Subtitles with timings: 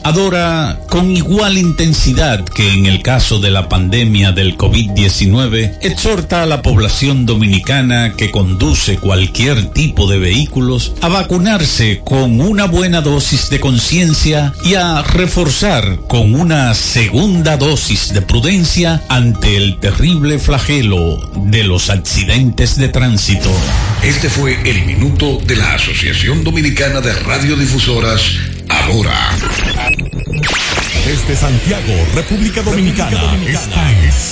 [0.03, 6.45] Adora, con igual intensidad que en el caso de la pandemia del COVID-19, exhorta a
[6.45, 13.49] la población dominicana que conduce cualquier tipo de vehículos a vacunarse con una buena dosis
[13.49, 21.17] de conciencia y a reforzar con una segunda dosis de prudencia ante el terrible flagelo
[21.35, 23.49] de los accidentes de tránsito.
[24.03, 29.29] Este fue el minuto de la Asociación Dominicana de Radiodifusoras, Adora.
[31.05, 34.31] Desde Santiago, República Dominicana, esta es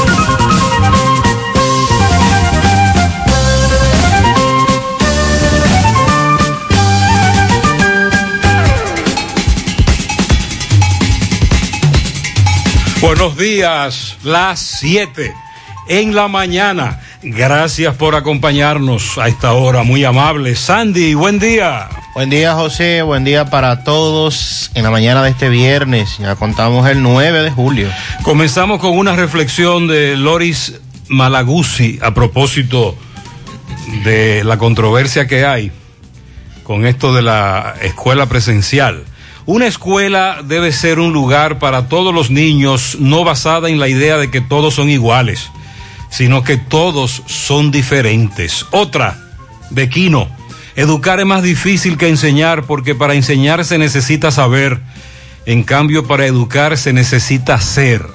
[13.01, 15.33] Buenos días, las 7
[15.87, 16.99] en la mañana.
[17.23, 20.55] Gracias por acompañarnos a esta hora, muy amable.
[20.55, 21.89] Sandy, buen día.
[22.13, 23.01] Buen día, José.
[23.01, 24.69] Buen día para todos.
[24.75, 27.89] En la mañana de este viernes, ya contamos el 9 de julio.
[28.21, 32.95] Comenzamos con una reflexión de Loris Malaguzzi a propósito
[34.03, 35.71] de la controversia que hay
[36.63, 39.05] con esto de la escuela presencial.
[39.45, 44.17] Una escuela debe ser un lugar para todos los niños, no basada en la idea
[44.17, 45.49] de que todos son iguales,
[46.09, 48.67] sino que todos son diferentes.
[48.69, 49.17] Otra,
[49.71, 50.29] Bequino,
[50.75, 54.79] educar es más difícil que enseñar porque para enseñar se necesita saber,
[55.47, 58.05] en cambio para educar se necesita ser.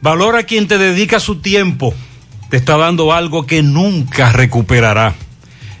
[0.00, 1.92] Valora a quien te dedica su tiempo,
[2.50, 5.14] te está dando algo que nunca recuperará.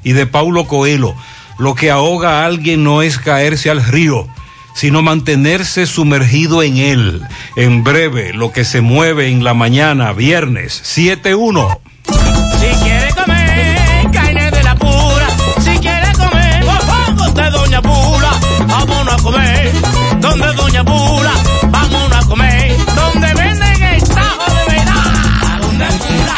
[0.02, 1.14] Y de Paulo Coelho,
[1.58, 4.26] lo que ahoga a alguien no es caerse al río,
[4.74, 7.22] sino mantenerse sumergido en él.
[7.56, 11.78] En breve, lo que se mueve en la mañana, viernes 7-1.
[12.06, 15.26] Si quiere comer carne de la pura,
[15.60, 18.30] si quiere comer vamos de Doña Pula,
[18.66, 19.72] vámonos a comer.
[20.20, 21.32] Donde Doña Pula,
[21.70, 22.76] vámonos a comer.
[22.94, 25.54] Donde venden el tajo de verdad.
[25.54, 26.36] ¿A dónde Pula?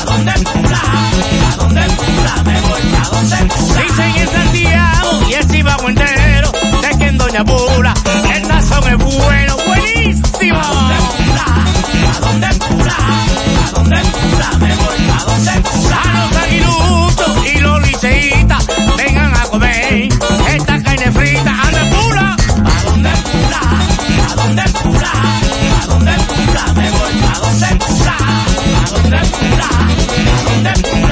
[0.00, 0.67] ¿A dónde Pula?
[1.52, 2.42] ¿A dónde Pula?
[2.44, 3.82] Me voy a donde Pula.
[3.82, 6.52] Dicen en Santiago y el Chivago entero,
[6.82, 7.94] de que Doña Pula,
[8.34, 10.58] el sazón es bueno, buenísimo.
[10.58, 11.46] ¿A dónde Pula?
[12.14, 12.96] ¿A dónde Pula?
[13.66, 14.48] ¿A dónde Pula?
[14.60, 16.00] Me voy a donde Pula.
[16.02, 18.66] A los aguiluchos y los liceitas,
[18.96, 20.08] vengan a comer
[20.54, 21.50] esta carne frita.
[21.50, 22.36] ¿A dónde Pula?
[22.64, 23.60] ¿A dónde Pula?
[24.30, 25.12] ¿A dónde Pula?
[25.82, 26.72] ¿A dónde Pula?
[26.74, 28.16] Me voy a donde Pula.
[28.18, 29.68] ¿A dónde Pula?
[29.68, 30.88] ¿A dónde Pula?
[30.88, 31.07] ¿A dónde?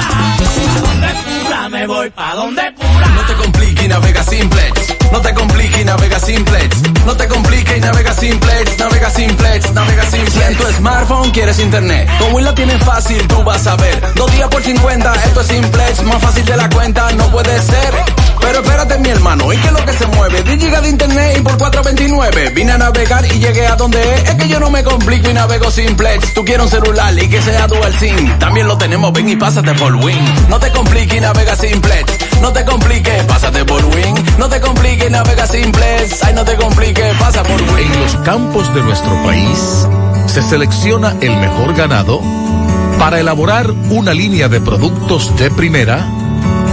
[1.86, 3.06] Me voy pa' donde Pula.
[3.14, 4.94] No te compliques y navega simplex.
[5.12, 6.82] No te compliques y navega simplex.
[7.04, 8.78] No te compliques y navega simplex.
[8.78, 10.32] Navega simplex, navega simplex.
[10.32, 14.14] Si en tu smartphone quieres internet, como la tienes fácil, tú vas a ver.
[14.16, 16.02] Dos días por 50, esto es simplex.
[16.02, 17.94] Más fácil de la cuenta, no puede ser.
[18.46, 20.42] Pero espérate, mi hermano, ¿y qué es lo que se mueve?
[20.44, 22.50] 10 gigas de internet y por 429.
[22.50, 24.28] Vine a navegar y llegué a donde es.
[24.28, 26.32] Es que yo no me complico y navego simplex.
[26.32, 28.38] Tú quieres un celular y que sea dual SIM.
[28.38, 30.24] También lo tenemos, ven y pásate por Win.
[30.48, 32.40] No te compliques y navega simplex.
[32.40, 34.14] No te compliques, pásate por Win.
[34.38, 36.22] No te compliques y navega simplex.
[36.22, 37.92] Ay, no te compliques, pasa por Win.
[37.92, 39.88] En los campos de nuestro país
[40.26, 42.20] se selecciona el mejor ganado
[42.96, 46.06] para elaborar una línea de productos de primera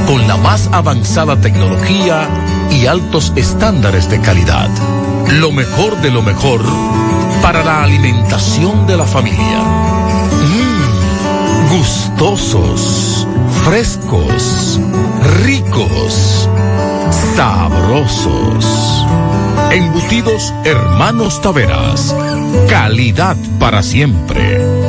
[0.08, 2.28] con la más avanzada tecnología
[2.72, 4.70] y altos estándares de calidad.
[5.40, 6.62] Lo mejor de lo mejor
[7.42, 9.60] para la alimentación de la familia.
[10.50, 13.28] Mmm, gustosos,
[13.64, 14.80] frescos,
[15.44, 16.50] ricos,
[17.36, 19.06] sabrosos.
[19.72, 22.16] Embutidos Hermanos Taveras.
[22.70, 24.83] Calidad para siempre.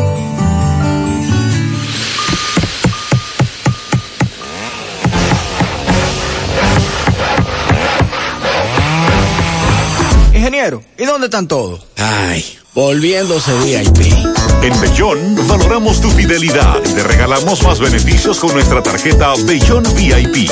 [10.65, 11.87] Ingeniero, ¿y dónde están todos?
[11.99, 14.15] Ay, volviéndose VIP.
[14.63, 20.51] En Bellón valoramos tu fidelidad y te regalamos más beneficios con nuestra tarjeta Bellón VIP.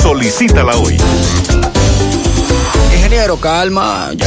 [0.00, 0.96] Solicítala hoy.
[2.94, 4.12] Ingeniero, calma.
[4.14, 4.26] Ya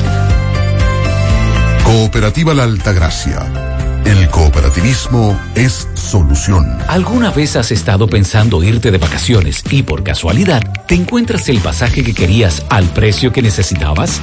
[1.91, 4.01] Cooperativa La Altagracia.
[4.05, 6.65] El cooperativismo es solución.
[6.87, 12.05] ¿Alguna vez has estado pensando irte de vacaciones y por casualidad te encuentras el pasaje
[12.05, 14.21] que querías al precio que necesitabas?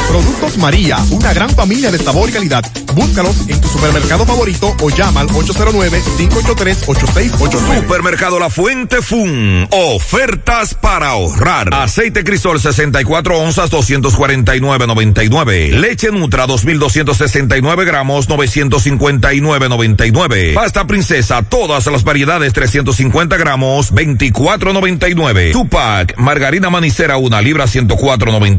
[0.09, 2.65] Productos María, una gran familia de sabor y calidad.
[2.93, 7.81] Búscalos en tu supermercado favorito o llama al 809-583-8689.
[7.81, 9.67] Supermercado La Fuente Fun.
[9.71, 11.73] Ofertas para ahorrar.
[11.73, 15.79] Aceite Crisol 64 onzas 249.99.
[15.79, 20.55] Leche Nutra 2269 gramos 959.99.
[20.55, 25.51] Pasta Princesa todas las variedades 350 gramos 24.99.
[25.53, 28.56] Tupac margarina manicera una libra 104.99.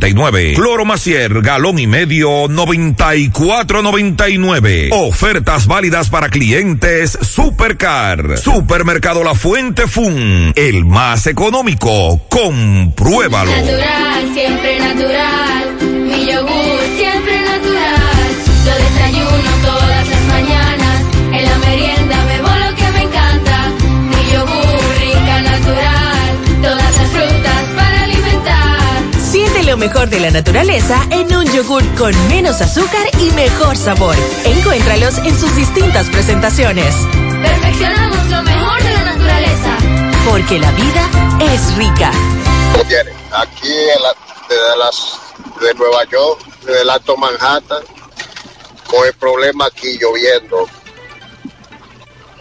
[0.55, 4.89] Cloro Macier galón y medio 94.99.
[4.93, 8.39] Ofertas válidas para clientes Supercar.
[8.39, 10.53] Supermercado La Fuente Fun.
[10.55, 12.21] El más económico.
[12.29, 13.51] Compruébalo.
[13.51, 15.77] Natural, siempre natural.
[16.05, 18.29] Mi yogur, siempre natural.
[18.65, 19.58] Yo desayuno
[29.79, 34.17] mejor de la naturaleza en un yogur con menos azúcar y mejor sabor.
[34.45, 36.95] Encuéntralos en sus distintas presentaciones.
[37.41, 39.77] Perfeccionamos lo mejor de la naturaleza.
[40.29, 41.09] Porque la vida
[41.41, 42.11] es rica.
[43.33, 44.15] Aquí en la,
[44.49, 45.19] desde las
[45.61, 47.83] de Nueva York, desde el Alto Manhattan,
[48.87, 50.67] con el problema aquí lloviendo.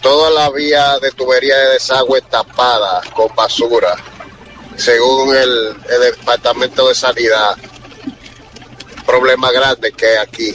[0.02, 3.96] Toda la vía de tubería de desagüe tapada con basura,
[4.78, 5.50] según el,
[5.90, 7.56] el Departamento de Sanidad.
[9.06, 10.54] problema grande que hay aquí.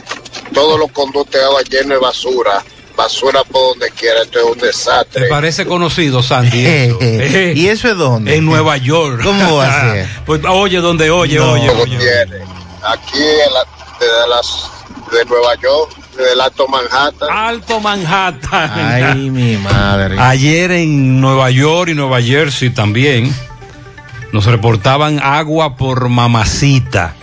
[0.53, 2.63] Todos los conductos de agua llenos de basura,
[2.97, 5.23] basura por donde quiera, esto es un desastre.
[5.23, 6.67] ¿Te parece conocido, Sandy?
[6.67, 6.99] eso?
[7.01, 8.37] Eh, ¿Y eso es dónde?
[8.37, 9.23] En Nueva York.
[9.25, 10.09] ¿Cómo va a ser?
[10.27, 11.53] Pues oye, donde oye, No.
[11.53, 11.97] oye, oye.
[11.99, 12.45] Tiene.
[12.83, 13.67] Aquí en la-
[13.99, 14.47] desde las
[15.11, 17.29] de Nueva York, desde el Alto Manhattan.
[17.31, 18.71] Alto Manhattan.
[18.75, 20.17] Ay, mi madre.
[20.19, 23.35] Ayer en Nueva York y Nueva Jersey también
[24.33, 27.15] nos reportaban agua por mamacita,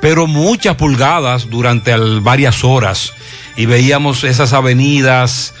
[0.00, 3.12] pero muchas pulgadas durante varias horas
[3.56, 5.54] y veíamos esas avenidas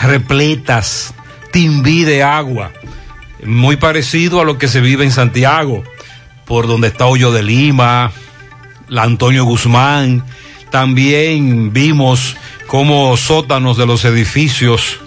[0.00, 1.14] repletas,
[1.52, 2.72] timbí de agua,
[3.44, 5.84] muy parecido a lo que se vive en Santiago,
[6.44, 8.12] por donde está Hoyo de Lima,
[8.88, 10.24] la Antonio Guzmán.
[10.70, 12.36] También vimos
[12.66, 15.00] cómo sótanos de los edificios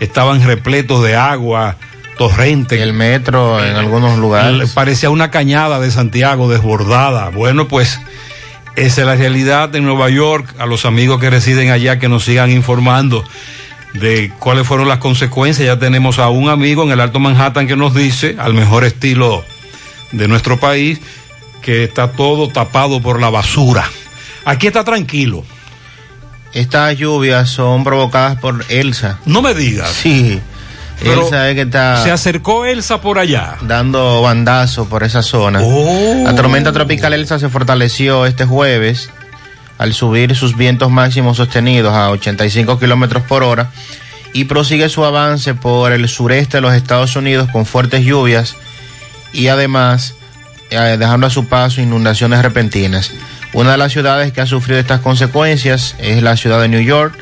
[0.00, 1.76] estaban repletos de agua,
[2.18, 2.82] torrente.
[2.82, 4.72] El metro en algunos lugares.
[4.72, 7.30] Parecía una cañada de Santiago desbordada.
[7.30, 8.00] Bueno, pues
[8.76, 10.54] esa es la realidad de Nueva York.
[10.58, 13.24] A los amigos que residen allá que nos sigan informando
[13.94, 15.66] de cuáles fueron las consecuencias.
[15.66, 19.44] Ya tenemos a un amigo en el Alto Manhattan que nos dice, al mejor estilo
[20.12, 21.00] de nuestro país,
[21.62, 23.84] que está todo tapado por la basura.
[24.44, 25.44] Aquí está tranquilo.
[26.52, 29.18] Estas lluvias son provocadas por Elsa.
[29.24, 29.90] No me digas.
[29.90, 30.40] Sí.
[31.00, 33.56] Pero Elsa es que está Se acercó Elsa por allá.
[33.62, 35.60] dando bandazo por esa zona.
[35.62, 36.22] Oh.
[36.24, 39.10] La tormenta tropical Elsa se fortaleció este jueves
[39.78, 43.70] al subir sus vientos máximos sostenidos a 85 kilómetros por hora
[44.32, 48.56] y prosigue su avance por el sureste de los Estados Unidos con fuertes lluvias
[49.32, 50.14] y además
[50.70, 53.10] eh, dejando a su paso inundaciones repentinas.
[53.52, 57.16] Una de las ciudades que ha sufrido estas consecuencias es la ciudad de New York.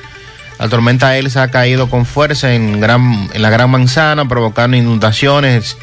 [0.63, 5.77] La tormenta Elsa ha caído con fuerza en, la Gran Manzana, provocando inundaciones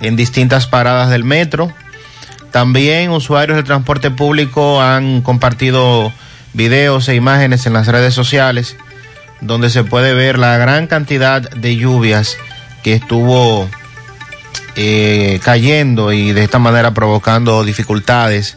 [0.00, 1.72] en distintas paradas del metro.
[2.52, 6.12] También usuarios del transporte público han compartido
[6.52, 8.76] videos e imágenes en las redes sociales
[9.40, 12.36] donde se puede ver la gran cantidad de lluvias
[12.84, 13.68] que estuvo
[14.76, 18.56] eh, cayendo y de esta manera provocando dificultades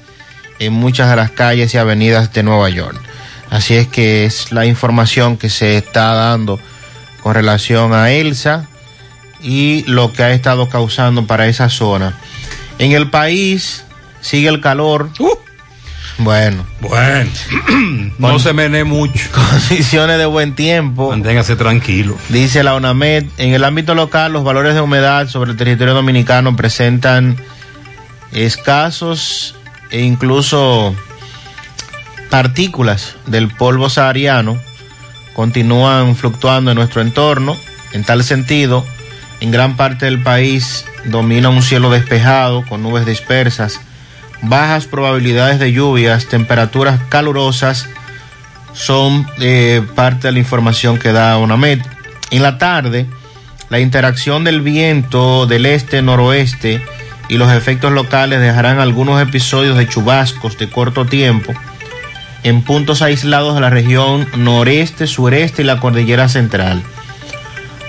[0.60, 3.15] en muchas de las calles y avenidas de Nueva York.
[3.56, 6.60] Así es que es la información que se está dando
[7.24, 8.68] con relación a Elsa
[9.42, 12.18] y lo que ha estado causando para esa zona.
[12.80, 13.86] En el país
[14.20, 15.10] sigue el calor.
[16.18, 16.66] Bueno.
[16.82, 17.32] Bueno,
[18.20, 19.30] no Con- se menee mucho.
[19.32, 21.12] Condiciones de buen tiempo.
[21.12, 22.18] Manténgase tranquilo.
[22.28, 26.58] Dice la UNAMED, en el ámbito local los valores de humedad sobre el territorio dominicano
[26.58, 27.38] presentan
[28.34, 29.56] escasos
[29.92, 30.94] e incluso
[32.30, 34.58] partículas del polvo sahariano
[35.34, 37.58] continúan fluctuando en nuestro entorno.
[37.92, 38.86] En tal sentido,
[39.42, 43.80] en gran parte del país domina un cielo despejado con nubes dispersas,
[44.42, 47.88] bajas probabilidades de lluvias, temperaturas calurosas
[48.74, 51.82] son eh, parte de la información que da UNAMED.
[52.32, 53.06] En la tarde,
[53.70, 56.84] la interacción del viento del este-noroeste
[57.30, 61.54] y los efectos locales dejarán algunos episodios de chubascos de corto tiempo
[62.46, 66.84] en puntos aislados de la región noreste, sureste y la cordillera central.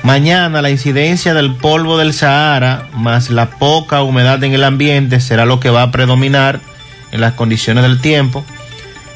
[0.03, 5.45] Mañana la incidencia del polvo del Sahara más la poca humedad en el ambiente será
[5.45, 6.61] lo que va a predominar
[7.13, 8.47] en las condiciones del tiempo,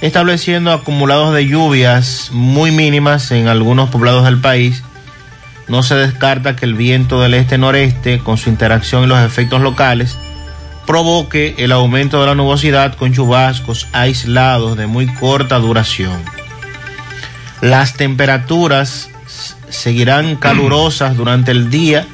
[0.03, 4.83] estableciendo acumulados de lluvias muy mínimas en algunos poblados del país.
[5.69, 10.19] No se descarta que el viento del este-noreste, con su interacción y los efectos locales,
[10.91, 16.21] provoque el aumento de la nubosidad con chubascos aislados de muy corta duración.
[17.61, 19.09] Las temperaturas
[19.69, 22.09] seguirán calurosas durante el día,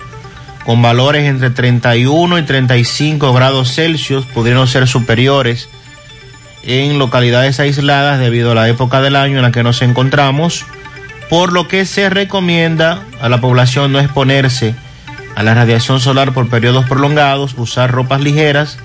[0.66, 5.70] con valores entre 31 y 35 grados Celsius, pudiendo ser superiores
[6.62, 10.66] en localidades aisladas debido a la época del año en la que nos encontramos,
[11.30, 14.74] por lo que se recomienda a la población no exponerse
[15.36, 18.78] a la radiación solar por periodos prolongados, usar ropas ligeras,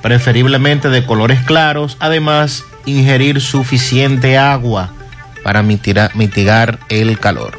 [0.00, 4.92] preferiblemente de colores claros, además ingerir suficiente agua
[5.42, 7.58] para mitigar, el calor.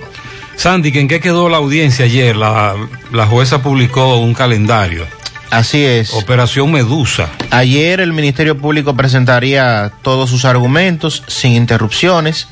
[0.55, 2.37] Sandy, ¿que ¿en qué quedó la audiencia ayer?
[2.37, 2.75] La,
[3.11, 5.05] la jueza publicó un calendario.
[5.49, 6.13] Así es.
[6.13, 7.29] Operación Medusa.
[7.51, 12.47] Ayer el Ministerio Público presentaría todos sus argumentos sin interrupciones.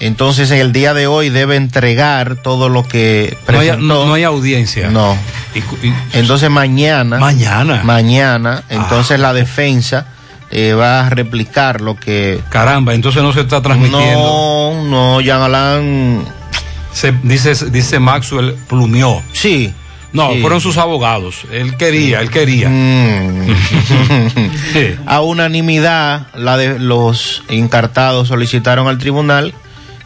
[0.00, 3.82] Entonces, en el día de hoy debe entregar todo lo que No hay, presentó.
[3.86, 4.90] no- no hay audiencia.
[4.90, 5.16] No.
[6.12, 7.18] Entonces mañana.
[7.18, 7.80] Mañana.
[7.84, 8.64] Mañana.
[8.68, 10.06] Entonces la defensa
[10.50, 12.40] eh, va a replicar lo que.
[12.50, 14.00] Caramba, entonces no se está transmitiendo.
[14.18, 16.24] No, no, Jean Alain.
[16.92, 19.22] Se, dice, dice Maxwell plumió.
[19.32, 19.72] Sí.
[20.12, 20.40] No, Sí.
[20.40, 21.38] fueron sus abogados.
[21.50, 22.68] Él quería, él quería.
[22.68, 23.48] Mm.
[25.06, 29.54] A unanimidad, la de los encartados solicitaron al tribunal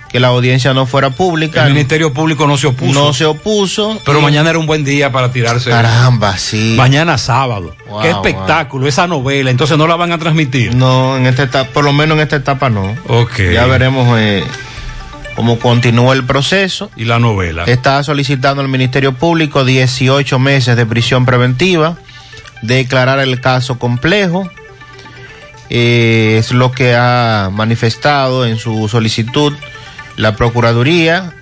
[0.09, 1.65] que la audiencia no fuera pública.
[1.67, 2.93] El Ministerio Público no se opuso.
[2.99, 4.01] No se opuso.
[4.05, 5.71] Pero y- mañana era un buen día para tirarse.
[5.71, 6.75] Caramba, sí.
[6.77, 7.75] Mañana sábado.
[7.89, 9.51] Wow, Qué espectáculo, esa novela.
[9.51, 10.75] Entonces no la van a transmitir.
[10.75, 12.95] No, en esta etapa, por lo menos en esta etapa no.
[13.07, 13.39] Ok.
[13.53, 14.43] Ya veremos eh,
[15.37, 16.91] cómo continúa el proceso.
[16.97, 17.65] Y la novela.
[17.65, 21.97] Está solicitando al Ministerio Público 18 meses de prisión preventiva,
[22.63, 24.51] declarar el caso complejo.
[25.71, 29.53] Eh, es lo que ha manifestado en su solicitud
[30.19, 31.33] la Procuraduría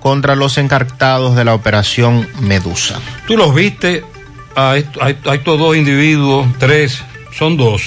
[0.00, 2.98] contra los encartados de la operación Medusa.
[3.26, 4.02] Tú los viste
[4.76, 7.02] est- a estos dos individuos, tres,
[7.38, 7.82] son dos.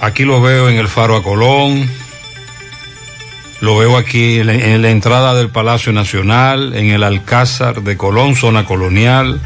[0.00, 1.88] Aquí lo veo en el Faro a Colón,
[3.60, 8.64] lo veo aquí en la entrada del Palacio Nacional, en el Alcázar de Colón, zona
[8.64, 9.40] colonial.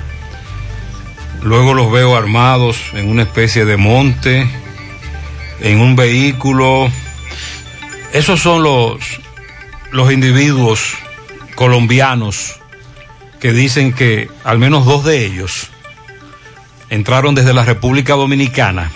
[1.42, 4.48] Luego los veo armados en una especie de monte,
[5.60, 6.90] en un vehículo.
[8.16, 8.96] Esos son los,
[9.92, 10.94] los individuos
[11.54, 12.54] colombianos
[13.40, 15.68] que dicen que al menos dos de ellos
[16.88, 18.90] entraron desde la República Dominicana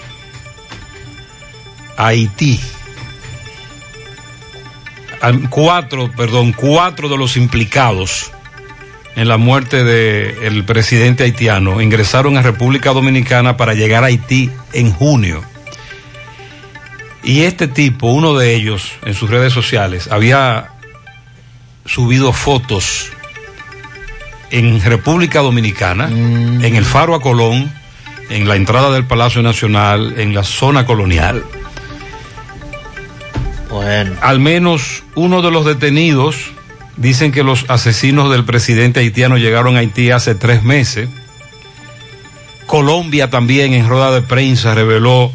[1.99, 2.59] a Haití.
[5.51, 8.33] Cuatro, perdón, cuatro de los implicados
[9.17, 14.91] en la muerte del presidente haitiano ingresaron a República Dominicana para llegar a Haití en
[14.91, 15.50] junio.
[17.23, 20.71] Y este tipo, uno de ellos, en sus redes sociales, había
[21.85, 23.11] subido fotos
[24.51, 27.73] en República Dominicana, en el Faro a Colón,
[28.31, 31.45] en la entrada del Palacio Nacional, en la zona colonial.
[33.69, 34.17] Bueno.
[34.21, 36.37] Al menos uno de los detenidos
[36.97, 41.09] dicen que los asesinos del presidente haitiano llegaron a Haití hace tres meses.
[42.67, 45.33] Colombia también en rueda de prensa reveló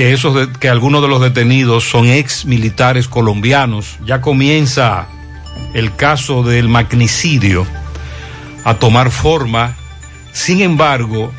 [0.00, 3.98] que esos de- que algunos de los detenidos son ex militares colombianos.
[4.06, 5.08] Ya comienza
[5.74, 7.66] el caso del magnicidio
[8.64, 9.74] a tomar forma.
[10.32, 11.30] Sin embargo,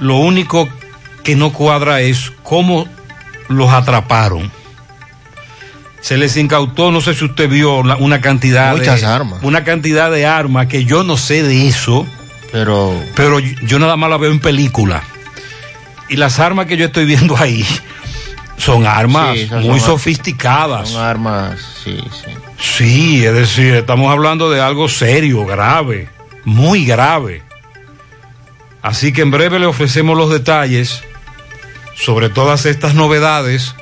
[0.00, 0.68] lo único
[1.24, 2.86] que no cuadra es cómo
[3.48, 4.52] los atraparon.
[6.02, 9.38] Se les incautó, no sé si usted vio una, cantidad Muchas de armas.
[9.42, 12.06] una cantidad de armas que yo no sé de eso,
[12.52, 15.02] pero pero yo nada más la veo en película.
[16.12, 17.66] Y las armas que yo estoy viendo ahí
[18.58, 20.90] son armas Sí, muy son sofisticadas.
[20.90, 22.30] Son armas, sí, sí.
[22.58, 26.08] Sí, es decir, estamos hablando de algo serio, grave,
[26.44, 27.42] muy grave.
[28.82, 31.02] Así que en breve le ofrecemos los detalles
[31.94, 33.74] sobre todas estas novedades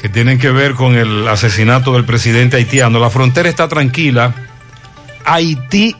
[0.00, 2.98] que tienen que ver con el asesinato del presidente haitiano.
[2.98, 4.34] La frontera está tranquila.
[5.24, 5.94] Haití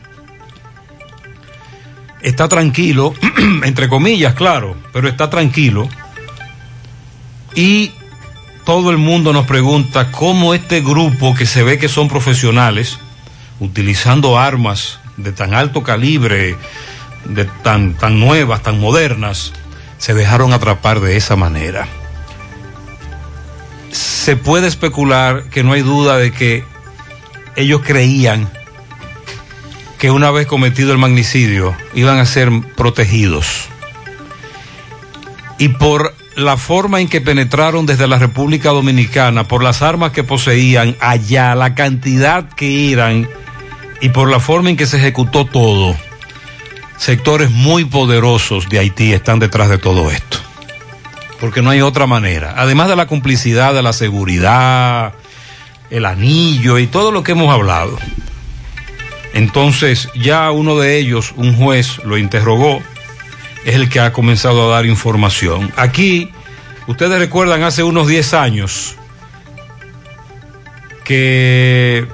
[2.26, 3.14] está tranquilo,
[3.62, 5.88] entre comillas, claro, pero está tranquilo.
[7.54, 7.92] Y
[8.64, 12.98] todo el mundo nos pregunta cómo este grupo que se ve que son profesionales,
[13.60, 16.56] utilizando armas de tan alto calibre,
[17.24, 19.52] de tan, tan nuevas, tan modernas,
[19.98, 21.86] se dejaron atrapar de esa manera.
[23.92, 26.64] Se puede especular que no hay duda de que
[27.54, 28.50] ellos creían
[29.98, 33.68] que una vez cometido el magnicidio iban a ser protegidos.
[35.58, 40.22] Y por la forma en que penetraron desde la República Dominicana, por las armas que
[40.22, 43.28] poseían allá, la cantidad que eran
[44.02, 45.96] y por la forma en que se ejecutó todo,
[46.98, 50.38] sectores muy poderosos de Haití están detrás de todo esto.
[51.40, 52.54] Porque no hay otra manera.
[52.56, 55.14] Además de la complicidad, de la seguridad,
[55.90, 57.98] el anillo y todo lo que hemos hablado.
[59.36, 62.80] Entonces ya uno de ellos, un juez, lo interrogó,
[63.66, 65.70] es el que ha comenzado a dar información.
[65.76, 66.30] Aquí,
[66.86, 68.96] ustedes recuerdan hace unos 10 años
[71.04, 72.06] que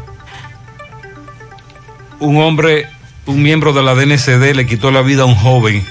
[2.19, 2.89] un hombre,
[3.27, 5.87] un miembro de la DNCD le quitó la vida a un joven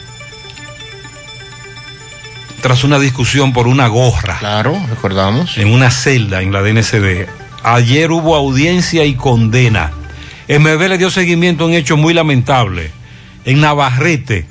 [2.61, 4.37] tras una discusión por una gorra.
[4.37, 5.57] Claro, recordamos.
[5.57, 7.29] En una celda en la DNCD.
[7.63, 9.93] Ayer hubo audiencia y condena.
[10.47, 12.91] MB le dio seguimiento a un hecho muy lamentable.
[13.45, 14.45] En Navarrete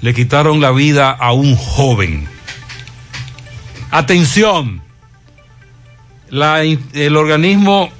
[0.00, 2.28] le quitaron la vida a un joven.
[3.90, 4.82] Atención,
[6.30, 7.90] la el organismo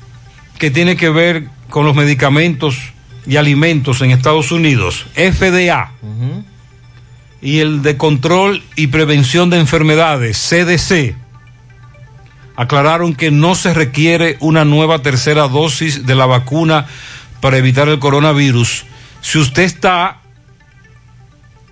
[0.59, 2.77] que tiene que ver con los medicamentos
[3.27, 5.93] y alimentos en Estados Unidos, FDA,
[7.43, 11.15] y el de control y prevención de enfermedades, CDC,
[12.61, 16.85] aclararon que no se requiere una nueva tercera dosis de la vacuna
[17.41, 18.85] para evitar el coronavirus
[19.23, 20.19] si usted está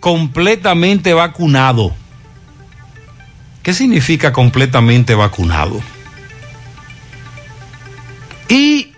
[0.00, 1.94] completamente vacunado.
[3.62, 5.78] ¿Qué significa completamente vacunado?
[8.48, 8.92] Y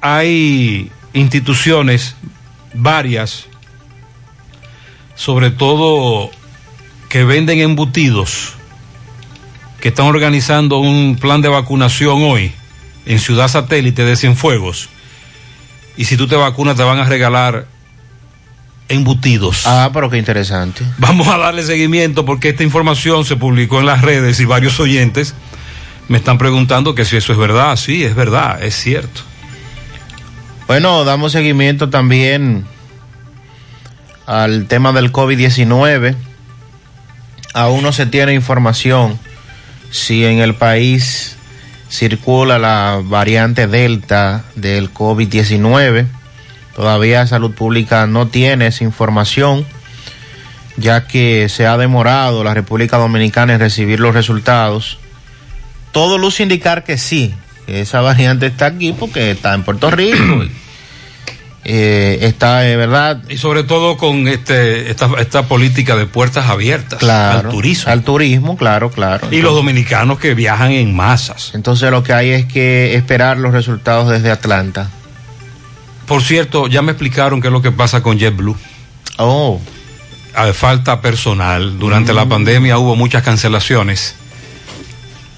[0.00, 2.16] hay instituciones,
[2.72, 3.44] varias,
[5.16, 6.30] sobre todo
[7.10, 8.55] que venden embutidos,
[9.80, 12.52] que están organizando un plan de vacunación hoy
[13.04, 14.88] en Ciudad Satélite de Cienfuegos.
[15.96, 17.66] Y si tú te vacunas te van a regalar
[18.88, 19.66] embutidos.
[19.66, 20.84] Ah, pero qué interesante.
[20.98, 25.34] Vamos a darle seguimiento porque esta información se publicó en las redes y varios oyentes
[26.08, 27.76] me están preguntando que si eso es verdad.
[27.76, 29.22] Sí, es verdad, es cierto.
[30.66, 32.64] Bueno, damos seguimiento también
[34.26, 36.16] al tema del COVID-19.
[37.54, 39.18] Aún no se tiene información
[39.90, 41.36] si en el país
[41.88, 46.06] circula la variante Delta del COVID-19.
[46.74, 49.64] Todavía Salud Pública no tiene esa información,
[50.76, 54.98] ya que se ha demorado la República Dominicana en recibir los resultados.
[55.92, 57.34] Todo luce indicar que sí,
[57.66, 60.44] esa variante está aquí porque está en Puerto Rico.
[61.68, 63.22] Eh, está de verdad.
[63.28, 67.92] Y sobre todo con este esta, esta política de puertas abiertas Claro, al turismo.
[67.92, 69.26] Al turismo, claro, claro.
[69.32, 71.50] y los dominicanos que viajan en masas.
[71.54, 74.88] Entonces lo que hay es que esperar los resultados desde Atlanta.
[76.06, 78.56] Por cierto, ya me explicaron qué es lo que pasa con JetBlue.
[79.18, 79.60] Oh.
[80.54, 81.78] falta personal.
[81.80, 82.16] Durante Mm.
[82.16, 84.14] la pandemia hubo muchas cancelaciones.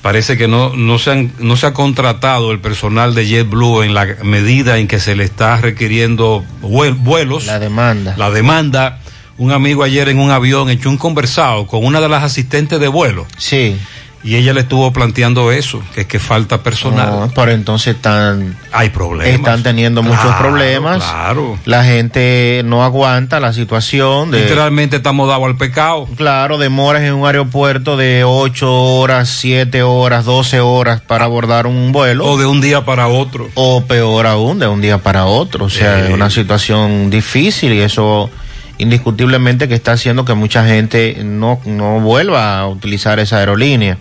[0.02, 3.94] Parece que no, no, se han- no se ha contratado el personal de JetBlue en
[3.94, 7.46] la medida en que se le está requiriendo vuel- vuelos.
[7.46, 8.14] La demanda.
[8.16, 9.00] La demanda.
[9.38, 12.88] Un amigo ayer en un avión echó un conversado con una de las asistentes de
[12.88, 13.26] vuelo.
[13.36, 13.76] Sí.
[14.24, 17.10] Y ella le estuvo planteando eso, que es que falta personal.
[17.10, 19.36] No, pero entonces están, Hay problemas.
[19.36, 21.04] están teniendo muchos problemas.
[21.04, 21.56] Claro.
[21.64, 24.40] La gente no aguanta la situación de...
[24.42, 26.08] Literalmente estamos dados al pecado.
[26.16, 31.92] Claro, demoras en un aeropuerto de 8 horas, 7 horas, 12 horas para abordar un
[31.92, 32.24] vuelo.
[32.26, 33.48] O de un día para otro.
[33.54, 35.66] O peor aún, de un día para otro.
[35.66, 38.30] O sea, es una situación difícil y eso
[38.78, 43.98] indiscutiblemente que está haciendo que mucha gente no, no vuelva a utilizar esa aerolínea.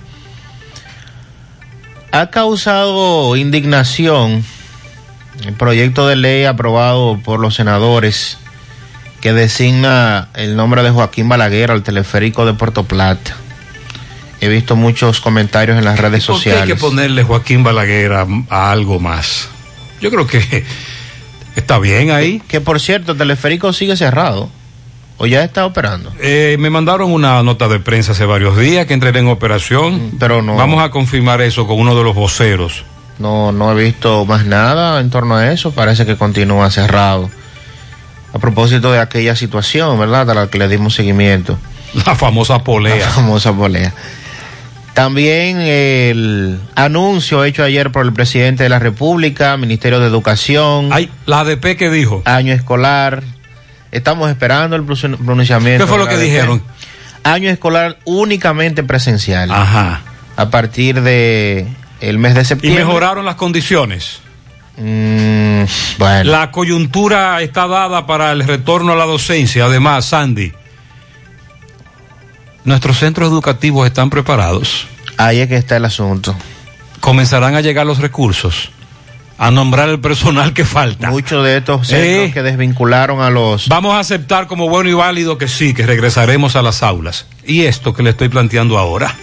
[2.11, 4.43] Ha causado indignación
[5.45, 8.37] el proyecto de ley aprobado por los senadores
[9.21, 13.35] que designa el nombre de Joaquín Balaguer al teleférico de Puerto Plata.
[14.39, 16.75] He visto muchos comentarios en las redes ¿Por qué hay sociales.
[16.75, 19.49] que ponerle Joaquín Balaguer a, a algo más?
[19.99, 20.63] Yo creo que
[21.55, 22.41] está bien ahí.
[22.47, 24.49] Que por cierto, el teleférico sigue cerrado.
[25.17, 26.13] ¿O ya está operando?
[26.19, 30.11] Eh, me mandaron una nota de prensa hace varios días que entraré en operación.
[30.19, 30.55] Pero no.
[30.55, 32.85] Vamos a confirmar eso con uno de los voceros.
[33.17, 35.71] No, no he visto más nada en torno a eso.
[35.71, 37.31] Parece que continúa cerrado.
[38.31, 40.29] A propósito de aquella situación, ¿verdad?
[40.29, 41.57] A la que le dimos seguimiento.
[42.05, 42.97] La famosa polea.
[42.97, 43.93] La famosa polea.
[44.93, 50.89] También el anuncio hecho ayer por el presidente de la República, Ministerio de Educación.
[50.91, 52.23] Ay, la ADP que dijo.
[52.25, 53.23] Año escolar.
[53.97, 55.85] Estamos esperando el pronun- pronunciamiento.
[55.85, 56.61] ¿Qué fue lo que dijeron?
[57.23, 59.51] Año escolar únicamente presencial.
[59.51, 60.01] Ajá.
[60.35, 61.67] A partir de
[61.99, 62.85] el mes de Y septiembre.
[62.85, 64.19] mejoraron las condiciones.
[64.77, 65.63] Mm,
[65.97, 66.31] bueno.
[66.31, 69.65] La coyuntura está dada para el retorno a la docencia.
[69.65, 70.53] Además, Sandy,
[72.63, 74.87] nuestros centros educativos están preparados.
[75.17, 76.35] Ahí es que está el asunto.
[76.99, 78.69] Comenzarán a llegar los recursos
[79.39, 81.09] a nombrar el personal que falta.
[81.09, 82.31] Muchos de estos centros Eh.
[82.33, 83.67] que desvincularon a los.
[83.69, 87.25] Vamos a aceptar como bueno y válido que sí, que regresaremos a las aulas.
[87.45, 89.13] Y esto que le estoy planteando ahora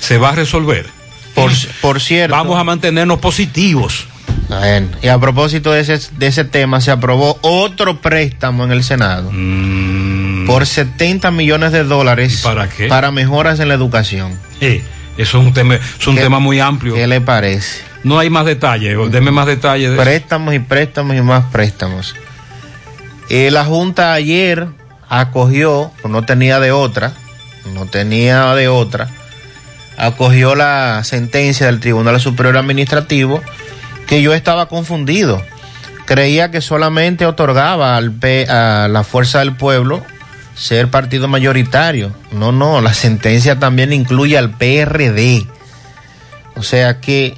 [0.00, 0.86] se va a resolver.
[1.34, 2.36] Por, por cierto.
[2.36, 4.06] Vamos a mantenernos positivos.
[4.48, 8.84] Bueno, y a propósito de ese, de ese tema, se aprobó otro préstamo en el
[8.84, 9.30] Senado
[10.46, 12.44] por 70 millones de dólares Mm.
[12.44, 12.86] ¿Para qué?
[12.88, 14.38] para mejoras en la educación.
[14.60, 14.82] Eh,
[15.16, 16.94] eso es un tema, es un ¿Qué- tema muy amplio.
[16.94, 17.80] ¿Qué le parece?
[18.04, 18.96] No hay más detalles.
[19.10, 19.90] Deme más detalles.
[19.90, 19.96] de.
[19.96, 22.14] Préstamos y préstamos y más préstamos.
[23.30, 24.68] Eh, la Junta ayer
[25.08, 27.12] acogió, pues no tenía de otra,
[27.72, 29.08] no tenía de otra,
[29.96, 33.42] acogió la sentencia del Tribunal Superior Administrativo
[34.06, 35.42] que yo estaba confundido.
[36.04, 40.04] Creía que solamente otorgaba a la Fuerza del Pueblo
[40.54, 42.12] ser partido mayoritario.
[42.30, 45.46] No, no, la sentencia también incluye al PRD.
[46.56, 47.36] O sea que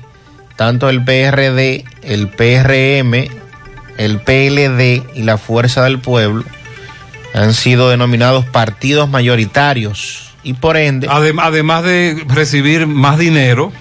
[0.56, 3.28] tanto el PRD, el PRM,
[3.98, 6.44] el PLD y la Fuerza del Pueblo
[7.34, 13.72] han sido denominados partidos mayoritarios y por ende Adem- además de recibir más dinero,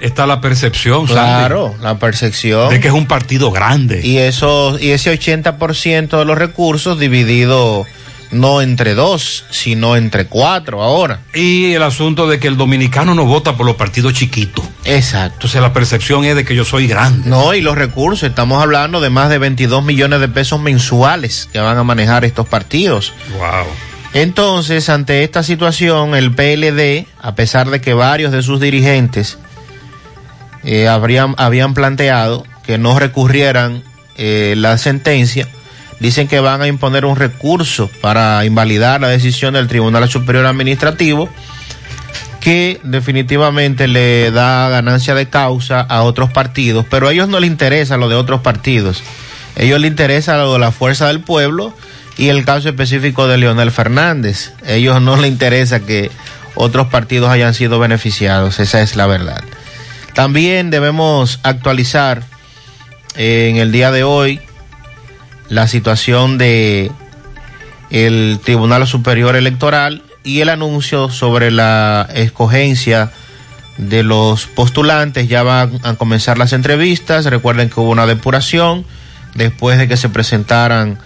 [0.00, 2.68] está la percepción, Sandy, Claro, la percepción.
[2.70, 4.00] de que es un partido grande.
[4.04, 7.86] Y, eso, y ese 80% de los recursos dividido
[8.30, 11.20] no entre dos, sino entre cuatro ahora.
[11.34, 14.64] Y el asunto de que el dominicano no vota por los partidos chiquitos.
[14.84, 15.34] Exacto.
[15.34, 17.28] Entonces la percepción es de que yo soy grande.
[17.28, 21.58] No, y los recursos, estamos hablando de más de 22 millones de pesos mensuales que
[21.58, 23.12] van a manejar estos partidos.
[23.38, 23.66] Wow.
[24.14, 29.38] Entonces, ante esta situación, el PLD, a pesar de que varios de sus dirigentes
[30.64, 33.82] eh, habrían, habían planteado que no recurrieran
[34.16, 35.48] eh, la sentencia,
[36.00, 41.28] dicen que van a imponer un recurso para invalidar la decisión del Tribunal Superior Administrativo
[42.40, 47.50] que definitivamente le da ganancia de causa a otros partidos, pero a ellos no les
[47.50, 49.02] interesa lo de otros partidos.
[49.58, 51.74] A ellos les interesa lo de la fuerza del pueblo
[52.16, 54.52] y el caso específico de Leonel Fernández.
[54.64, 56.10] A ellos no les interesa que
[56.54, 59.42] otros partidos hayan sido beneficiados, esa es la verdad.
[60.14, 62.22] También debemos actualizar
[63.16, 64.40] eh, en el día de hoy
[65.48, 66.90] la situación de
[67.90, 73.12] el Tribunal Superior Electoral y el anuncio sobre la escogencia
[73.78, 75.28] de los postulantes.
[75.28, 77.26] Ya van a comenzar las entrevistas.
[77.26, 78.84] Recuerden que hubo una depuración
[79.34, 80.98] después de que se presentaran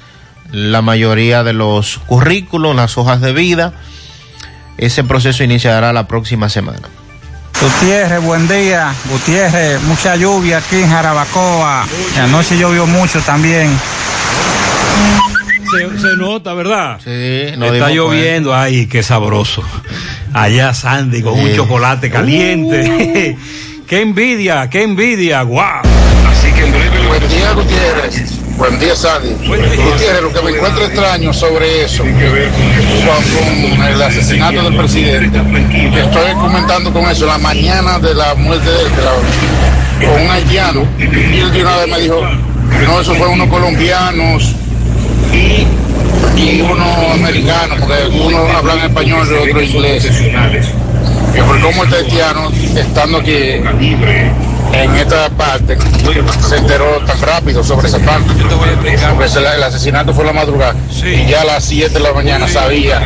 [0.52, 3.72] la mayoría de los currículos, las hojas de vida.
[4.78, 6.88] Ese proceso iniciará la próxima semana.
[7.60, 8.94] Gutiérrez, buen día.
[9.10, 11.86] Gutiérrez, mucha lluvia aquí en Jarabacoa.
[12.18, 13.70] Anoche llovió mucho también.
[15.70, 16.98] Se, se nota, ¿verdad?
[17.02, 19.62] Sí, no Está lloviendo, ay, qué sabroso.
[20.32, 23.36] Allá Sandy con un chocolate caliente.
[23.86, 25.82] qué envidia, qué envidia, guau.
[26.28, 27.06] Así que en breve.
[27.06, 28.38] Buen día, Gutiérrez.
[28.56, 29.30] Buen día, Sandy.
[29.46, 36.92] Gutiérrez, lo que me encuentro extraño sobre eso, con, el asesinato del presidente, estoy comentando
[36.92, 41.62] con eso, la mañana de la muerte de, la, con un haitiano, y él de
[41.62, 42.20] una vez me dijo,
[42.86, 44.54] no, eso fue unos colombianos
[45.32, 45.66] y,
[46.40, 50.04] y uno americano, porque uno hablan español y otro inglés.
[51.34, 53.32] Que por cómo el haitiano, estando aquí
[54.72, 55.76] en esta parte,
[56.48, 58.30] se enteró tan rápido sobre esa parte.
[59.14, 60.74] Porque se la- el asesinato fue la madrugada.
[61.04, 63.00] Y ya a las 7 de la mañana sabía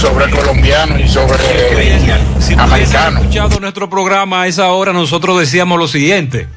[0.00, 3.20] sobre colombianos y sobre Si tú hubiese americanos.
[3.22, 6.48] escuchado nuestro programa a esa hora, nosotros decíamos lo siguiente.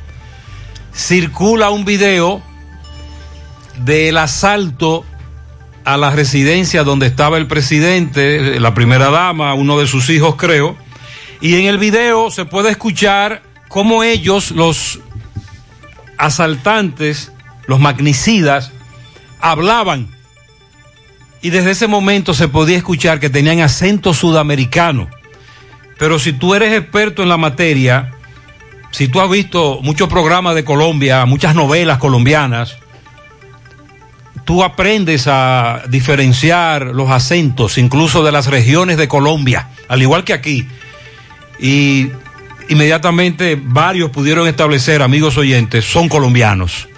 [0.96, 2.42] Circula un video
[3.84, 5.06] del asalto
[5.86, 10.78] a la residencia donde estaba el presidente, la primera dama, uno de sus hijos creo,
[11.42, 15.00] y en el video se puede escuchar cómo ellos, los
[16.18, 17.32] asaltantes,
[17.66, 18.72] los magnicidas,
[19.40, 20.10] hablaban.
[21.42, 25.08] Y desde ese momento se podía escuchar que tenían acento sudamericano.
[25.98, 28.12] Pero si tú eres experto en la materia,
[28.92, 32.78] si tú has visto muchos programas de Colombia, muchas novelas colombianas,
[34.50, 40.34] tú aprendes a diferenciar los acentos, incluso de las regiones de Colombia, al igual que
[40.34, 40.68] aquí.
[41.60, 42.08] Y
[42.68, 46.90] inmediatamente varios pudieron establecer, amigos oyentes, son colombianos.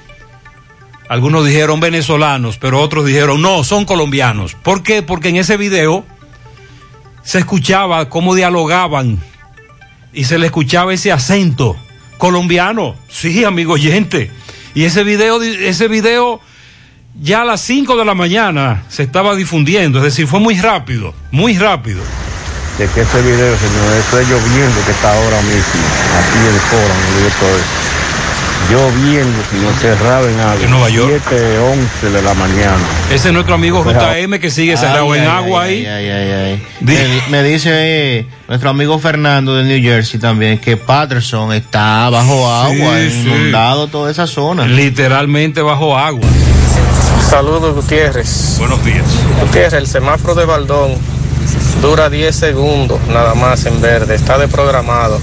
[1.10, 4.56] Algunos dijeron venezolanos, pero otros dijeron no, son colombianos.
[4.56, 5.02] ¿Por qué?
[5.02, 6.06] Porque en ese video
[7.22, 9.20] se escuchaba cómo dialogaban
[10.14, 11.76] y se le escuchaba ese acento
[12.18, 12.96] colombiano.
[13.10, 14.32] Sí, amigo oyente.
[14.74, 16.40] Y ese video, ese video
[17.20, 21.14] ya a las 5 de la mañana se estaba difundiendo, es decir, fue muy rápido,
[21.32, 22.02] muy rápido.
[22.78, 25.82] de que ese video, señor, eso es lloviendo que está ahora mismo,
[26.20, 27.62] aquí en Cora, yo estoy.
[28.70, 30.64] Lloviendo, señor, cerrado en agua.
[30.64, 31.22] En Nueva York.
[31.28, 32.78] 7, 11 de la mañana.
[33.12, 35.86] Ese es nuestro amigo JM que sigue cerrado Ay, en ay, agua ay, ahí.
[35.88, 36.64] ay, ay, ay.
[36.80, 42.50] Me, me dice eh, nuestro amigo Fernando de New Jersey también que Patterson está bajo
[42.50, 43.20] agua, Sí, sí.
[43.28, 44.66] inundado toda esa zona.
[44.68, 46.30] Literalmente bajo agua.
[47.32, 48.58] Saludos, Gutiérrez.
[48.60, 49.06] Buenos días.
[49.40, 50.92] Gutiérrez, el semáforo de Baldón
[51.82, 55.18] dura 10 segundos nada más en verde, está desprogramado.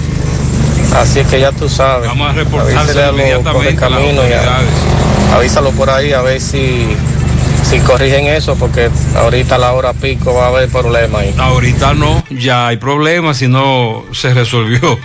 [0.95, 2.09] Así que ya tú sabes.
[2.09, 6.87] Vamos a Avísale a inmediatamente a las correcaminos y avísalo por ahí a ver si,
[7.61, 11.35] si corrigen eso, porque ahorita a la hora pico va a haber problemas ahí.
[11.37, 14.97] Ahorita no, ya hay problemas, si no se resolvió.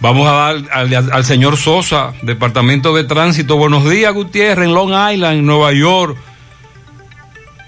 [0.00, 3.56] Vamos a dar al, al señor Sosa, Departamento de Tránsito.
[3.56, 6.16] Buenos días, Gutiérrez, en Long Island, Nueva York.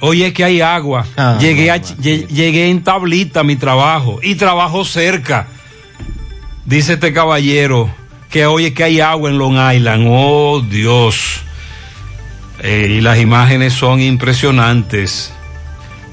[0.04, 1.06] Oye, es que hay agua.
[1.16, 5.46] Ah, llegué, a- lle- llegué en tablita a mi trabajo y trabajo cerca.
[6.66, 7.88] Dice este caballero
[8.28, 10.06] que oye que hay agua en Long Island.
[10.08, 11.42] Oh, Dios.
[12.64, 15.32] Eh, y las imágenes son impresionantes.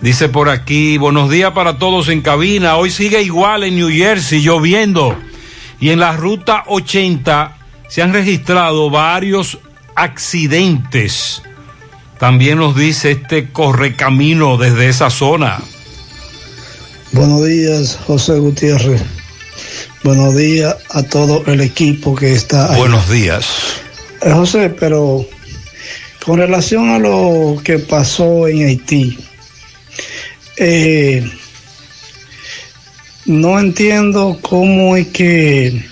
[0.02, 2.76] Dice por aquí, buenos días para todos en cabina.
[2.76, 5.18] Hoy sigue igual en New Jersey, lloviendo.
[5.80, 9.58] Y en la ruta 80 se han registrado varios
[9.96, 11.42] accidentes.
[12.20, 15.62] También nos dice este correcamino desde esa zona.
[17.14, 19.02] Buenos días, José Gutiérrez.
[20.04, 22.80] Buenos días a todo el equipo que está ahí.
[22.80, 23.46] Buenos días.
[24.22, 25.26] Eh, José, pero
[26.26, 29.18] con relación a lo que pasó en Haití,
[30.58, 31.26] eh,
[33.26, 35.86] no entiendo cómo es que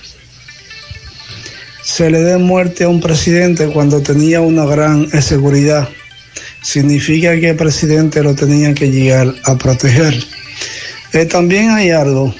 [1.82, 5.88] se le dé muerte a un presidente cuando tenía una gran seguridad.
[6.68, 10.22] Significa que el presidente lo tenía que llegar a proteger.
[11.14, 12.34] Eh, también hay algo.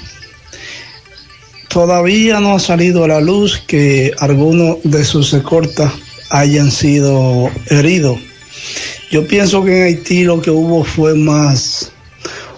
[1.67, 5.91] Todavía no ha salido a la luz que algunos de sus escortas
[6.29, 8.19] hayan sido heridos.
[9.09, 11.91] Yo pienso que en Haití lo que hubo fue más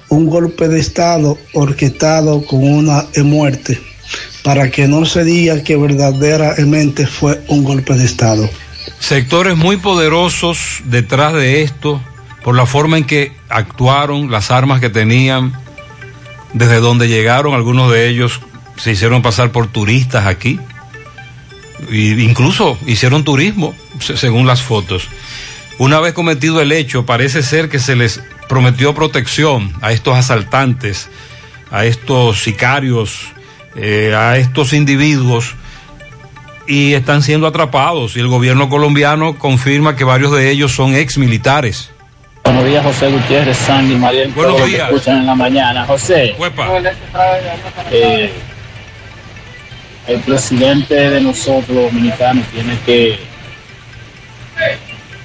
[0.09, 3.79] un golpe de Estado orquestado con una muerte,
[4.43, 8.49] para que no se diga que verdaderamente fue un golpe de Estado.
[8.99, 12.01] Sectores muy poderosos detrás de esto,
[12.43, 15.53] por la forma en que actuaron, las armas que tenían,
[16.53, 18.41] desde donde llegaron, algunos de ellos
[18.77, 20.59] se hicieron pasar por turistas aquí,
[21.89, 25.07] e incluso hicieron turismo, según las fotos.
[25.77, 31.09] Una vez cometido el hecho, parece ser que se les prometió protección a estos asaltantes,
[31.71, 33.27] a estos sicarios,
[33.75, 35.55] eh, a estos individuos
[36.67, 41.17] y están siendo atrapados y el gobierno colombiano confirma que varios de ellos son ex
[41.17, 41.91] militares.
[42.43, 44.89] Buenos días, José Gutiérrez, Sandy, María, Buenos todos los que días.
[44.89, 45.85] escuchan en la mañana.
[45.85, 46.35] José,
[47.91, 48.31] eh,
[50.07, 53.19] el presidente de nosotros, los dominicanos, tiene que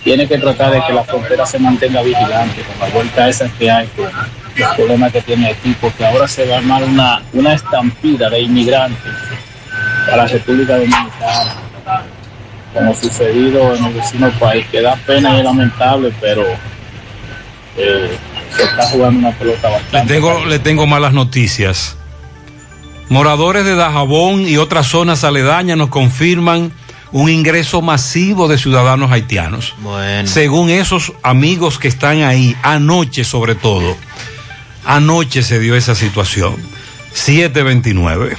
[0.04, 3.68] tiene que tratar de que la frontera se mantenga vigilante con la vuelta esa que
[3.68, 4.06] hay, con
[4.56, 8.40] los problemas que tiene aquí, porque ahora se va a armar una, una estampida de
[8.40, 9.12] inmigrantes
[10.10, 11.54] a la República Dominicana,
[12.72, 16.44] como sucedido en el vecino país, que da pena y es lamentable, pero
[17.76, 18.16] eh,
[18.54, 20.14] se está jugando una pelota Le bastante.
[20.14, 21.96] tengo, le tengo malas noticias.
[23.08, 26.72] Moradores de Dajabón y otras zonas aledañas nos confirman
[27.12, 29.74] un ingreso masivo de ciudadanos haitianos.
[30.24, 33.96] Según esos amigos que están ahí, anoche sobre todo,
[34.84, 36.56] anoche se dio esa situación.
[37.12, 38.36] 729.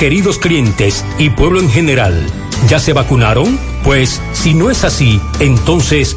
[0.00, 2.26] Queridos clientes y pueblo en general,
[2.70, 3.58] ¿ya se vacunaron?
[3.84, 6.16] Pues si no es así, entonces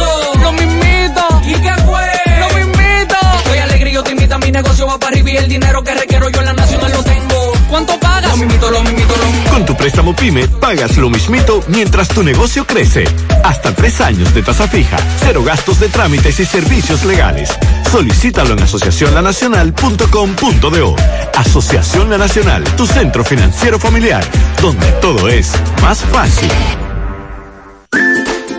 [0.00, 0.34] pasó?
[0.40, 1.22] Lo mismito.
[1.46, 2.02] ¿Y qué fue?
[2.38, 3.16] Lo mismito.
[3.38, 5.82] Estoy alegre y yo te invito a mi negocio va para arriba y el dinero
[5.82, 7.52] que requiero yo en la nacional lo tengo.
[7.68, 8.30] ¿Cuánto pagas?
[8.30, 9.50] Lo mismito, lo mismito, lo mismito.
[9.50, 13.04] Con tu préstamo PYME pagas lo mismito mientras tu negocio crece.
[13.44, 17.50] Hasta tres años de tasa fija, cero gastos de trámites y servicios legales.
[17.90, 20.96] Solicítalo en asociacionlanacional.com.do.
[21.36, 24.24] Asociación La Nacional, tu centro financiero familiar,
[24.60, 26.50] donde todo es más fácil.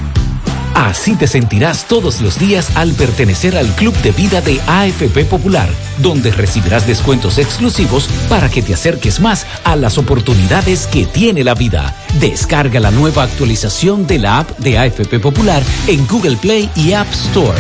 [0.74, 5.70] Así te sentirás todos los días al pertenecer al Club de Vida de AFP Popular,
[6.00, 11.54] donde recibirás descuentos exclusivos para que te acerques más a las oportunidades que tiene la
[11.54, 11.96] vida.
[12.20, 17.12] Descarga la nueva actualización de la app de AFP Popular en Google Play y App
[17.12, 17.60] Store.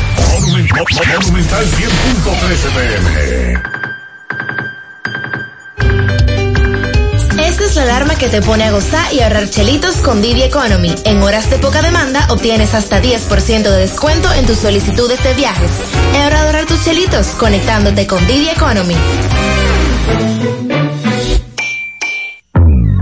[7.67, 10.93] Es la alarma que te pone a gozar y ahorrar chelitos con Didi Economy.
[11.03, 15.69] En horas de poca demanda obtienes hasta 10% de descuento en tus solicitudes de viajes.
[16.13, 18.95] Es hora de ahorrar tus chelitos conectándote con Didi Economy.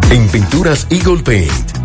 [0.10, 1.85] En Pinturas Eagle Paint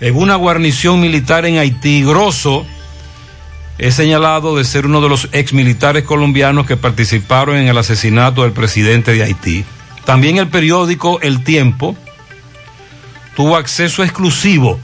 [0.00, 2.02] en una guarnición militar en Haití.
[2.02, 2.66] Grosso
[3.78, 8.42] es señalado de ser uno de los ex militares colombianos que participaron en el asesinato
[8.42, 9.64] del presidente de Haití.
[10.04, 11.96] También el periódico El Tiempo
[13.36, 14.78] tuvo acceso exclusivo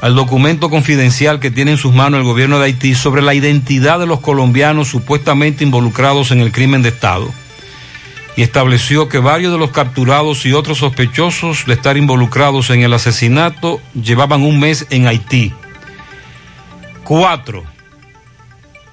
[0.00, 3.98] al documento confidencial que tiene en sus manos el gobierno de Haití sobre la identidad
[3.98, 7.28] de los colombianos supuestamente involucrados en el crimen de Estado.
[8.36, 12.92] Y estableció que varios de los capturados y otros sospechosos de estar involucrados en el
[12.92, 15.52] asesinato llevaban un mes en Haití.
[17.02, 17.64] Cuatro.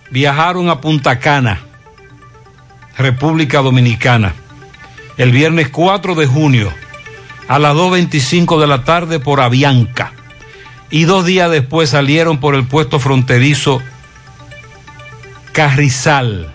[0.10, 1.62] Viajaron a Punta Cana,
[2.98, 4.34] República Dominicana,
[5.18, 6.74] el viernes 4 de junio
[7.48, 10.14] a las 2.25 de la tarde por Avianca
[10.90, 13.82] y dos días después salieron por el puesto fronterizo
[15.52, 16.54] Carrizal,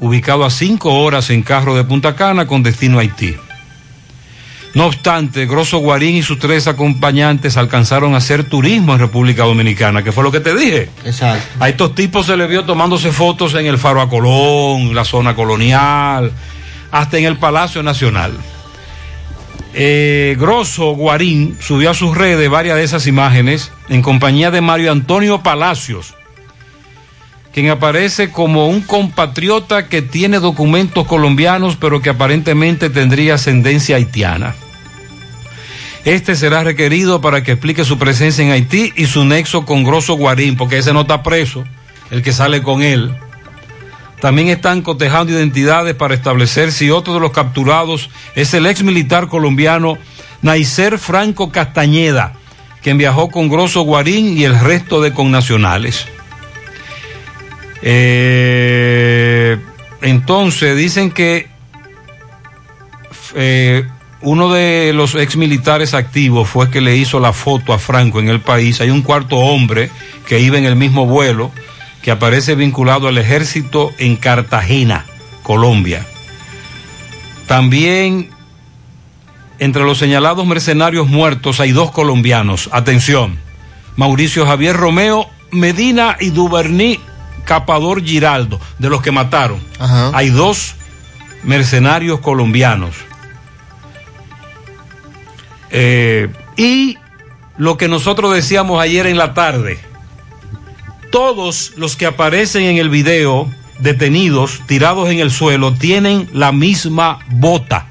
[0.00, 3.36] ubicado a cinco horas en carro de Punta Cana con destino a Haití.
[4.74, 10.02] No obstante, Grosso Guarín y sus tres acompañantes alcanzaron a hacer turismo en República Dominicana,
[10.02, 10.88] que fue lo que te dije.
[11.04, 11.46] Exacto.
[11.60, 15.34] A estos tipos se les vio tomándose fotos en el Faro a Colón, la zona
[15.34, 16.32] colonial,
[16.90, 18.32] hasta en el Palacio Nacional.
[19.74, 24.92] Eh, Grosso Guarín subió a sus redes varias de esas imágenes en compañía de Mario
[24.92, 26.14] Antonio Palacios,
[27.54, 34.54] quien aparece como un compatriota que tiene documentos colombianos pero que aparentemente tendría ascendencia haitiana.
[36.04, 40.14] Este será requerido para que explique su presencia en Haití y su nexo con Grosso
[40.14, 41.64] Guarín, porque ese no está preso,
[42.10, 43.14] el que sale con él.
[44.22, 49.26] También están cotejando identidades para establecer si otro de los capturados es el ex militar
[49.26, 49.98] colombiano
[50.42, 52.34] Naicer Franco Castañeda,
[52.84, 56.06] quien viajó con Grosso Guarín y el resto de connacionales.
[57.82, 59.58] Eh,
[60.02, 61.48] entonces dicen que
[63.34, 63.84] eh,
[64.20, 68.28] uno de los ex militares activos fue que le hizo la foto a Franco en
[68.28, 68.80] el país.
[68.80, 69.90] Hay un cuarto hombre
[70.28, 71.50] que iba en el mismo vuelo
[72.02, 75.06] que aparece vinculado al ejército en Cartagena,
[75.42, 76.06] Colombia.
[77.46, 78.30] También
[79.58, 82.68] entre los señalados mercenarios muertos hay dos colombianos.
[82.72, 83.38] Atención,
[83.96, 86.98] Mauricio Javier Romeo Medina y Duverní
[87.44, 89.60] Capador Giraldo, de los que mataron.
[90.14, 90.74] Hay dos
[91.44, 92.94] mercenarios colombianos.
[95.70, 96.98] Eh, y
[97.56, 99.78] lo que nosotros decíamos ayer en la tarde,
[101.12, 103.48] todos los que aparecen en el video
[103.78, 107.86] detenidos, tirados en el suelo, tienen la misma bota.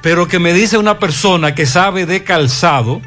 [0.00, 3.02] Pero que me dice una persona que sabe de calzado,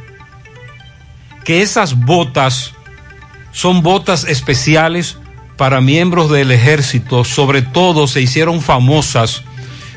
[1.44, 2.74] que esas botas
[3.52, 5.18] son botas especiales
[5.58, 9.44] para miembros del ejército, sobre todo se hicieron famosas,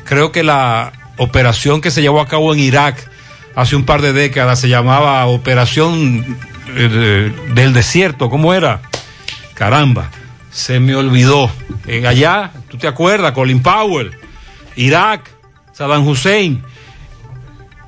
[0.05, 3.09] creo que la operación que se llevó a cabo en Irak
[3.55, 6.37] hace un par de décadas se llamaba Operación
[6.75, 8.81] eh, del Desierto, ¿cómo era?
[9.53, 10.09] Caramba,
[10.51, 11.49] se me olvidó.
[11.87, 13.33] En allá, ¿tú te acuerdas?
[13.33, 14.11] Colin Powell,
[14.75, 15.29] Irak,
[15.73, 16.63] Saddam Hussein,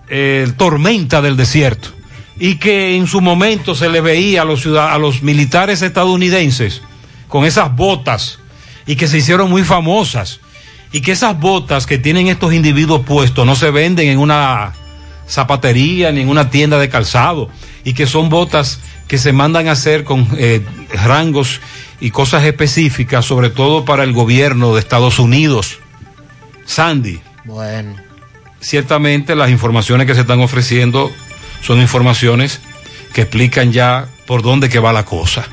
[0.10, 1.90] el Tormenta del Desierto.
[2.38, 6.82] Y que en su momento se le veía a los militares estadounidenses
[7.30, 8.40] con esas botas
[8.86, 10.42] y que se hicieron muy famosas.
[10.92, 14.74] Y que esas botas que tienen estos individuos puestos no se venden en una
[15.28, 17.50] zapatería ni en una tienda de calzado.
[17.84, 20.62] Y que son botas que se mandan a hacer con eh,
[20.94, 21.62] rangos
[22.00, 25.80] y cosas específicas, sobre todo para el gobierno de Estados Unidos.
[26.66, 27.22] Sandy.
[27.46, 27.96] Bueno.
[28.60, 31.12] Ciertamente las informaciones que se están ofreciendo
[31.62, 32.62] son informaciones
[33.14, 35.46] que explican ya por dónde que va la cosa.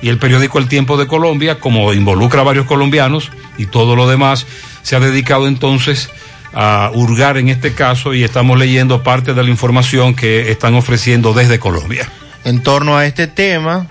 [0.00, 4.08] Y el periódico El Tiempo de Colombia, como involucra a varios colombianos y todo lo
[4.08, 4.46] demás,
[4.82, 6.10] se ha dedicado entonces
[6.52, 11.32] a hurgar en este caso y estamos leyendo parte de la información que están ofreciendo
[11.32, 12.08] desde Colombia.
[12.44, 13.86] En torno a este tema,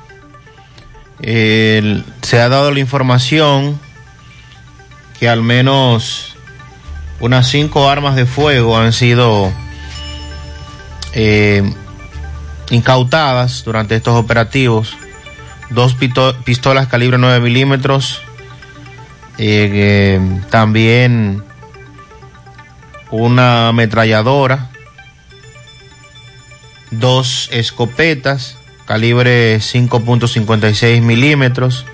[1.21, 3.79] se ha dado la información
[5.19, 6.35] que al menos
[7.19, 9.51] unas cinco armas de fuego han sido
[11.13, 11.63] eh,
[12.69, 14.97] incautadas durante estos operativos.
[15.69, 15.95] Dos
[16.43, 18.21] pistolas calibre 9 milímetros.
[19.37, 21.43] Eh, también
[23.09, 24.69] una ametralladora.
[26.99, 31.85] Dos escopetas calibre 5.56 milímetros,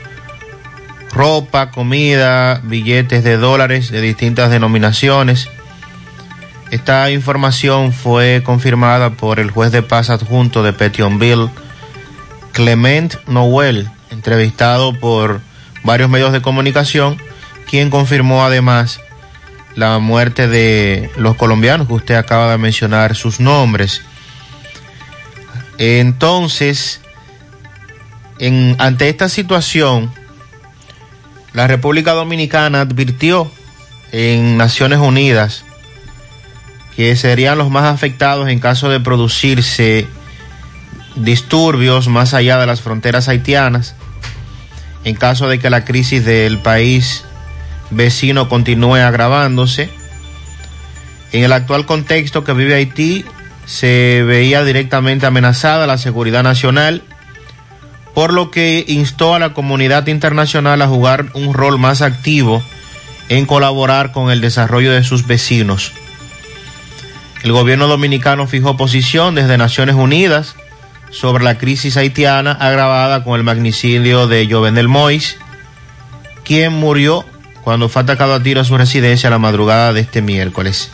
[1.11, 5.49] ropa, comida, billetes de dólares de distintas denominaciones.
[6.71, 11.49] Esta información fue confirmada por el juez de paz adjunto de Petionville,
[12.51, 15.41] Clement Noel, entrevistado por
[15.83, 17.17] varios medios de comunicación,
[17.69, 18.99] quien confirmó además
[19.75, 24.01] la muerte de los colombianos que usted acaba de mencionar sus nombres.
[25.79, 26.99] Entonces,
[28.37, 30.11] en, ante esta situación,
[31.53, 33.49] la República Dominicana advirtió
[34.11, 35.63] en Naciones Unidas
[36.97, 40.05] que serían los más afectados en caso de producirse
[41.15, 43.95] disturbios más allá de las fronteras haitianas,
[45.05, 47.23] en caso de que la crisis del país
[47.89, 49.89] vecino continúe agravándose.
[51.31, 53.23] En el actual contexto que vive Haití,
[53.69, 57.03] se veía directamente amenazada la seguridad nacional,
[58.15, 62.63] por lo que instó a la comunidad internacional a jugar un rol más activo
[63.29, 65.91] en colaborar con el desarrollo de sus vecinos.
[67.43, 70.55] El gobierno dominicano fijó posición desde Naciones Unidas
[71.11, 75.37] sobre la crisis haitiana agravada con el magnicidio de Jovenel Mois,
[76.43, 77.23] quien murió
[77.63, 80.89] cuando fue atacado a tiro a su residencia la madrugada de este miércoles.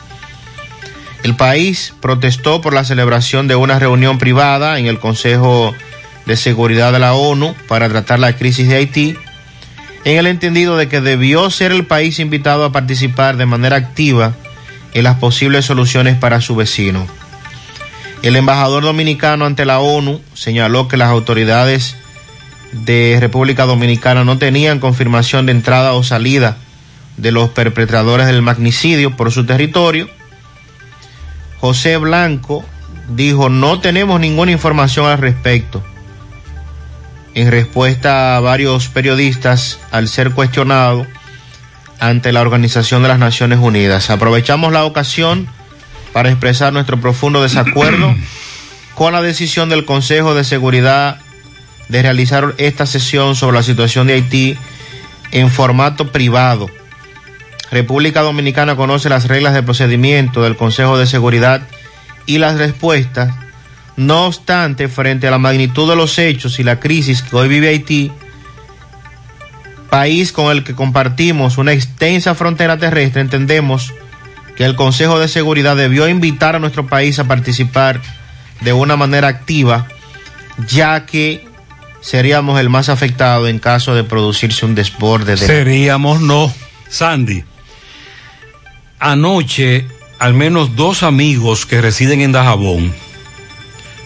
[1.26, 5.74] El país protestó por la celebración de una reunión privada en el Consejo
[6.28, 9.16] de Seguridad de la ONU para tratar la crisis de Haití,
[10.04, 14.36] en el entendido de que debió ser el país invitado a participar de manera activa
[14.94, 17.08] en las posibles soluciones para su vecino.
[18.22, 21.96] El embajador dominicano ante la ONU señaló que las autoridades
[22.72, 26.58] de República Dominicana no tenían confirmación de entrada o salida
[27.18, 30.08] de los perpetradores del magnicidio por su territorio
[31.66, 32.64] José Blanco
[33.10, 35.84] dijo, no tenemos ninguna información al respecto.
[37.34, 41.08] En respuesta a varios periodistas al ser cuestionado
[42.00, 44.12] ante la Organización de las Naciones Unidas.
[44.12, 45.48] Aprovechamos la ocasión
[46.14, 48.16] para expresar nuestro profundo desacuerdo
[48.94, 51.18] con la decisión del Consejo de Seguridad
[51.90, 54.56] de realizar esta sesión sobre la situación de Haití
[55.32, 56.70] en formato privado
[57.72, 61.62] República Dominicana conoce las reglas de procedimiento del Consejo de Seguridad
[62.26, 63.34] y las respuestas.
[63.98, 67.70] No obstante, frente a la magnitud de los hechos y la crisis que hoy vive
[67.70, 68.12] Haití,
[69.90, 73.94] país con el que compartimos una extensa frontera terrestre, entendemos
[74.58, 78.02] que el Consejo de Seguridad debió invitar a nuestro país a participar
[78.62, 79.88] de una manera activa,
[80.68, 81.48] ya que
[82.02, 85.46] seríamos el más afectado en caso de producirse un desborde de...
[85.46, 86.54] Seríamos no.
[86.88, 87.44] Sandy,
[89.00, 89.86] anoche
[90.20, 92.94] al menos dos amigos que residen en Dajabón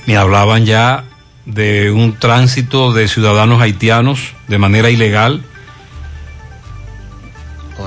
[0.05, 1.03] me hablaban ya
[1.45, 5.43] de un tránsito de ciudadanos haitianos de manera ilegal,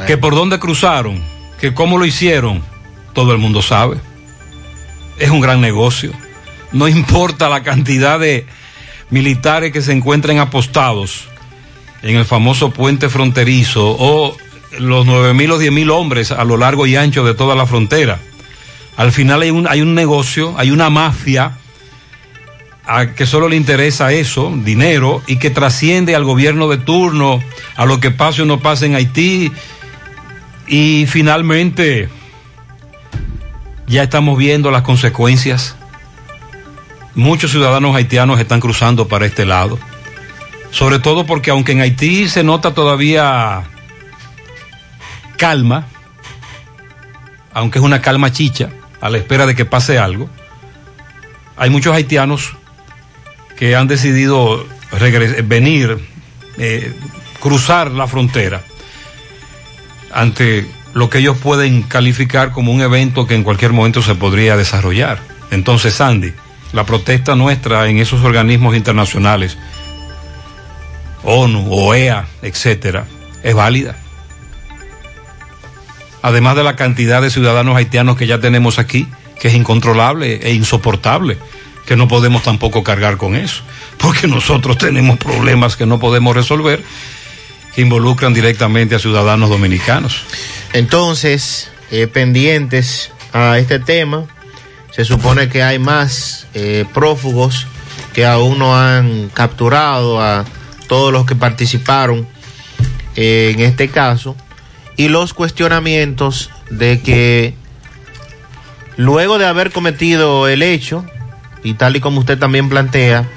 [0.06, 1.22] que por dónde cruzaron,
[1.60, 2.62] que cómo lo hicieron,
[3.12, 3.98] todo el mundo sabe.
[5.18, 6.12] Es un gran negocio.
[6.72, 8.46] No importa la cantidad de
[9.10, 11.28] militares que se encuentren apostados
[12.02, 14.36] en el famoso puente fronterizo o
[14.78, 17.66] los nueve mil o diez mil hombres a lo largo y ancho de toda la
[17.66, 18.18] frontera.
[18.96, 21.58] Al final hay un, hay un negocio, hay una mafia
[23.16, 27.42] que solo le interesa eso, dinero, y que trasciende al gobierno de turno,
[27.76, 29.52] a lo que pase o no pase en Haití.
[30.66, 32.08] Y finalmente
[33.86, 35.76] ya estamos viendo las consecuencias.
[37.14, 39.78] Muchos ciudadanos haitianos están cruzando para este lado.
[40.70, 43.64] Sobre todo porque aunque en Haití se nota todavía
[45.42, 45.88] calma,
[47.52, 48.68] aunque es una calma chicha,
[49.00, 50.30] a la espera de que pase algo,
[51.56, 52.54] hay muchos haitianos
[53.56, 54.64] que han decidido
[55.42, 55.98] venir,
[56.58, 56.92] eh,
[57.40, 58.62] cruzar la frontera
[60.12, 60.64] ante
[60.94, 65.18] lo que ellos pueden calificar como un evento que en cualquier momento se podría desarrollar.
[65.50, 66.34] Entonces, Sandy,
[66.72, 69.58] la protesta nuestra en esos organismos internacionales,
[71.24, 73.06] ONU, OEA, etcétera,
[73.42, 74.01] es válida.
[76.22, 79.08] Además de la cantidad de ciudadanos haitianos que ya tenemos aquí,
[79.40, 81.36] que es incontrolable e insoportable,
[81.84, 83.62] que no podemos tampoco cargar con eso,
[83.98, 86.82] porque nosotros tenemos problemas que no podemos resolver
[87.74, 90.22] que involucran directamente a ciudadanos dominicanos.
[90.72, 94.26] Entonces, eh, pendientes a este tema,
[94.90, 97.66] se supone que hay más eh, prófugos
[98.12, 100.44] que aún no han capturado a
[100.86, 102.28] todos los que participaron
[103.16, 104.36] eh, en este caso
[105.02, 107.54] y los cuestionamientos de que
[108.96, 111.04] luego de haber cometido el hecho,
[111.64, 113.28] y tal y como usted también plantea,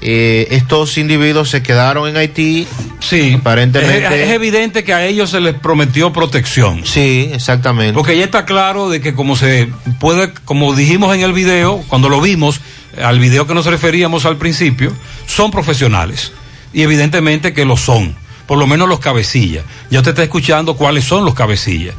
[0.00, 2.66] eh, estos individuos se quedaron en Haití.
[2.98, 4.06] Sí, aparentemente.
[4.06, 6.84] Es, es, evidente que a ellos se les prometió protección.
[6.84, 7.92] Sí, exactamente.
[7.92, 9.68] Porque ya está claro de que como se
[10.00, 12.60] puede, como dijimos en el video, cuando lo vimos,
[13.00, 14.92] al video que nos referíamos al principio,
[15.26, 16.32] son profesionales.
[16.72, 18.20] Y evidentemente que lo son.
[18.46, 19.64] Por lo menos los cabecillas.
[19.90, 21.94] Ya usted está escuchando cuáles son los cabecillas.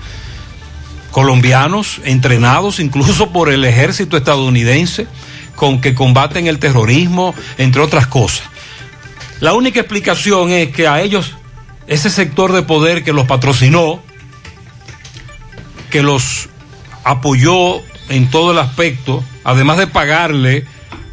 [1.11, 5.07] Colombianos entrenados incluso por el ejército estadounidense
[5.55, 8.47] con que combaten el terrorismo, entre otras cosas.
[9.39, 11.35] La única explicación es que a ellos,
[11.87, 14.01] ese sector de poder que los patrocinó,
[15.89, 16.49] que los
[17.03, 20.65] apoyó en todo el aspecto, además de pagarle,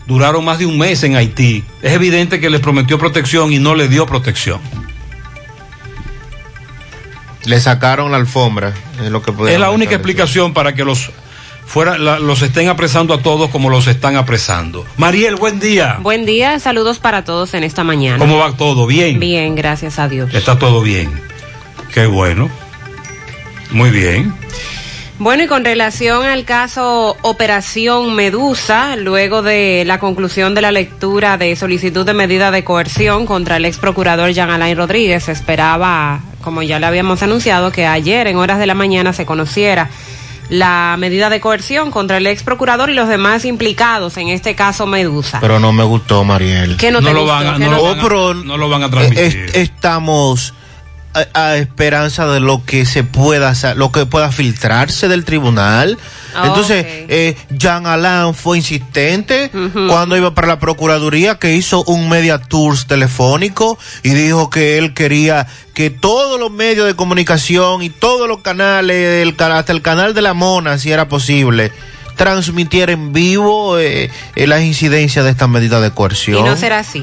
[0.07, 1.65] duraron más de un mes en Haití.
[1.83, 4.61] Es evidente que les prometió protección y no le dio protección.
[7.45, 11.11] Le sacaron la alfombra, es lo que Es la única explicación para que los
[11.67, 14.85] fuera, la, los estén apresando a todos como los están apresando.
[14.97, 15.99] Mariel, buen día.
[16.01, 18.19] Buen día, saludos para todos en esta mañana.
[18.19, 18.87] ¿Cómo va todo?
[18.87, 19.19] ¿Bien?
[19.21, 20.35] Bien, gracias a Dios.
[20.35, 21.11] Está todo bien.
[21.95, 22.51] Qué bueno.
[23.71, 24.35] Muy bien.
[25.21, 31.37] Bueno, y con relación al caso Operación Medusa, luego de la conclusión de la lectura
[31.37, 36.63] de solicitud de medida de coerción contra el ex procurador Jean Alain Rodríguez, esperaba, como
[36.63, 39.89] ya le habíamos anunciado, que ayer en horas de la mañana se conociera
[40.49, 44.85] la medida de coerción contra el ex procurador y los demás implicados en este caso
[44.87, 45.39] Medusa.
[45.41, 46.77] Pero no me gustó, Mariel.
[46.77, 48.57] ¿Qué no, no lo van a, ¿Qué no, no lo te- van a- pero- no
[48.57, 49.51] lo van a transmitir.
[49.51, 50.53] Es- estamos
[51.15, 55.99] a, a esperanza de lo que se pueda lo que pueda filtrarse del tribunal.
[56.35, 59.51] Ah, entonces eh, Jean Alain fue insistente
[59.89, 64.95] cuando iba para la procuraduría que hizo un media tours telefónico y dijo que él
[64.95, 70.15] quería que todos los medios de comunicación y todos los canales el, hasta el canal
[70.15, 71.73] de la mona si era posible
[72.17, 76.41] transmitiera en vivo eh, eh, las incidencias de esta medida de coerción.
[76.41, 77.03] Y no será así.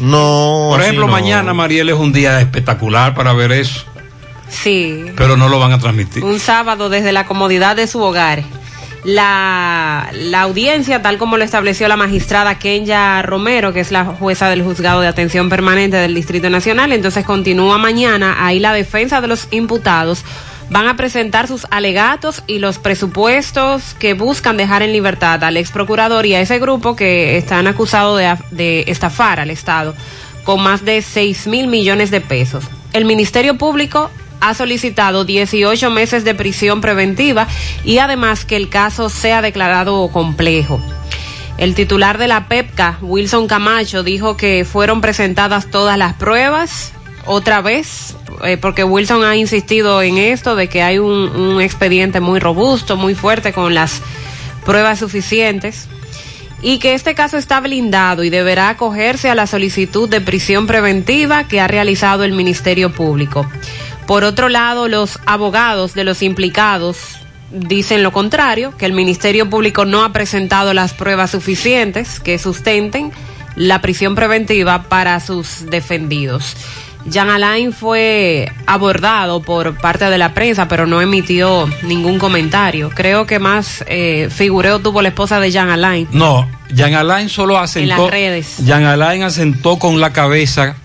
[0.00, 1.12] No Por ejemplo, no.
[1.12, 3.84] mañana, Mariel, es un día espectacular para ver eso,
[4.48, 5.04] Sí.
[5.16, 6.24] pero no lo van a transmitir.
[6.24, 8.42] Un sábado desde la comodidad de su hogar.
[9.04, 14.48] La, la audiencia, tal como lo estableció la magistrada Kenya Romero, que es la jueza
[14.50, 18.36] del juzgado de atención permanente del Distrito Nacional, entonces continúa mañana.
[18.44, 20.22] Ahí la defensa de los imputados
[20.70, 25.70] van a presentar sus alegatos y los presupuestos que buscan dejar en libertad al ex
[25.70, 29.94] procurador y a ese grupo que están acusados de, de estafar al Estado
[30.44, 32.64] con más de 6 mil millones de pesos.
[32.92, 34.10] El Ministerio Público
[34.40, 37.46] ha solicitado 18 meses de prisión preventiva
[37.84, 40.80] y además que el caso sea declarado complejo.
[41.58, 46.94] El titular de la PEPCA, Wilson Camacho, dijo que fueron presentadas todas las pruebas
[47.26, 52.20] otra vez, eh, porque Wilson ha insistido en esto de que hay un, un expediente
[52.20, 54.02] muy robusto, muy fuerte con las
[54.64, 55.88] pruebas suficientes
[56.62, 61.44] y que este caso está blindado y deberá acogerse a la solicitud de prisión preventiva
[61.44, 63.48] que ha realizado el Ministerio Público.
[64.06, 69.84] Por otro lado, los abogados de los implicados dicen lo contrario, que el Ministerio Público
[69.84, 73.12] no ha presentado las pruebas suficientes que sustenten
[73.56, 76.56] la prisión preventiva para sus defendidos.
[77.06, 82.90] Jean Alain fue abordado por parte de la prensa, pero no emitió ningún comentario.
[82.90, 86.08] Creo que más eh, figureo tuvo la esposa de Jean Alain.
[86.12, 87.94] No, Jean Alain solo asentó.
[87.94, 88.56] En las redes.
[88.64, 90.76] Jean Alain asentó con la cabeza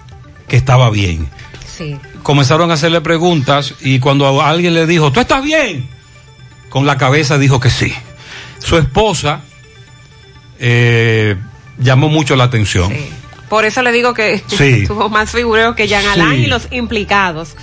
[0.47, 1.27] que estaba bien.
[1.67, 1.97] Sí.
[2.23, 5.87] Comenzaron a hacerle preguntas y cuando alguien le dijo, ¿tú estás bien?
[6.69, 7.93] Con la cabeza dijo que sí.
[8.59, 9.41] Su esposa
[10.59, 11.35] eh,
[11.77, 12.89] llamó mucho la atención.
[12.89, 13.09] Sí.
[13.49, 14.85] Por eso le digo que Sí.
[14.87, 16.43] tuvo más figureo que Jean Alain Sí.
[16.43, 17.55] y los implicados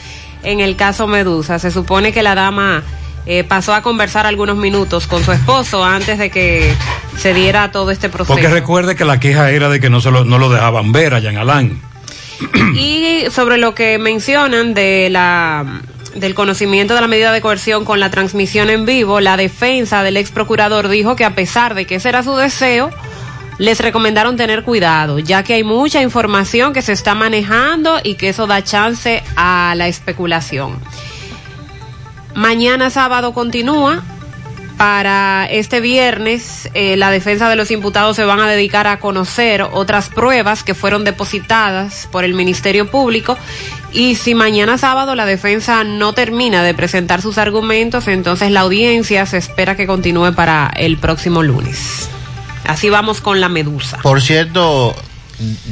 [0.43, 1.59] en el caso Medusa.
[1.59, 2.83] Se supone que la dama
[3.26, 6.74] eh, pasó a conversar algunos minutos con su esposo antes de que
[7.16, 8.33] se diera todo este proceso.
[8.35, 11.14] Porque recuerde que la queja era de que no, se lo, no lo dejaban ver
[11.14, 11.80] a Jean Alain.
[12.74, 15.64] Y sobre lo que mencionan de la
[16.16, 20.18] del conocimiento de la medida de coerción con la transmisión en vivo, la defensa del
[20.18, 22.91] ex procurador dijo que a pesar de que ese era su deseo,
[23.62, 28.30] les recomendaron tener cuidado, ya que hay mucha información que se está manejando y que
[28.30, 30.80] eso da chance a la especulación.
[32.34, 34.02] Mañana sábado continúa.
[34.78, 39.62] Para este viernes, eh, la defensa de los imputados se van a dedicar a conocer
[39.62, 43.38] otras pruebas que fueron depositadas por el Ministerio Público.
[43.92, 49.24] Y si mañana sábado la defensa no termina de presentar sus argumentos, entonces la audiencia
[49.24, 52.08] se espera que continúe para el próximo lunes.
[52.66, 53.98] Así vamos con la medusa.
[53.98, 54.94] Por cierto,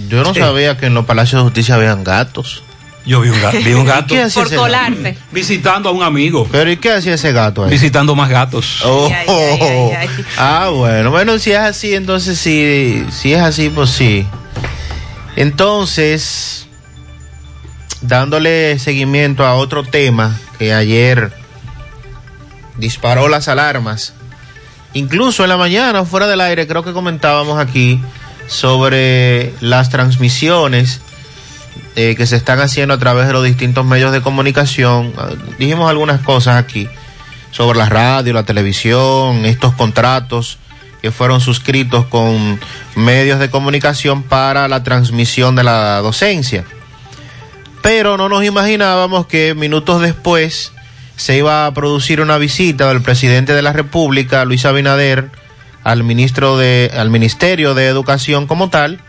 [0.09, 2.63] yo no sabía que en los palacios de justicia habían gatos.
[3.07, 3.57] Yo vi un gato.
[3.65, 4.09] Vi un gato.
[4.15, 4.63] ¿Qué hacía Por gato?
[4.63, 5.17] colarse.
[5.33, 6.47] Visitando a un amigo.
[6.53, 7.71] Pero ¿y qué hacía ese gato ahí?
[7.71, 8.83] Visitando más gatos.
[8.85, 10.25] Oh, Ay, ay, ay, ay, ay.
[10.37, 14.27] Ah, bueno, bueno, si es así, entonces sí, si es así, pues sí.
[15.37, 16.67] Entonces,
[18.03, 21.33] dándole seguimiento a otro tema que ayer
[22.77, 24.13] disparó las alarmas,
[24.95, 28.01] incluso en la mañana, fuera del aire, creo que comentábamos aquí
[28.47, 31.01] sobre las transmisiones
[31.97, 35.13] eh, que se están haciendo a través de los distintos medios de comunicación.
[35.17, 36.89] Ah, Dijimos algunas cosas aquí
[37.51, 40.59] sobre la radio, la televisión, estos contratos
[41.03, 42.61] que fueron suscritos con
[42.95, 46.65] medios de comunicación para la transmisión de la docencia.
[47.83, 50.73] Pero no nos imaginábamos que minutos después
[51.21, 55.29] se iba a producir una visita del presidente de la República, Luis Abinader,
[55.85, 59.01] al ministro de al Ministerio de Educación como tal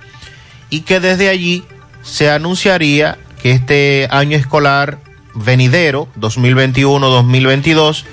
[0.70, 1.64] y que desde allí
[2.04, 5.00] se anunciaría que este año escolar
[5.36, 8.04] venidero 2021-2022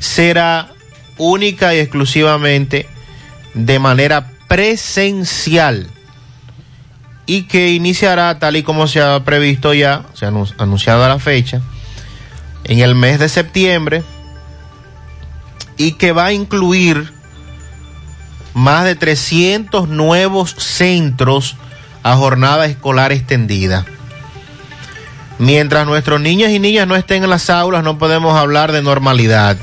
[0.00, 0.68] será
[1.16, 2.88] única y exclusivamente
[3.54, 5.86] de manera presencial
[7.26, 11.18] y que iniciará tal y como se ha previsto ya, se ha anun- anunciado la
[11.20, 11.60] fecha,
[12.68, 14.02] en el mes de septiembre
[15.76, 17.12] y que va a incluir
[18.54, 21.56] más de 300 nuevos centros
[22.02, 23.86] a jornada escolar extendida.
[25.38, 29.56] Mientras nuestros niños y niñas no estén en las aulas, no podemos hablar de normalidad.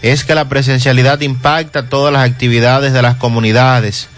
[0.00, 4.08] Es que la presencialidad impacta todas las actividades de las comunidades,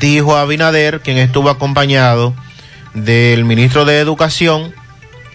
[0.00, 2.34] dijo Abinader, quien estuvo acompañado
[2.94, 4.74] del ministro de Educación,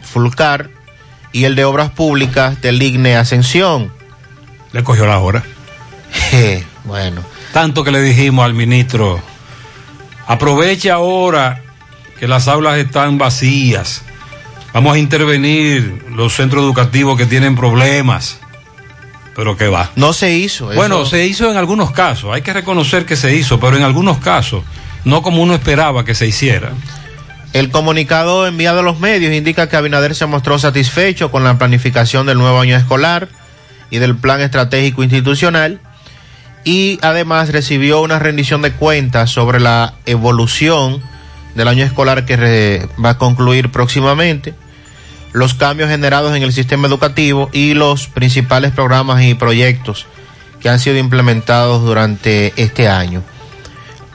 [0.01, 0.69] Fulcar,
[1.31, 3.91] y el de Obras Públicas del IGNE Ascensión.
[4.71, 5.43] Le cogió la hora.
[6.85, 7.21] bueno.
[7.53, 9.21] Tanto que le dijimos al ministro,
[10.27, 11.61] aproveche ahora
[12.19, 14.03] que las aulas están vacías.
[14.73, 18.37] Vamos a intervenir los centros educativos que tienen problemas.
[19.35, 19.89] Pero que va.
[19.95, 20.67] No se hizo.
[20.67, 22.33] Bueno, eso- se hizo en algunos casos.
[22.33, 24.63] Hay que reconocer que se hizo, pero en algunos casos,
[25.05, 26.71] no como uno esperaba que se hiciera.
[27.53, 32.25] El comunicado enviado a los medios indica que Abinader se mostró satisfecho con la planificación
[32.25, 33.27] del nuevo año escolar
[33.89, 35.81] y del plan estratégico institucional
[36.63, 41.01] y además recibió una rendición de cuentas sobre la evolución
[41.55, 44.53] del año escolar que va a concluir próximamente,
[45.33, 50.05] los cambios generados en el sistema educativo y los principales programas y proyectos
[50.61, 53.23] que han sido implementados durante este año.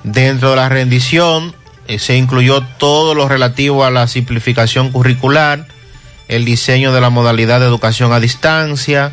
[0.05, 1.55] Dentro de la rendición
[1.99, 5.67] se incluyó todo lo relativo a la simplificación curricular,
[6.29, 9.13] el diseño de la modalidad de educación a distancia,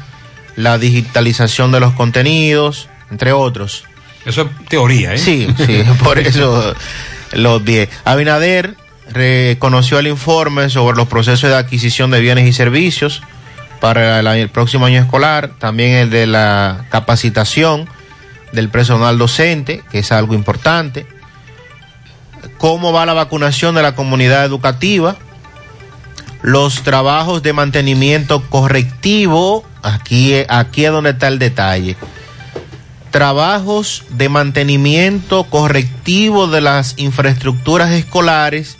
[0.55, 3.85] la digitalización de los contenidos, entre otros.
[4.25, 5.17] Eso es teoría, ¿eh?
[5.17, 6.73] Sí, sí, por eso
[7.33, 7.87] lo vi.
[8.05, 8.75] Abinader
[9.09, 13.21] reconoció el informe sobre los procesos de adquisición de bienes y servicios
[13.79, 17.87] para el, el próximo año escolar, también el de la capacitación
[18.53, 21.05] del personal docente, que es algo importante,
[22.57, 25.15] cómo va la vacunación de la comunidad educativa,
[26.41, 31.95] los trabajos de mantenimiento correctivo, aquí, aquí es donde está el detalle
[33.13, 38.75] trabajos de mantenimiento correctivo de las infraestructuras escolares,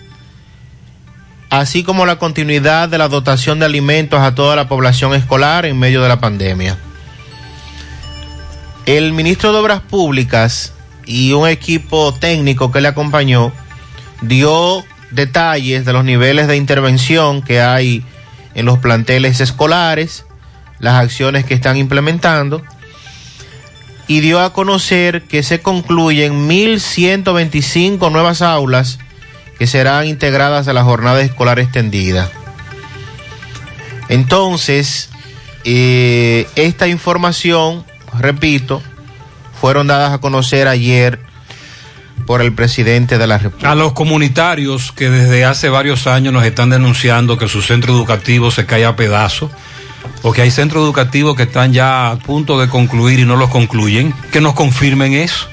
[1.51, 5.77] así como la continuidad de la dotación de alimentos a toda la población escolar en
[5.77, 6.79] medio de la pandemia.
[8.87, 10.73] El ministro de Obras Públicas
[11.05, 13.51] y un equipo técnico que le acompañó
[14.21, 18.03] dio detalles de los niveles de intervención que hay
[18.55, 20.25] en los planteles escolares,
[20.79, 22.63] las acciones que están implementando
[24.07, 28.99] y dio a conocer que se concluyen 1.125 nuevas aulas
[29.57, 32.29] que serán integradas a la jornada escolar extendida.
[34.09, 35.09] Entonces,
[35.63, 37.85] eh, esta información,
[38.19, 38.81] repito,
[39.63, 41.19] fueron dadas a conocer ayer
[42.25, 43.71] por el presidente de la República.
[43.71, 48.51] A los comunitarios que desde hace varios años nos están denunciando que su centro educativo
[48.51, 49.51] se cae a pedazos,
[50.21, 53.49] o que hay centros educativos que están ya a punto de concluir y no los
[53.49, 55.47] concluyen, que nos confirmen eso.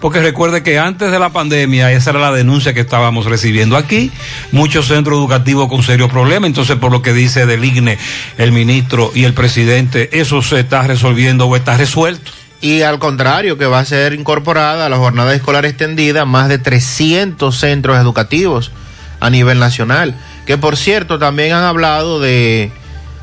[0.00, 4.10] Porque recuerde que antes de la pandemia esa era la denuncia que estábamos recibiendo aquí,
[4.52, 7.98] muchos centros educativos con serios problemas, entonces por lo que dice del IGNE
[8.38, 12.39] el ministro y el presidente, eso se está resolviendo o está resuelto.
[12.60, 16.58] Y al contrario, que va a ser incorporada a la jornada escolar extendida más de
[16.58, 18.70] 300 centros educativos
[19.18, 20.14] a nivel nacional.
[20.46, 22.70] Que por cierto, también han hablado de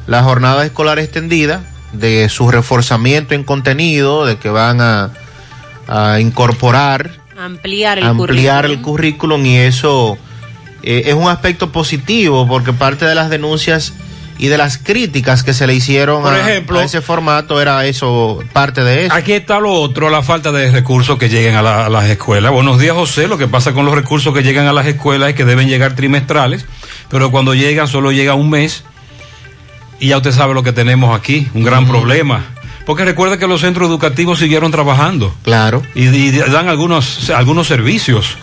[0.08, 1.62] la jornada escolar extendida,
[1.94, 5.12] de su reforzamiento en contenido, de que van a,
[5.88, 8.72] a incorporar, Ampliar el ampliar currículum.
[8.72, 10.18] el currículum y eso
[10.82, 13.94] eh, es un aspecto positivo porque parte de las denuncias
[14.40, 17.86] y de las críticas que se le hicieron Por a- ejemplo, a ese formato era
[17.86, 19.16] eso, parte de eso.
[19.16, 22.52] Aquí está lo otro, la falta de recursos que lleguen a, la- a las escuelas.
[22.52, 23.28] Buenos días, José.
[23.28, 25.96] Lo que pasa con los recursos que llegan a las escuelas es que deben llegar
[25.96, 26.66] trimestrales,
[27.10, 28.84] pero cuando llegan solo llega un mes
[30.00, 32.46] y ya usted sabe lo que tenemos aquí, un gran problema.
[32.86, 35.34] Porque recuerde que los centros educativos siguieron trabajando.
[35.44, 35.84] Claro.
[35.96, 38.38] Y, y dan algunos, algunos servicios,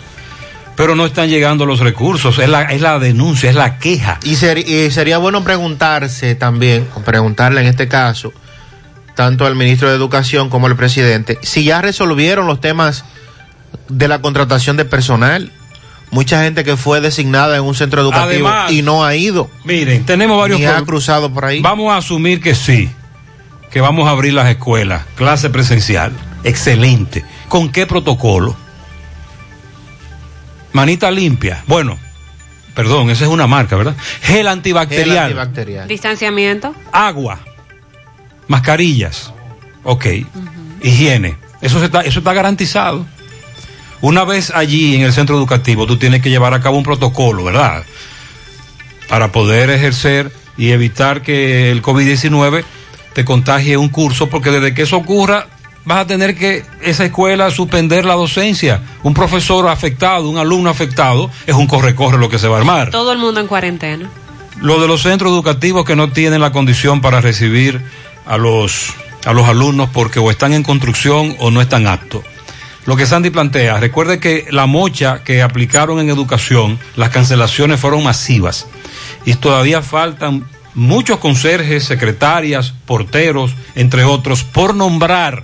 [0.75, 2.37] pero no están llegando los recursos.
[2.39, 4.19] Es la, es la denuncia, es la queja.
[4.23, 8.33] Y, ser- y sería bueno preguntarse también, o preguntarle en este caso,
[9.15, 13.05] tanto al ministro de Educación como al presidente, si ya resolvieron los temas
[13.89, 15.51] de la contratación de personal.
[16.11, 19.49] Mucha gente que fue designada en un centro educativo Además, y no ha ido.
[19.65, 21.61] Miren, tenemos varios Ni ha cruzado por ahí.
[21.61, 22.89] Vamos a asumir que sí,
[23.71, 26.13] que vamos a abrir las escuelas, clase presencial.
[26.43, 27.25] Excelente.
[27.49, 28.55] ¿Con qué protocolo?
[30.75, 31.63] Manita limpia.
[31.67, 31.97] Bueno,
[32.73, 33.95] perdón, esa es una marca, ¿verdad?
[34.21, 35.07] Gel antibacterial.
[35.07, 35.87] Gel antibacterial.
[35.87, 36.75] Distanciamiento.
[36.91, 37.39] Agua.
[38.49, 39.31] Mascarillas.
[39.83, 40.05] Ok.
[40.83, 41.37] Higiene.
[41.61, 43.05] Eso, se está, eso está garantizado.
[44.01, 47.45] Una vez allí en el centro educativo, tú tienes que llevar a cabo un protocolo,
[47.45, 47.85] ¿verdad?
[49.07, 52.65] Para poder ejercer y evitar que el COVID-19
[53.13, 55.47] te contagie un curso, porque desde que eso ocurra,
[55.85, 58.81] vas a tener que esa escuela suspender la docencia.
[59.03, 62.89] Un profesor afectado, un alumno afectado, es un corre-corre lo que se va a armar.
[62.89, 64.09] Todo el mundo en cuarentena.
[64.61, 67.81] Lo de los centros educativos que no tienen la condición para recibir
[68.25, 68.93] a los,
[69.25, 72.23] a los alumnos porque o están en construcción o no están aptos.
[72.85, 78.03] Lo que Sandy plantea, recuerde que la mocha que aplicaron en educación, las cancelaciones fueron
[78.03, 78.67] masivas
[79.25, 85.43] y todavía faltan muchos conserjes, secretarias, porteros, entre otros, por nombrar.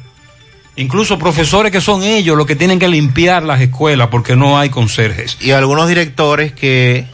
[0.82, 4.69] Incluso profesores que son ellos los que tienen que limpiar las escuelas porque no hay
[4.69, 5.38] conserjes.
[5.41, 7.05] Y algunos directores que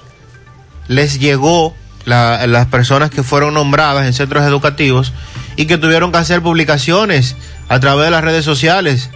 [0.88, 5.14] les llegó la- las personas que fueron nombradas en centros educativos
[5.58, 7.36] y que tuvieron que hacer publicaciones
[7.68, 9.10] a través de las redes sociales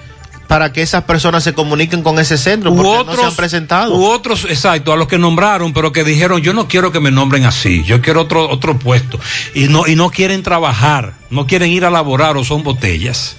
[0.47, 3.95] para que esas personas se comuniquen con ese centro porque no se han presentado.
[3.95, 7.09] U otros, exacto, a los que nombraron, pero que dijeron, yo no quiero que me
[7.09, 9.17] nombren así, yo quiero otro, otro puesto.
[9.55, 13.37] Y no, y no quieren trabajar, no quieren ir a laborar o son botellas.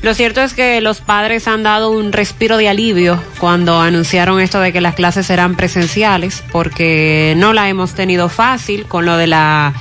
[0.00, 4.60] Lo cierto es que los padres han dado un respiro de alivio cuando anunciaron esto
[4.60, 9.26] de que las clases serán presenciales, porque no la hemos tenido fácil con lo de
[9.26, 9.74] la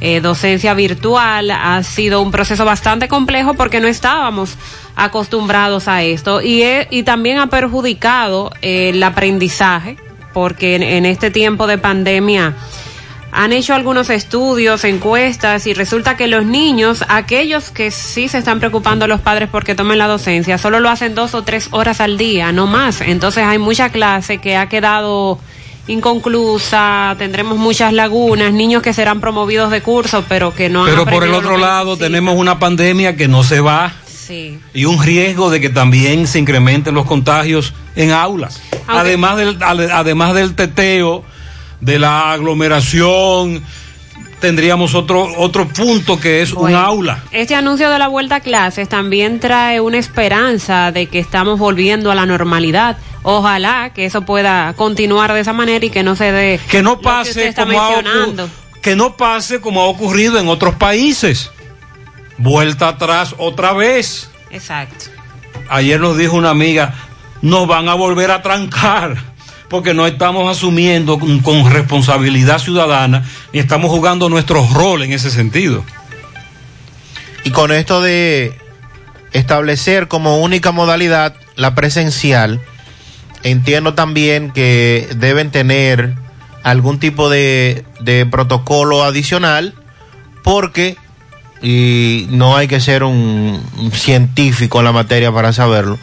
[0.00, 1.50] eh, docencia virtual.
[1.50, 4.54] Ha sido un proceso bastante complejo porque no estábamos
[4.96, 9.98] acostumbrados a esto y, y también ha perjudicado eh, el aprendizaje,
[10.32, 12.54] porque en este tiempo de pandemia
[13.30, 18.58] han hecho algunos estudios, encuestas y resulta que los niños, aquellos que sí se están
[18.58, 22.16] preocupando los padres porque tomen la docencia, solo lo hacen dos o tres horas al
[22.16, 23.00] día, no más.
[23.02, 25.38] Entonces hay mucha clase que ha quedado
[25.86, 31.04] inconclusa, tendremos muchas lagunas, niños que serán promovidos de curso, pero que no han Pero
[31.06, 34.58] por el otro lado tenemos una pandemia que no se va Sí.
[34.74, 38.60] y un riesgo de que también se incrementen los contagios en aulas.
[38.86, 41.24] Aunque- Además del, además del teteo,
[41.80, 43.62] de la aglomeración,
[44.40, 47.22] tendríamos otro, otro punto que es un aula.
[47.32, 52.10] Este anuncio de la vuelta a clases también trae una esperanza de que estamos volviendo
[52.10, 52.96] a la normalidad.
[53.22, 56.90] Ojalá que eso pueda continuar de esa manera y que no se dé Que no
[56.90, 58.48] lo que pase está como ha mencionando.
[58.80, 61.50] que no pase como ha ocurrido en otros países.
[62.38, 64.30] Vuelta atrás otra vez.
[64.50, 65.06] Exacto.
[65.68, 66.94] Ayer nos dijo una amiga,
[67.42, 69.16] nos van a volver a trancar
[69.68, 75.84] porque no estamos asumiendo con, responsabilidad ciudadana ni estamos jugando nuestro rol en ese sentido.
[77.44, 78.58] Y con esto de
[79.32, 82.60] establecer como única modalidad la presencial,
[83.42, 86.14] entiendo también que deben tener
[86.62, 87.84] algún tipo de,
[88.30, 89.74] protocolo adicional
[90.42, 90.96] porque,
[91.62, 93.62] y no hay que ser un
[93.92, 95.98] científico en la materia para saberlo,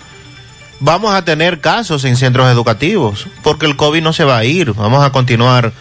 [0.80, 4.74] vamos a tener casos en centros educativos porque el COVID no se va a ir,
[4.74, 5.72] vamos a continuar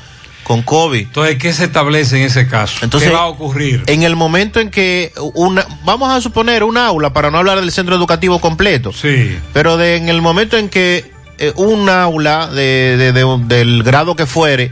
[0.45, 1.01] con COVID.
[1.07, 2.81] Entonces, ¿qué se establece en ese caso?
[2.83, 3.83] Entonces, ¿Qué va a ocurrir?
[3.87, 7.73] En el momento en que una, vamos a suponer un aula, para no hablar del
[7.73, 9.39] centro educativo completo, Sí.
[9.55, 14.15] pero de, en el momento en que eh, un aula de, de- de- del grado
[14.17, 14.71] que fuere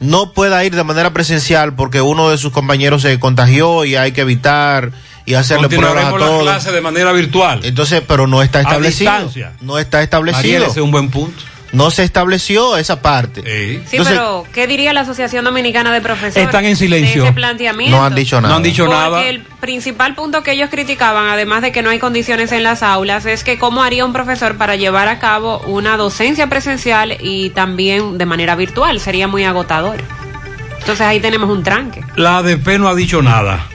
[0.00, 4.12] no pueda ir de manera presencial porque uno de sus compañeros se contagió y hay
[4.12, 4.92] que evitar
[5.26, 6.42] y hacerle pruebas a Continuaremos la todos.
[6.42, 7.60] clase de manera virtual.
[7.62, 9.10] Entonces, pero no está A establecido.
[9.12, 9.52] distancia.
[9.60, 10.62] No está establecido.
[10.64, 11.42] Ese es un buen punto.
[11.72, 13.42] No se estableció esa parte.
[13.42, 16.46] Sí, Entonces, pero ¿qué diría la Asociación Dominicana de Profesores?
[16.46, 17.22] Están en silencio.
[17.22, 17.96] De ese planteamiento.
[17.96, 18.48] No han dicho nada.
[18.48, 19.26] No han dicho Porque nada.
[19.26, 23.26] el principal punto que ellos criticaban, además de que no hay condiciones en las aulas,
[23.26, 28.16] es que cómo haría un profesor para llevar a cabo una docencia presencial y también
[28.18, 29.00] de manera virtual.
[29.00, 29.96] Sería muy agotador.
[30.80, 32.02] Entonces ahí tenemos un tranque.
[32.16, 33.66] La ADP no ha dicho nada.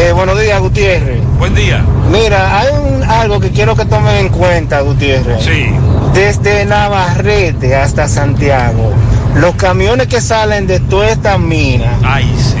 [0.00, 1.20] Eh, buenos días, Gutiérrez.
[1.38, 1.84] Buen día.
[2.12, 5.42] Mira, hay un- algo que quiero que tomen en cuenta, Gutiérrez.
[5.44, 5.66] Sí.
[6.14, 8.92] Desde Navarrete hasta Santiago,
[9.34, 11.90] los camiones que salen de todas estas minas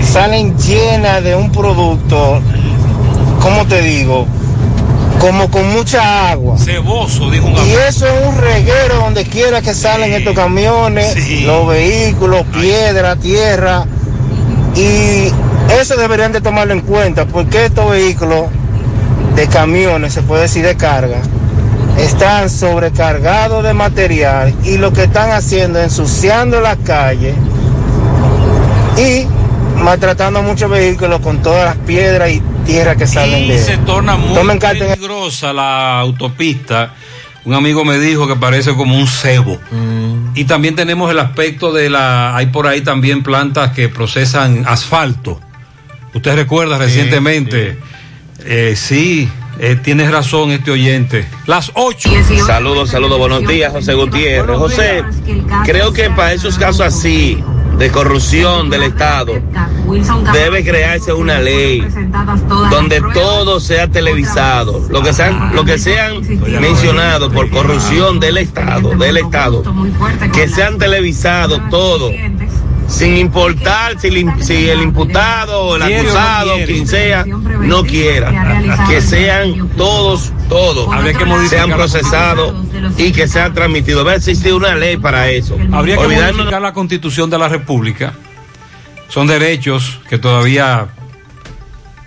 [0.04, 2.40] salen llenas de un producto,
[3.40, 4.26] ¿cómo te digo?
[5.20, 6.56] Como con mucha agua.
[6.58, 7.78] Ceboso, dijo un Y amigo.
[7.88, 13.84] eso es un reguero donde quiera que salen estos camiones, los vehículos, piedra, tierra.
[14.76, 15.32] Y
[15.70, 18.46] eso deberían de tomarlo en cuenta, porque estos vehículos
[19.34, 21.20] de camiones, se puede decir de carga,
[21.98, 27.34] están sobrecargados de material y lo que están haciendo es ensuciando las calles
[28.96, 29.26] y
[29.76, 34.16] maltratando muchos vehículos con todas las piedras y tierra que salen Y de se torna
[34.16, 36.94] muy Tomen peligrosa la autopista.
[37.44, 39.58] Un amigo me dijo que parece como un cebo.
[40.34, 42.36] Y también tenemos el aspecto de la...
[42.36, 45.40] Hay por ahí también plantas que procesan asfalto.
[46.14, 47.78] Usted recuerda recientemente.
[48.44, 49.28] Eh, sí,
[49.58, 51.26] eh, tienes razón este oyente.
[51.46, 52.10] Las 8.
[52.46, 54.56] Saludos, saludos, buenos días, José Gutiérrez.
[54.56, 55.04] José,
[55.64, 57.42] creo que para esos casos así
[57.78, 59.34] de corrupción del Estado
[60.32, 61.86] debe crearse una ley
[62.70, 66.20] donde todo sea televisado, lo que sean, lo que sean
[66.60, 69.62] mencionados por corrupción del Estado, del Estado,
[70.32, 72.10] que sean televisados todo.
[72.88, 78.62] Sin importar si el, si el imputado o el no acusado, quien sea, no quiera.
[78.88, 82.54] Que sean todos, todos, Habría que modificar sean procesados
[82.96, 84.04] y que sean transmitidos.
[84.04, 85.56] Debe existir una ley para eso.
[85.70, 88.14] Habría que Olvidarnos- modificar la constitución de la República.
[89.08, 90.88] Son derechos que todavía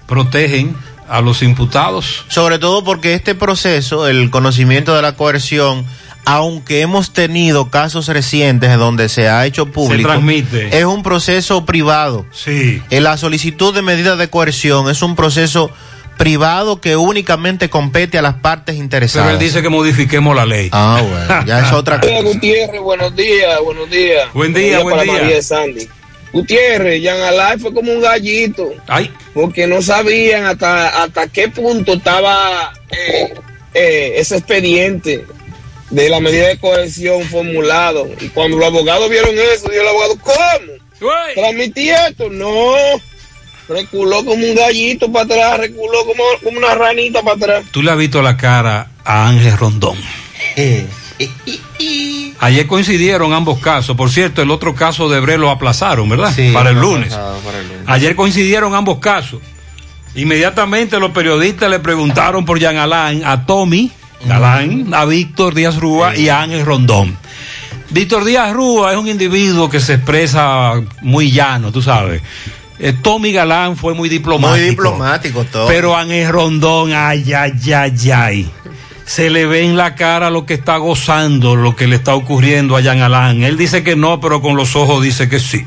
[0.07, 0.75] protegen
[1.07, 2.25] a los imputados.
[2.27, 5.85] Sobre todo porque este proceso, el conocimiento de la coerción,
[6.25, 10.77] aunque hemos tenido casos recientes donde se ha hecho público, transmite.
[10.77, 12.25] es un proceso privado.
[12.31, 12.81] Sí.
[12.89, 15.71] En la solicitud de medidas de coerción es un proceso
[16.17, 19.29] privado que únicamente compete a las partes interesadas.
[19.29, 20.69] Pero él dice que modifiquemos la ley.
[20.71, 22.21] Ah, bueno, ya es otra cosa.
[22.21, 24.31] Gutiérrez, buenos días, buenos días.
[24.33, 25.21] Buen día, buen para día.
[25.21, 25.87] María Sandy.
[26.31, 28.71] Gutiérrez, Jan Alay fue como un gallito.
[28.87, 29.11] Ay.
[29.33, 33.33] Porque no sabían hasta, hasta qué punto estaba eh,
[33.73, 35.25] eh, ese expediente
[35.91, 38.09] de la medida de coerción formulado.
[38.19, 41.11] Y cuando los abogados vieron eso, dijo el abogado, ¿cómo?
[41.35, 42.29] ¿Transmití esto?
[42.29, 42.73] No.
[43.67, 47.65] Reculó como un gallito para atrás, reculó como, como una ranita para atrás.
[47.71, 49.97] Tú le has visto la cara a Ángel Rondón.
[52.39, 53.95] Ayer coincidieron ambos casos.
[53.95, 56.33] Por cierto, el otro caso de Bre lo aplazaron, ¿verdad?
[56.35, 57.13] Sí, para el lunes.
[57.13, 57.83] para el lunes.
[57.85, 59.39] Ayer coincidieron ambos casos.
[60.15, 63.91] Inmediatamente los periodistas le preguntaron por Jean Alain a Tommy
[64.25, 67.17] Galán, a Víctor Díaz Rúa y a Ángel Rondón.
[67.89, 72.21] Víctor Díaz Rúa es un individuo que se expresa muy llano, tú sabes.
[72.79, 74.57] Eh, Tommy Galán fue muy diplomático.
[74.57, 75.67] Muy diplomático todo.
[75.67, 78.49] Pero Ángel Rondón, ay, ay, ay, ay.
[79.05, 82.77] Se le ve en la cara lo que está gozando, lo que le está ocurriendo
[82.77, 83.43] a Jean Alain.
[83.43, 85.65] Él dice que no, pero con los ojos dice que sí.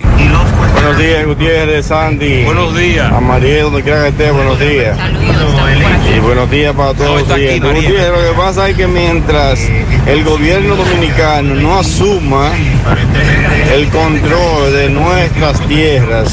[0.84, 2.44] Buenos días, Gutiérrez, Sandy.
[2.44, 3.10] Buenos días.
[3.10, 4.98] A María, donde quiera que esté, buenos días.
[6.14, 7.58] Y buenos días para todos los aquí.
[7.58, 7.88] María.
[7.88, 9.66] Gutiérrez, lo que pasa es que mientras
[10.06, 12.50] el gobierno dominicano no asuma
[13.72, 16.30] el control de nuestras tierras,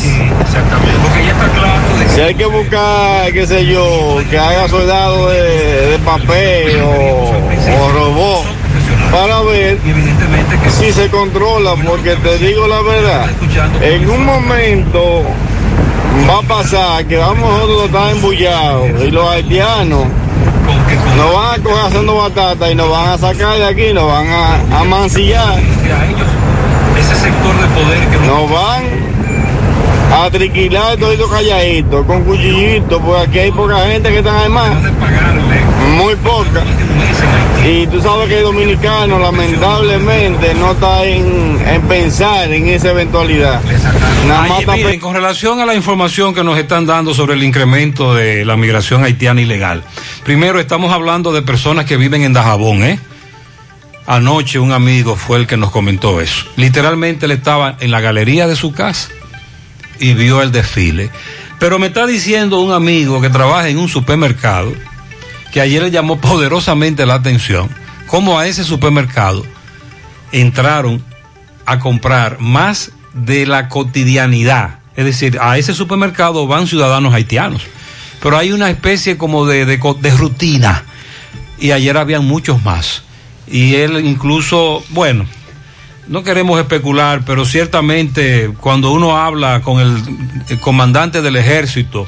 [2.14, 7.92] si hay que buscar, qué sé yo, que haga soldado de, de papel o, o
[7.94, 8.61] robot
[9.12, 9.78] para ver
[10.80, 13.30] si se controla, porque te digo la verdad,
[13.82, 15.24] en un momento
[16.30, 20.06] va a pasar que vamos nosotros a estar embullados y los haitianos
[21.18, 24.28] nos van a coger haciendo batata y nos van a sacar de aquí, nos van
[24.28, 25.60] a, a mancillar.
[26.98, 28.84] Ese sector de poder que nos van
[30.14, 34.78] a triquilar todito calladito, con cuchillito, porque aquí hay poca gente que están armados.
[35.98, 36.64] Muy poca.
[37.64, 43.62] Y tú sabes que el dominicano lamentablemente no está en, en pensar en esa eventualidad.
[44.28, 47.44] Nada más Ay, miren, con relación a la información que nos están dando sobre el
[47.44, 49.84] incremento de la migración haitiana ilegal.
[50.24, 53.00] Primero, estamos hablando de personas que viven en Dajabón, ¿eh?
[54.08, 56.46] Anoche un amigo fue el que nos comentó eso.
[56.56, 59.10] Literalmente él estaba en la galería de su casa
[60.00, 61.12] y vio el desfile.
[61.60, 64.74] Pero me está diciendo un amigo que trabaja en un supermercado
[65.52, 67.70] que ayer le llamó poderosamente la atención
[68.08, 69.46] cómo a ese supermercado
[70.32, 71.04] entraron
[71.66, 74.80] a comprar más de la cotidianidad.
[74.96, 77.64] Es decir, a ese supermercado van ciudadanos haitianos.
[78.22, 80.84] Pero hay una especie como de, de rutina.
[81.60, 83.04] Y ayer habían muchos más.
[83.48, 85.26] Y él incluso, bueno,
[86.08, 92.08] no queremos especular, pero ciertamente cuando uno habla con el comandante del ejército,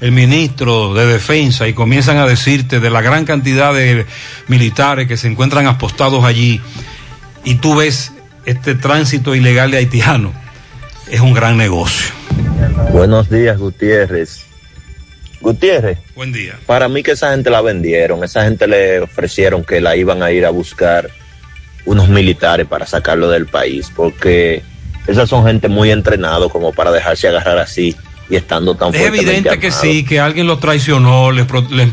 [0.00, 4.06] el ministro de defensa, y comienzan a decirte de la gran cantidad de
[4.46, 6.60] militares que se encuentran apostados allí,
[7.44, 8.12] y tú ves
[8.44, 10.32] este tránsito ilegal de haitianos,
[11.10, 12.12] es un gran negocio.
[12.92, 14.44] Buenos días, Gutiérrez.
[15.40, 16.58] Gutiérrez, Buen día.
[16.66, 20.32] para mí que esa gente la vendieron, esa gente le ofrecieron que la iban a
[20.32, 21.10] ir a buscar
[21.84, 24.62] unos militares para sacarlo del país, porque
[25.06, 27.96] esas son gente muy entrenado como para dejarse agarrar así
[28.30, 31.88] y estando tan Es evidente que sí, que alguien los traicionó, les, pro- les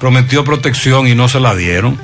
[0.00, 1.98] prometió protección y no se la dieron.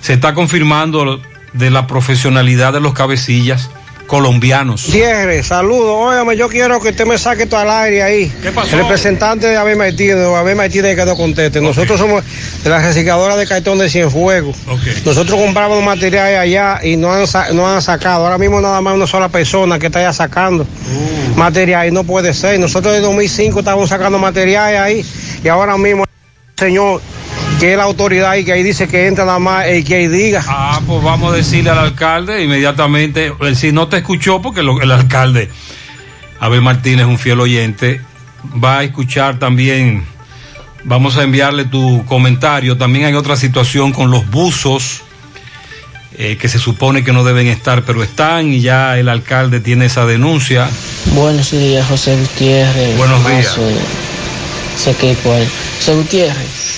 [0.00, 1.20] Se está confirmando
[1.52, 3.70] de la profesionalidad de los cabecillas
[4.08, 4.86] colombianos.
[4.86, 5.94] Gutiérrez, saludos.
[5.96, 8.32] Óyame, yo quiero que usted me saque todo al aire ahí.
[8.42, 8.74] ¿Qué pasó?
[8.74, 11.60] El representante de Abel Martínez, Abel Martínez quedó contento.
[11.60, 12.24] Nosotros somos
[12.64, 14.56] de la recicladora de cartón de Cienfuegos.
[15.04, 18.24] Nosotros compramos materiales allá y no han, no han sacado.
[18.24, 21.38] Ahora mismo nada más una sola persona que está allá sacando Uh.
[21.38, 22.58] material y no puede ser.
[22.58, 25.04] Nosotros en 2005 estábamos sacando materiales ahí
[25.44, 26.04] y ahora mismo
[26.56, 27.00] señor
[27.58, 30.06] que es la autoridad y que ahí dice que entra nada más el que ahí
[30.08, 30.44] diga.
[30.46, 34.92] Ah, pues vamos a decirle al alcalde inmediatamente, si no te escuchó, porque lo- el
[34.92, 35.50] alcalde,
[36.40, 38.00] Abel Martínez, un fiel oyente,
[38.62, 40.04] va a escuchar también,
[40.84, 42.76] vamos a enviarle tu comentario.
[42.76, 45.00] También hay otra situación con los buzos,
[46.16, 49.86] eh, que se supone que no deben estar, pero están y ya el alcalde tiene
[49.86, 50.68] esa denuncia.
[51.06, 52.96] Buenos días, José Gutiérrez.
[52.96, 53.46] Buenos días.
[53.58, 53.68] Mazo,
[54.76, 55.44] Sé que cuál.
[55.78, 56.68] José Gutiérrez.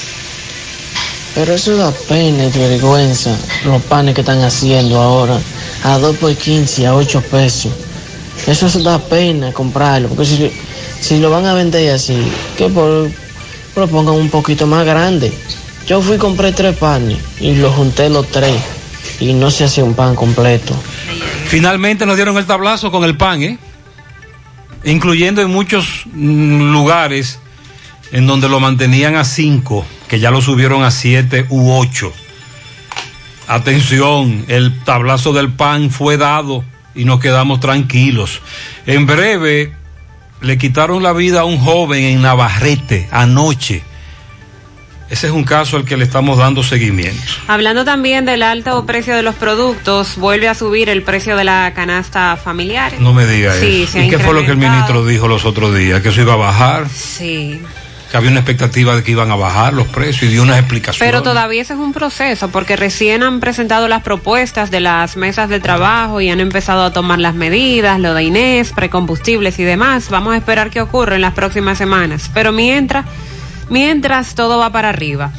[1.34, 5.38] Pero eso da pena y vergüenza, los panes que están haciendo ahora,
[5.84, 7.72] a 2 por 15, a 8 pesos.
[8.46, 10.50] Eso se da pena comprarlo, porque si,
[11.00, 12.16] si lo van a vender así,
[12.56, 13.10] que por,
[13.76, 15.32] lo pongan un poquito más grande.
[15.86, 18.54] Yo fui compré tres panes y los junté los tres
[19.18, 20.74] y no se hace un pan completo.
[21.46, 23.58] Finalmente nos dieron el tablazo con el pan, ¿eh?
[24.84, 27.38] Incluyendo en muchos mm, lugares
[28.12, 32.12] en donde lo mantenían a 5, que ya lo subieron a 7 u 8.
[33.46, 36.64] Atención, el tablazo del pan fue dado
[36.96, 38.40] y nos quedamos tranquilos.
[38.86, 39.72] En breve
[40.40, 43.84] le quitaron la vida a un joven en Navarrete anoche.
[45.10, 47.22] Ese es un caso al que le estamos dando seguimiento.
[47.46, 51.72] Hablando también del alto precio de los productos, vuelve a subir el precio de la
[51.74, 52.94] canasta familiar.
[52.98, 54.00] No me diga Sí, eso.
[54.00, 56.00] ¿Y qué fue lo que el ministro dijo los otros días?
[56.00, 56.88] ¿Que eso iba a bajar?
[56.88, 57.60] Sí.
[58.10, 61.08] Que había una expectativa de que iban a bajar los precios y dio unas explicaciones.
[61.08, 65.48] Pero todavía ese es un proceso, porque recién han presentado las propuestas de las mesas
[65.48, 70.10] de trabajo y han empezado a tomar las medidas, lo de Inés, precombustibles y demás.
[70.10, 72.30] Vamos a esperar qué ocurre en las próximas semanas.
[72.34, 73.06] Pero mientras,
[73.68, 75.30] mientras todo va para arriba.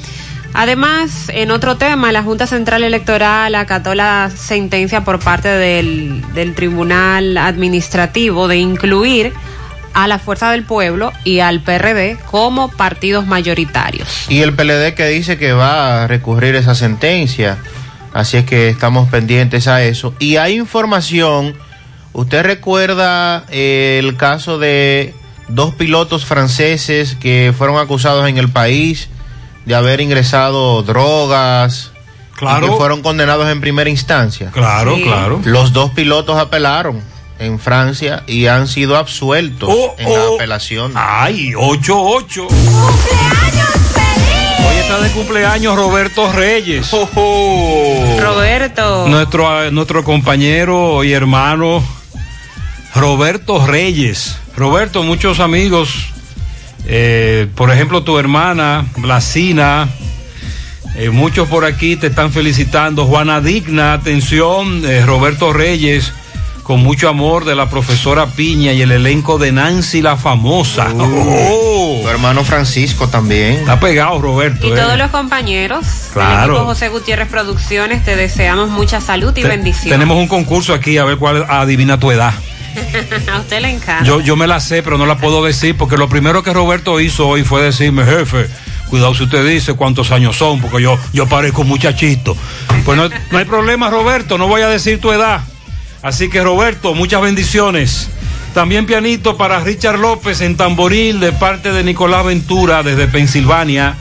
[0.54, 6.56] Además, en otro tema, la Junta Central Electoral acató la sentencia por parte del, del
[6.56, 9.34] Tribunal Administrativo de incluir
[9.94, 14.08] a la Fuerza del Pueblo y al PRD como partidos mayoritarios.
[14.30, 17.58] Y el PLD que dice que va a recurrir esa sentencia.
[18.14, 20.14] Así es que estamos pendientes a eso.
[20.20, 21.56] Y hay información,
[22.14, 25.14] usted recuerda eh, el caso de
[25.48, 29.10] dos pilotos franceses que fueron acusados en el país
[29.66, 31.92] de haber ingresado drogas.
[32.38, 32.66] Claro.
[32.66, 34.50] Y que fueron condenados en primera instancia.
[34.52, 35.04] Claro, Sí.
[35.04, 35.40] claro.
[35.46, 37.02] Los dos pilotos apelaron
[37.42, 40.36] en Francia y han sido absueltos Oh, en la oh.
[40.36, 40.94] apelación.
[40.96, 42.48] Ay, 8-8.
[44.64, 46.92] Hoy está de cumpleaños Roberto Reyes.
[48.22, 49.08] Roberto.
[49.08, 51.84] Nuestro, eh, nuestro compañero y hermano
[52.94, 54.38] Roberto Reyes.
[54.56, 55.90] Roberto, muchos amigos,
[56.86, 59.90] eh, por ejemplo, tu hermana Blasina,
[60.96, 63.06] eh, muchos por aquí te están felicitando.
[63.06, 66.14] Juana Digna, atención, eh, Roberto Reyes,
[66.72, 70.88] con mucho amor de la profesora Piña y el elenco de Nancy la famosa.
[70.98, 72.00] Oh.
[72.02, 73.56] Tu hermano Francisco también.
[73.56, 74.70] Está pegado, Roberto.
[74.70, 74.76] Y eh.
[74.78, 76.40] todos los compañeros Claro.
[76.40, 79.92] del equipo José Gutiérrez Producciones, te deseamos mucha salud y Te- bendición.
[79.92, 82.34] Tenemos un concurso aquí a ver cuál adivina tu edad.
[83.34, 84.06] a usted le encanta.
[84.06, 87.02] Yo, yo me la sé, pero no la puedo decir porque lo primero que Roberto
[87.02, 88.48] hizo hoy fue decirme, jefe,
[88.88, 92.38] cuidado si usted dice cuántos años son, porque yo, yo parezco muchachito.
[92.86, 95.42] Pues no, no hay problema, Roberto, no voy a decir tu edad.
[96.04, 98.10] Así que Roberto, muchas bendiciones.
[98.54, 103.96] También pianito para Richard López en tamboril de parte de Nicolás Ventura desde Pensilvania.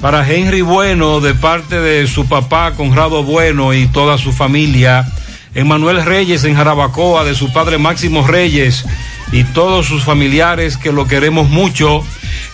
[0.00, 5.06] Para Henry Bueno de parte de su papá Conrado Bueno y toda su familia.
[5.54, 8.84] Emanuel Reyes en Jarabacoa de su padre Máximo Reyes
[9.30, 12.02] y todos sus familiares que lo queremos mucho.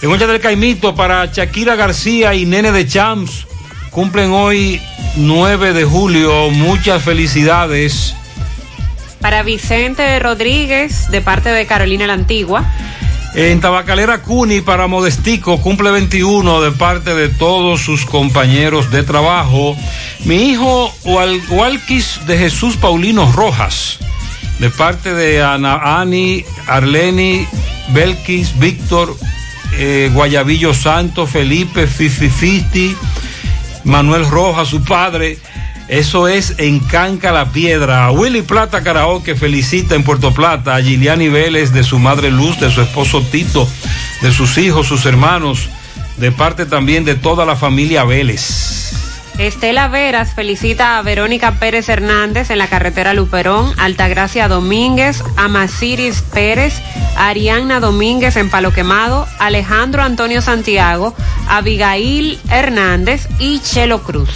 [0.02, 3.46] En Olla del Caimito para Shakira García y Nene de Champs.
[3.90, 4.80] Cumplen hoy
[5.16, 6.50] 9 de julio.
[6.50, 8.14] Muchas felicidades.
[9.22, 12.64] Para Vicente Rodríguez, de parte de Carolina la Antigua.
[13.34, 19.74] En Tabacalera Cuni para Modestico cumple 21 de parte de todos sus compañeros de trabajo.
[20.24, 23.98] Mi hijo Wal- Walquis de Jesús Paulino Rojas,
[24.58, 27.46] de parte de Ana Ani, Arleni,
[27.88, 29.16] Belkis, Víctor,
[29.78, 32.94] eh, Guayabillo Santo, Felipe, Fifi
[33.84, 35.38] Manuel Rojas, su padre.
[35.92, 38.10] Eso es en Canca la Piedra.
[38.12, 42.70] Willy Plata Karaoke felicita en Puerto Plata a Giliani Vélez de su madre Luz, de
[42.70, 43.68] su esposo Tito,
[44.22, 45.68] de sus hijos, sus hermanos,
[46.16, 48.94] de parte también de toda la familia Vélez.
[49.36, 56.22] Estela Veras felicita a Verónica Pérez Hernández en la carretera Luperón, Altagracia Domínguez, a Masiris
[56.22, 56.80] Pérez,
[57.18, 61.14] Arianna Domínguez en Palo Quemado, Alejandro Antonio Santiago,
[61.48, 64.30] Abigail Hernández y Chelo Cruz.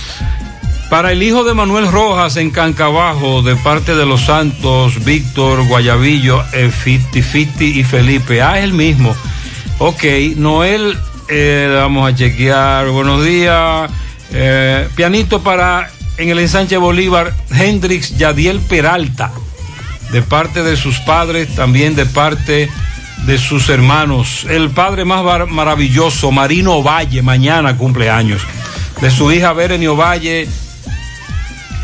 [0.90, 6.44] Para el hijo de Manuel Rojas en Cancabajo, de parte de los Santos, Víctor, Guayabillo,
[6.52, 8.40] eh, Fiti Fiti y Felipe.
[8.40, 9.14] Ah, es el mismo.
[9.78, 10.04] Ok,
[10.36, 10.96] Noel,
[11.28, 12.88] eh, vamos a chequear.
[12.88, 13.90] Buenos días.
[14.32, 19.32] Eh, pianito para en el ensanche Bolívar, Hendrix Yadiel Peralta,
[20.12, 22.70] de parte de sus padres, también de parte
[23.26, 24.46] de sus hermanos.
[24.48, 28.42] El padre más maravilloso, Marino Valle, mañana cumpleaños.
[29.00, 30.48] De su hija Bereni Valle,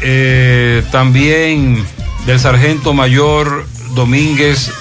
[0.03, 1.85] eh, también
[2.27, 4.73] del sargento mayor Domínguez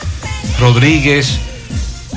[0.59, 1.39] Rodríguez.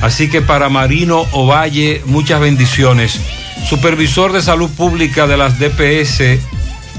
[0.03, 3.21] Así que para Marino Ovalle, muchas bendiciones.
[3.69, 6.21] Supervisor de Salud Pública de las DPS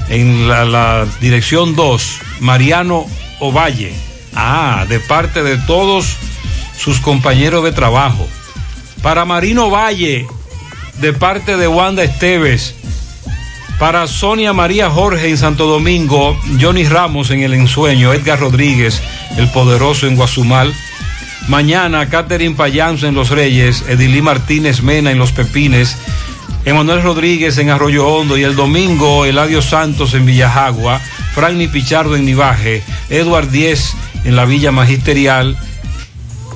[0.08, 3.06] en la, la Dirección 2, Mariano
[3.40, 3.92] Ovalle.
[4.34, 6.16] Ah, de parte de todos
[6.76, 8.26] sus compañeros de trabajo.
[9.02, 10.26] Para Marino Valle,
[11.00, 12.74] de parte de Wanda Esteves.
[13.78, 19.02] Para Sonia María Jorge en Santo Domingo, Johnny Ramos en El Ensueño, Edgar Rodríguez,
[19.36, 20.74] el poderoso en Guazumal.
[21.48, 25.98] Mañana, Catherine Payanzo en Los Reyes, Edilí Martínez Mena en Los Pepines,
[26.64, 30.98] Emanuel Rodríguez en Arroyo Hondo y el domingo, Eladio Santos en Villajagua,
[31.34, 33.92] Franny Pichardo en Nivaje, Edward Díez
[34.24, 35.56] en la Villa Magisterial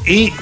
[0.06, 0.32] y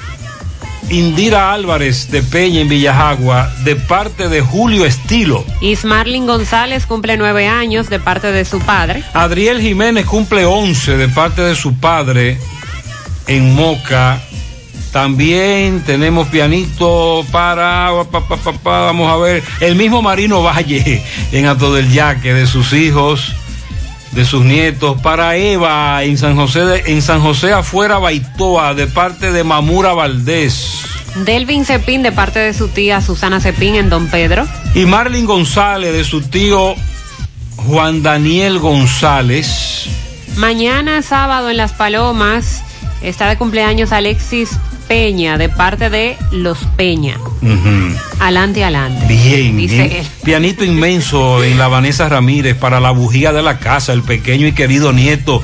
[0.91, 5.45] Indira Álvarez de Peña en Villajagua, de parte de Julio Estilo.
[5.61, 9.03] Ismarlin González cumple nueve años de parte de su padre.
[9.13, 12.39] Adriel Jiménez cumple 11 de parte de su padre
[13.27, 14.19] en Moca.
[14.91, 21.03] También tenemos pianito para, pa, pa, pa, pa, vamos a ver, el mismo Marino Valle
[21.31, 23.35] en Ato del Yaque, de sus hijos,
[24.11, 24.99] de sus nietos.
[25.01, 29.93] Para Eva en San José, de- en San José afuera Baitoa, de parte de Mamura
[29.93, 30.81] Valdés.
[31.25, 34.47] Delvin Cepín de parte de su tía Susana Cepín en Don Pedro.
[34.75, 36.75] Y Marlin González de su tío
[37.55, 39.87] Juan Daniel González.
[40.37, 42.61] Mañana sábado en Las Palomas
[43.01, 44.51] está de cumpleaños Alexis
[44.89, 47.15] Peña de parte de Los Peña.
[47.41, 47.95] Ujú.
[48.19, 49.05] Alante, alante.
[49.07, 49.91] Bien, Dice bien.
[49.91, 50.07] él.
[50.25, 54.51] Pianito inmenso en la Vanessa Ramírez para la bujía de la casa, el pequeño y
[54.53, 55.43] querido nieto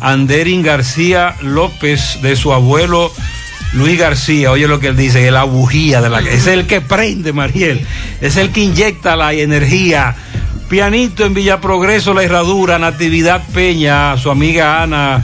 [0.00, 3.12] Anderin García López de su abuelo
[3.74, 4.50] Luis García.
[4.52, 6.32] Oye lo que él dice, la bujía de la casa.
[6.32, 7.86] Es el que prende, Mariel.
[8.22, 10.16] Es el que inyecta la energía.
[10.70, 15.22] Pianito en Villa Progreso, La Herradura, Natividad Peña, su amiga Ana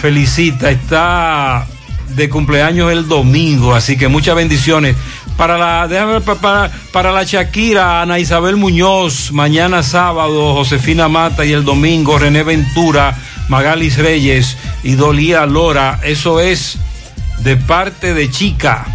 [0.00, 0.70] felicita.
[0.70, 1.66] Está
[2.08, 4.96] de cumpleaños el domingo, así que muchas bendiciones.
[5.36, 11.52] Para la, déjame para, para la Shakira, Ana Isabel Muñoz, mañana sábado, Josefina Mata y
[11.52, 13.16] el domingo, René Ventura,
[13.48, 16.00] Magalis Reyes y Dolía Lora.
[16.02, 16.78] Eso es
[17.40, 18.86] de parte de Chica.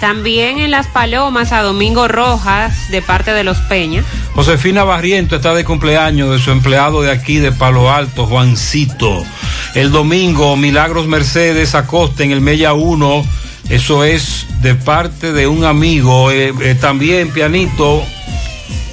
[0.00, 4.02] También en Las Palomas a Domingo Rojas de parte de Los Peña.
[4.34, 9.24] Josefina Barriento está de cumpleaños de su empleado de aquí de Palo Alto, Juancito.
[9.74, 13.24] El domingo, Milagros Mercedes Acosta en el Mella 1.
[13.70, 16.30] Eso es de parte de un amigo.
[16.30, 18.02] eh, eh, también, pianito.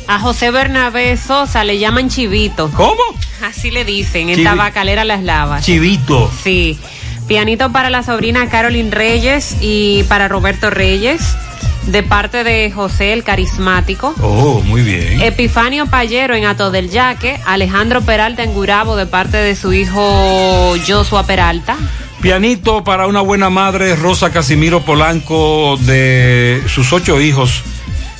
[0.07, 2.71] A José Bernabé Sosa le llaman Chivito.
[2.71, 3.01] ¿Cómo?
[3.45, 5.65] Así le dicen, en Tabacalera Las Lavas.
[5.65, 6.31] Chivito.
[6.43, 6.79] Sí.
[7.27, 11.21] Pianito para la sobrina Carolyn Reyes y para Roberto Reyes,
[11.91, 14.13] de parte de José el Carismático.
[14.21, 15.21] Oh, muy bien.
[15.21, 20.75] Epifanio Payero en Ato del Yaque, Alejandro Peralta en Gurabo de parte de su hijo
[20.87, 21.77] Joshua Peralta.
[22.21, 27.63] Pianito para una buena madre, Rosa Casimiro Polanco, de sus ocho hijos,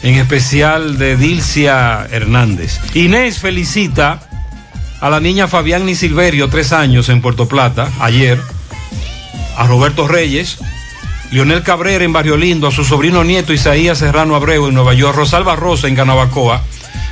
[0.04, 2.80] en especial de Dilcia Hernández.
[2.94, 4.22] Inés felicita
[5.02, 8.40] a la niña Fabián Silverio, tres años, en Puerto Plata, ayer.
[9.58, 10.60] A Roberto Reyes,
[11.31, 15.15] Lionel Cabrera en Barrio Lindo, a su sobrino nieto Isaías Serrano Abreu en Nueva York,
[15.15, 16.56] Rosalba Rosa en Canabacoa,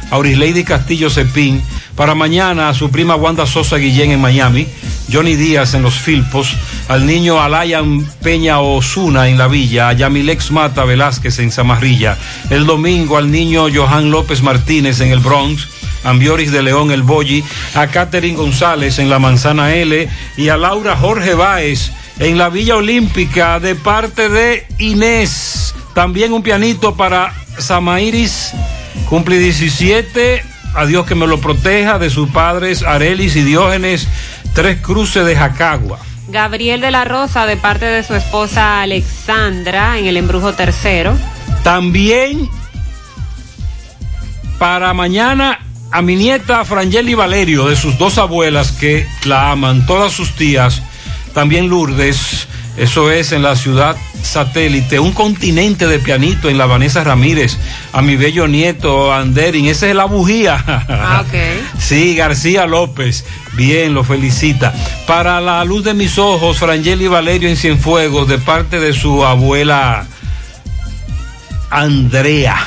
[0.10, 1.61] a Aurislady Castillo Cepín,
[1.95, 4.68] para mañana a su prima Wanda Sosa Guillén en Miami,
[5.11, 6.56] Johnny Díaz en Los Filpos,
[6.88, 12.18] al niño Alayan Peña Osuna en La Villa, a Yamilex Mata Velázquez en Zamarrilla,
[12.49, 15.68] el domingo al niño Johan López Martínez en el Bronx,
[16.03, 17.44] Ambioris de León el Bolli,
[17.76, 22.76] a Catherine González en la Manzana L y a Laura Jorge Báez en la Villa
[22.76, 25.76] Olímpica de parte de Inés.
[25.94, 28.52] También un pianito para Samairis,
[29.10, 30.44] cumple 17,
[30.76, 34.07] a Dios que me lo proteja, de sus padres Arelis y Diógenes,
[34.53, 35.99] tres cruces de Jacagua.
[36.30, 41.18] Gabriel de la Rosa de parte de su esposa Alexandra en el Embrujo Tercero.
[41.64, 42.49] También
[44.60, 45.60] para mañana
[45.91, 50.81] a mi nieta Frangeli Valerio, de sus dos abuelas que la aman, todas sus tías,
[51.38, 52.47] también Lourdes,
[52.77, 57.59] eso es en la ciudad satélite, un continente de pianito en la Vanessa Ramírez,
[57.93, 60.64] a mi bello nieto Anderin, esa es la bujía.
[60.65, 61.35] Ah, ok.
[61.80, 63.23] Sí, García López,
[63.53, 64.73] bien, lo felicita.
[65.05, 70.07] Para la luz de mis ojos, Frangeli Valerio en Cienfuegos, de parte de su abuela
[71.69, 72.57] Andrea.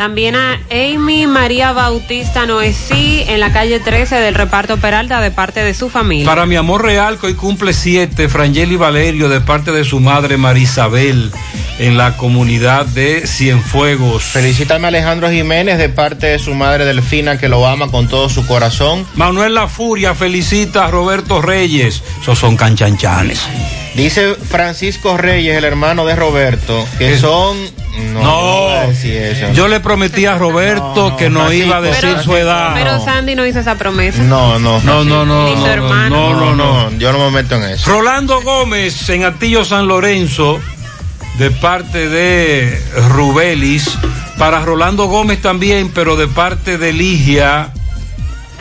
[0.00, 5.62] También a Amy María Bautista Noesí en la calle 13 del reparto Peralta de parte
[5.62, 6.24] de su familia.
[6.24, 10.38] Para mi amor real, que hoy cumple siete, Frangeli Valerio, de parte de su madre
[10.38, 11.30] Marisabel,
[11.78, 14.22] en la comunidad de Cienfuegos.
[14.22, 18.30] Felicítame a Alejandro Jiménez de parte de su madre Delfina que lo ama con todo
[18.30, 19.06] su corazón.
[19.16, 22.02] Manuel La Furia felicita a Roberto Reyes.
[22.22, 23.42] Esos son canchanchanes.
[23.94, 27.79] Dice Francisco Reyes, el hermano de Roberto, que son...
[27.98, 29.52] No, eso.
[29.52, 32.72] yo le prometí a Roberto que no iba a decir Pero- su edad.
[32.74, 34.22] Pero Sandy no hizo esa promesa.
[34.22, 34.80] No, no.
[34.82, 35.44] No, no, no.
[35.48, 36.30] Ni su no, hermano.
[36.32, 36.98] No, no, no.
[36.98, 37.90] Yo no me meto en eso.
[37.90, 40.60] Rolando Gómez en Atillo San Lorenzo,
[41.38, 42.80] de parte de
[43.10, 43.98] Rubelis.
[44.38, 47.72] Para Rolando Gómez también, pero de parte de Ligia.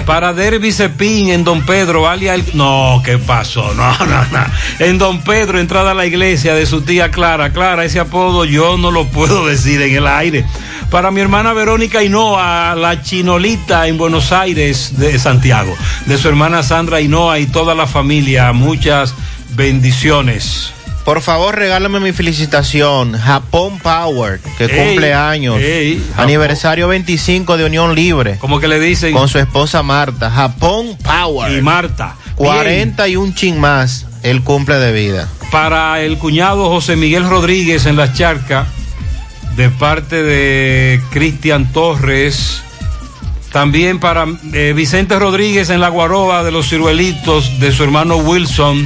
[0.09, 3.75] Para Derby Cepín en Don Pedro, alias el- No, ¿qué pasó?
[3.75, 4.43] No, no, no.
[4.79, 7.51] En Don Pedro, entrada a la iglesia de su tía Clara.
[7.53, 10.45] Clara, ese apodo yo no lo puedo decir en el aire.
[10.89, 15.75] Para mi hermana Verónica Hinoa, la chinolita en Buenos Aires de Santiago.
[16.07, 18.51] De su hermana Sandra Hinoa y toda la familia.
[18.51, 19.13] Muchas
[19.51, 20.73] bendiciones.
[21.05, 23.17] Por favor, regálame mi felicitación.
[23.17, 25.59] Japón Power, que Ey, cumple años.
[25.59, 26.03] ey.
[26.17, 28.37] Aniversario 25 de Unión Libre.
[28.39, 29.13] Como que le dicen.
[29.13, 30.29] Con su esposa Marta.
[30.29, 31.51] Japón Power.
[31.57, 32.15] Y Marta.
[32.35, 34.05] 40 y un chin más.
[34.21, 35.27] El cumple de vida.
[35.51, 38.67] para el cuñado José Miguel Rodríguez en la charca,
[39.55, 42.61] de parte de Cristian Torres.
[43.51, 48.85] También para eh, Vicente Rodríguez en la Guaroba de los Ciruelitos, de su hermano Wilson.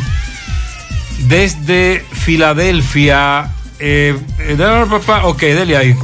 [1.19, 3.49] Desde Filadelfia.
[3.79, 5.95] Eh, eh, papá, ok, dele ahí.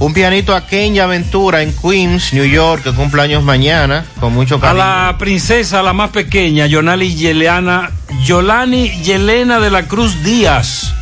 [0.00, 4.56] Un pianito a Kenya Ventura en Queens, New York, que cumple años mañana, con mucho
[4.56, 4.78] A cariño.
[4.78, 7.90] la princesa, la más pequeña, Yonali Yeleana,
[8.24, 10.94] Yolani Yelena de la Cruz Díaz,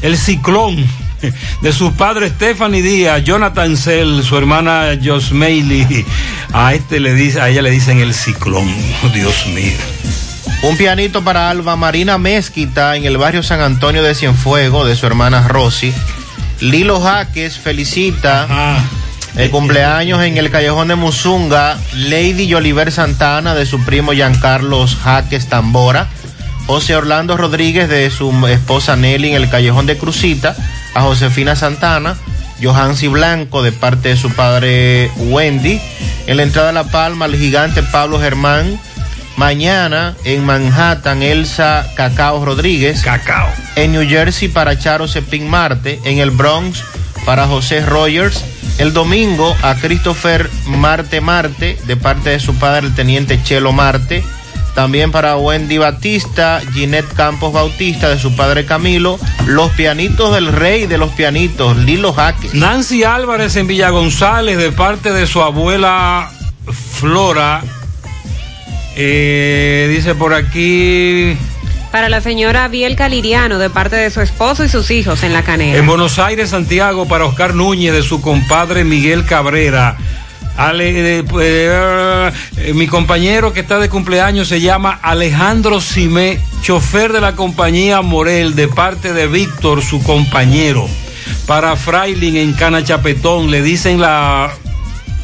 [0.00, 0.76] el ciclón
[1.62, 6.06] de su padre Stephanie Díaz, Jonathan Cell, su hermana Josmeili.
[6.54, 8.66] A este le dice, a ella le dicen el ciclón.
[9.12, 9.76] Dios mío.
[10.62, 15.06] Un pianito para Alba Marina Mezquita en el barrio San Antonio de Cienfuego, de su
[15.06, 15.94] hermana Rosy.
[16.60, 18.48] Lilo Jaques felicita
[19.36, 25.48] el cumpleaños en el Callejón de Musunga, Lady Yoliver Santana de su primo Giancarlos Jaques
[25.48, 26.08] Tambora.
[26.68, 30.54] José Orlando Rodríguez de su esposa Nelly en el Callejón de Crucita,
[30.92, 32.14] a Josefina Santana,
[32.62, 35.80] Johansi Blanco de parte de su padre Wendy,
[36.26, 38.78] en la entrada de La Palma, el gigante Pablo Germán,
[39.38, 46.18] mañana en Manhattan, Elsa Cacao Rodríguez, Cacao, en New Jersey para Charo Cepín Marte, en
[46.18, 46.82] el Bronx
[47.24, 48.44] para José Rogers,
[48.78, 54.24] el domingo a Christopher Marte Marte de parte de su padre el teniente Chelo Marte,
[54.74, 60.86] también para Wendy Batista, Ginette Campos Bautista de su padre Camilo, los pianitos del rey
[60.86, 62.54] de los pianitos, Lilo Jaques.
[62.54, 66.30] Nancy Álvarez en Villa González de parte de su abuela
[66.92, 67.62] Flora.
[69.00, 71.36] Eh, dice por aquí.
[71.92, 75.42] Para la señora Biel Caliriano, de parte de su esposo y sus hijos en la
[75.42, 75.78] canela.
[75.78, 79.96] En Buenos Aires, Santiago, para Oscar Núñez, de su compadre Miguel Cabrera.
[80.56, 87.12] Ale- eh, eh, eh, mi compañero que está de cumpleaños se llama Alejandro Simé, chofer
[87.12, 90.88] de la compañía Morel, de parte de Víctor, su compañero.
[91.46, 94.50] Para Frailin en Cana Chapetón, le dicen la,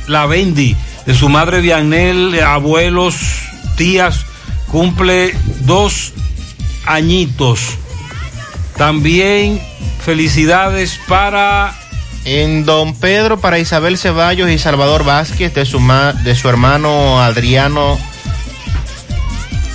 [0.07, 3.17] la Bendy, de su madre Vianel, abuelos,
[3.77, 4.25] tías,
[4.71, 6.13] cumple dos
[6.87, 7.61] añitos.
[8.77, 9.61] También
[10.05, 11.75] felicidades para
[12.25, 17.21] En Don Pedro para Isabel Ceballos y Salvador Vázquez de su, ma- de su hermano
[17.23, 17.99] Adriano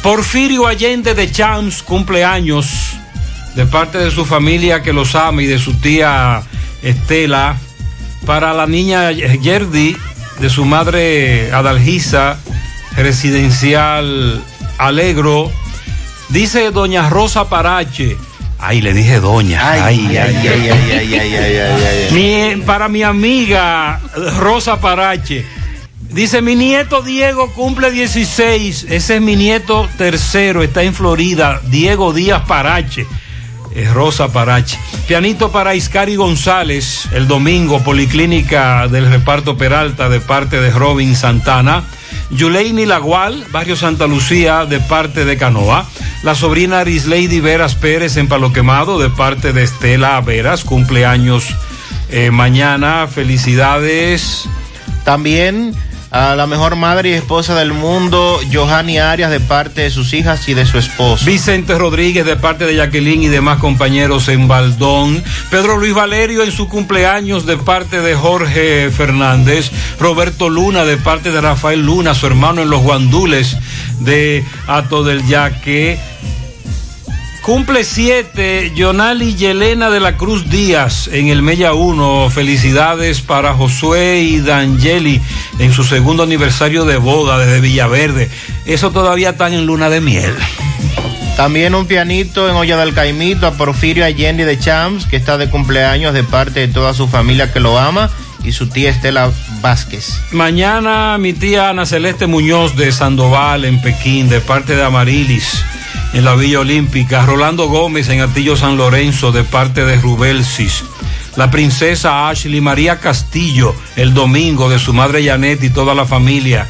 [0.01, 2.67] Porfirio Allende de Champs cumpleaños
[3.55, 6.41] de parte de su familia que los ama y de su tía
[6.81, 7.57] Estela.
[8.25, 9.95] Para la niña Yerdi
[10.39, 12.37] de su madre Adalgisa,
[13.03, 14.43] residencial
[14.77, 15.51] Alegro.
[16.29, 18.17] Dice doña Rosa Parache.
[18.59, 19.71] Ay, le dije doña.
[19.71, 21.35] Ay, ay, ay, ay, ay,
[22.11, 24.01] ay, para mi amiga
[24.37, 25.45] Rosa Parache.
[26.11, 28.87] Dice, mi nieto Diego cumple 16.
[28.89, 31.61] Ese es mi nieto tercero, está en Florida.
[31.67, 33.05] Diego Díaz Parache.
[33.75, 34.77] Es Rosa Parache.
[35.07, 41.83] Pianito para Iscari González, el domingo, Policlínica del Reparto Peralta, de parte de Robin Santana.
[42.31, 45.85] Yuleini Lagual, Barrio Santa Lucía, de parte de Canoa.
[46.23, 51.47] La sobrina Arislady Veras Pérez en Palo Quemado, de parte de Estela Veras, cumpleaños
[52.09, 53.07] eh, mañana.
[53.07, 54.47] Felicidades.
[55.03, 55.73] También
[56.11, 60.49] a la mejor madre y esposa del mundo, Johanny Arias, de parte de sus hijas
[60.49, 61.25] y de su esposo.
[61.25, 65.23] Vicente Rodríguez de parte de Jacqueline y demás compañeros en Baldón.
[65.51, 69.71] Pedro Luis Valerio en su cumpleaños de parte de Jorge Fernández.
[69.99, 73.57] Roberto Luna de parte de Rafael Luna, su hermano en los guandules
[73.99, 75.99] de Ato del Yaque.
[77.49, 82.29] Cumple siete, Yonali Yelena de la Cruz Díaz en el Mella 1.
[82.29, 85.19] Felicidades para Josué y D'Angeli
[85.57, 88.29] en su segundo aniversario de boda desde Villaverde.
[88.67, 90.35] Eso todavía están en luna de miel.
[91.37, 95.49] También un pianito en olla del Caimito a Porfirio Allende de Champs, que está de
[95.49, 98.11] cumpleaños de parte de toda su familia que lo ama,
[98.43, 100.21] y su tía Estela Vázquez.
[100.33, 105.65] Mañana mi tía Ana Celeste Muñoz de Sandoval en Pekín, de parte de Amarilis
[106.13, 107.25] en la Villa Olímpica.
[107.25, 110.83] Rolando Gómez en Atillo San Lorenzo, de parte de Rubelsis.
[111.35, 116.67] La princesa Ashley María Castillo, el domingo, de su madre Janet y toda la familia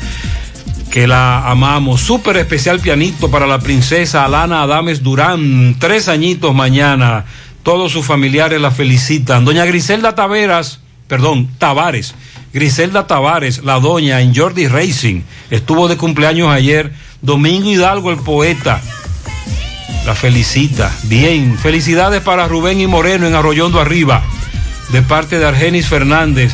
[0.91, 2.01] que la amamos.
[2.01, 7.25] Súper especial pianito para la princesa Alana Adames Durán, tres añitos mañana.
[7.63, 9.45] Todos sus familiares la felicitan.
[9.45, 12.15] Doña Griselda Taveras, perdón, Tavares.
[12.53, 15.21] Griselda Tavares, la doña en Jordi Racing,
[15.51, 16.91] estuvo de cumpleaños ayer.
[17.21, 18.81] Domingo Hidalgo, el poeta,
[20.09, 20.91] la felicita.
[21.03, 24.23] Bien, felicidades para Rubén y Moreno en Arroyondo Arriba,
[24.91, 26.51] de parte de Argenis Fernández.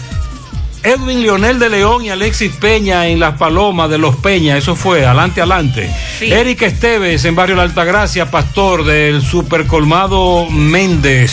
[0.84, 5.06] Edwin Leonel de León y Alexis Peña en Las Palomas de Los Peña, eso fue,
[5.06, 5.90] adelante, adelante.
[6.20, 6.34] Sí.
[6.34, 11.32] Erika Esteves en Barrio La Altagracia, pastor del Supercolmado Méndez.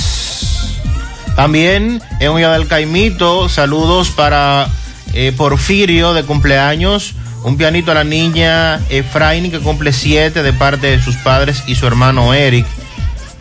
[1.34, 4.68] También en Olla del Caimito, saludos para
[5.12, 7.16] eh, Porfirio de cumpleaños.
[7.44, 11.74] Un pianito a la niña Efraín que cumple siete de parte de sus padres y
[11.74, 12.66] su hermano Eric.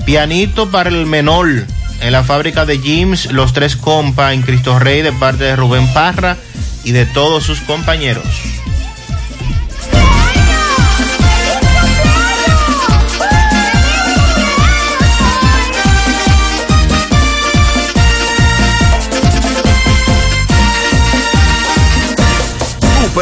[0.05, 1.65] Pianito para el menor
[2.01, 5.87] en la fábrica de Jims, los tres compa en Cristo Rey de parte de Rubén
[5.93, 6.35] Parra
[6.83, 8.25] y de todos sus compañeros.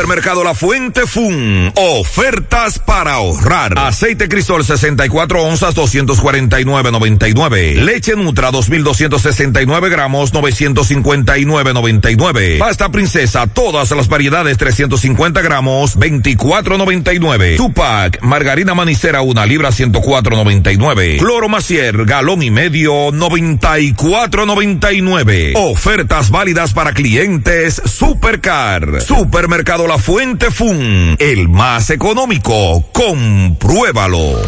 [0.09, 1.71] Supermercado La Fuente Fun.
[1.75, 3.77] Ofertas para ahorrar.
[3.77, 7.75] Aceite Crisol 64 onzas 249.99.
[7.75, 12.57] Leche Nutra 2269 gramos 959.99.
[12.57, 17.57] Pasta Princesa todas las variedades 350 gramos 24.99.
[17.57, 21.19] Tupac Margarina Manicera una libra 104.99.
[21.19, 25.53] Cloro Macier galón y medio 94.99.
[25.55, 29.01] Ofertas válidas para clientes Supercar.
[29.01, 32.83] Supermercado La Fuente Fun, el más económico.
[32.93, 34.41] Compruébalo.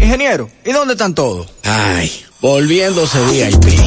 [0.00, 1.46] Ingeniero, ¿y dónde están todos?
[1.64, 2.10] Ay,
[2.40, 3.78] volviéndose VIP.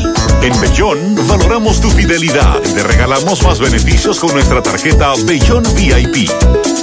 [0.41, 6.29] En Bellón valoramos tu fidelidad y te regalamos más beneficios con nuestra tarjeta Bellón VIP.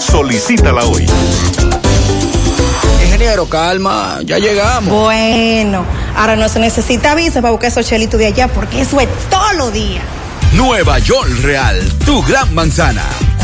[0.00, 1.06] Solicítala hoy.
[3.20, 4.94] Ingeniero, calma, ya llegamos.
[4.94, 5.84] Bueno,
[6.16, 9.52] ahora no se necesita visa para buscar esos chelitos de allá porque eso es todo
[9.58, 10.00] lo día.
[10.54, 13.04] Nueva York Real, tu gran manzana.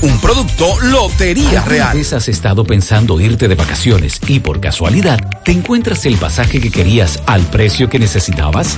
[0.00, 1.96] Un producto Lotería ¿Alguna Real.
[1.96, 6.70] vez has estado pensando irte de vacaciones y por casualidad te encuentras el pasaje que
[6.70, 8.76] querías al precio que necesitabas?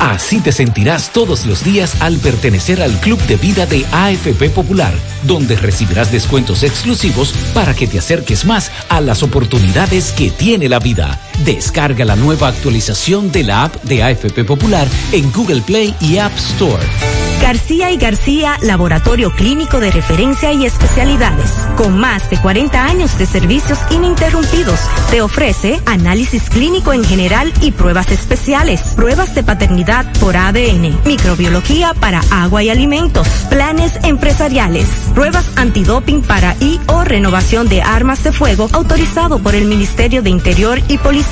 [0.00, 4.92] Así te sentirás todos los días al pertenecer al Club de Vida de AFP Popular,
[5.22, 10.80] donde recibirás descuentos exclusivos para que te acerques más a las oportunidades que tiene la
[10.80, 11.20] vida.
[11.44, 16.36] Descarga la nueva actualización de la app de AFP Popular en Google Play y App
[16.36, 16.82] Store.
[17.42, 21.50] García y García, laboratorio clínico de referencia y especialidades.
[21.76, 24.78] Con más de 40 años de servicios ininterrumpidos,
[25.10, 31.94] te ofrece análisis clínico en general y pruebas especiales, pruebas de paternidad por ADN, microbiología
[31.94, 38.30] para agua y alimentos, planes empresariales, pruebas antidoping para y o renovación de armas de
[38.30, 41.31] fuego autorizado por el Ministerio de Interior y Policía.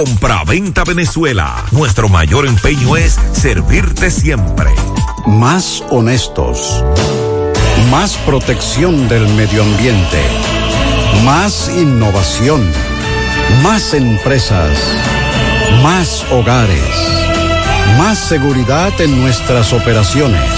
[0.03, 1.63] Compra-venta Venezuela.
[1.69, 4.71] Nuestro mayor empeño es servirte siempre.
[5.27, 6.83] Más honestos.
[7.91, 10.17] Más protección del medio ambiente.
[11.23, 12.67] Más innovación.
[13.61, 14.75] Más empresas.
[15.83, 16.81] Más hogares.
[17.99, 20.49] Más seguridad en nuestras operaciones.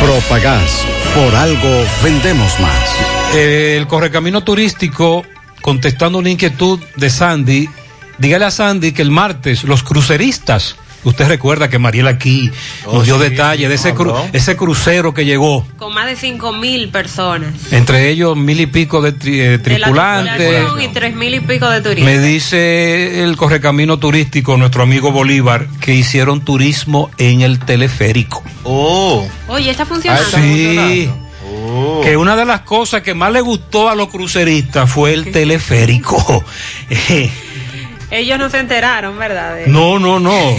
[0.00, 0.84] Propagás.
[1.16, 3.34] Por algo vendemos más.
[3.34, 5.24] El correcamino turístico,
[5.62, 7.68] contestando una inquietud de Sandy,
[8.18, 12.50] dígale a Sandy que el martes los cruceristas, usted recuerda que Mariela aquí
[12.92, 16.88] nos dio detalle de ese, cru- ese crucero que llegó, Con más de cinco mil
[16.90, 17.54] personas.
[17.72, 20.64] entre ellos mil y pico de, tri- eh, De la tripulantes.
[20.82, 22.04] y tres mil y pico de turistas.
[22.04, 28.42] Me dice el correcamino turístico, nuestro amigo Bolívar, que hicieron turismo en el teleférico.
[28.64, 29.26] Oh.
[29.46, 30.28] Oye, está funcionando.
[30.36, 31.08] Sí.
[32.02, 36.44] Que una de las cosas que más le gustó a los cruceristas fue el teleférico.
[38.10, 39.56] Ellos no se enteraron, ¿verdad?
[39.56, 40.32] De- No, no, no.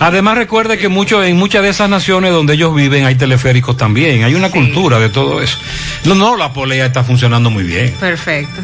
[0.00, 4.22] Además recuerde que mucho, en muchas de esas naciones donde ellos viven hay teleféricos también.
[4.24, 5.58] Hay una cultura de todo eso.
[6.04, 7.92] No, no, la polea está funcionando muy bien.
[7.98, 8.62] Perfecto.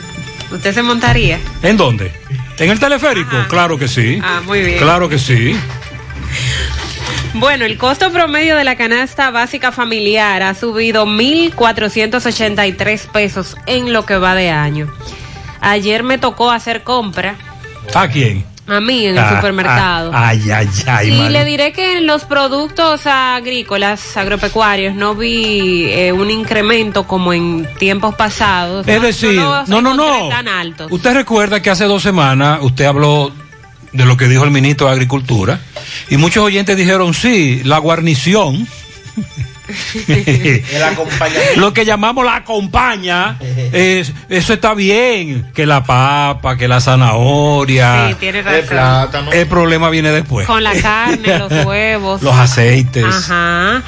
[0.53, 1.41] ¿Usted se montaría?
[1.63, 2.13] ¿En dónde?
[2.59, 3.37] ¿En el teleférico?
[3.49, 4.21] Claro que sí.
[4.23, 4.79] Ah, muy bien.
[4.79, 5.57] Claro que sí.
[7.35, 14.05] Bueno, el costo promedio de la canasta básica familiar ha subido 1.483 pesos en lo
[14.05, 14.93] que va de año.
[15.61, 17.37] Ayer me tocó hacer compra
[17.95, 18.45] ¿A quién?
[18.65, 20.13] a mí en el Ah, supermercado.
[20.15, 25.87] ah, ay, ay, ay, y le diré que en los productos agrícolas, agropecuarios, no vi
[25.91, 28.87] eh, un incremento como en tiempos pasados.
[28.89, 30.29] Es decir, los no, no, no.
[30.29, 30.91] tan altos.
[30.91, 33.33] Usted recuerda que hace dos semanas usted habló
[33.93, 35.61] de lo que dijo el ministro de Agricultura
[36.09, 38.67] y muchos oyentes dijeron, sí, la guarnición.
[40.09, 41.61] El acompañamiento.
[41.61, 43.37] Lo que llamamos la acompaña,
[43.73, 48.09] es- eso está bien, que la papa, que la zanahoria.
[48.09, 49.29] Sí, tiene razón.
[49.33, 50.47] El problema viene después.
[50.47, 52.23] Con la carne, los huevos.
[52.23, 53.05] Los aceites.
[53.05, 53.83] Ajá.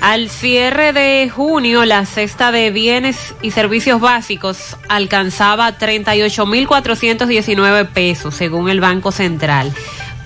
[0.00, 8.70] Al cierre de junio, la cesta de bienes y servicios básicos alcanzaba 38.419 pesos, según
[8.70, 9.70] el Banco Central.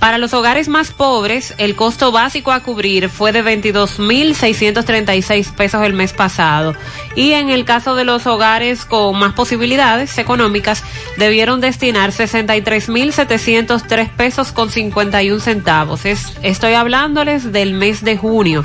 [0.05, 5.95] Para los hogares más pobres, el costo básico a cubrir fue de 22.636 pesos el
[5.95, 6.75] mes pasado.
[7.17, 10.85] Y en el caso de los hogares con más posibilidades económicas,
[11.17, 16.05] debieron destinar 63.703 pesos con 51 centavos.
[16.05, 18.63] Es, estoy hablándoles del mes de junio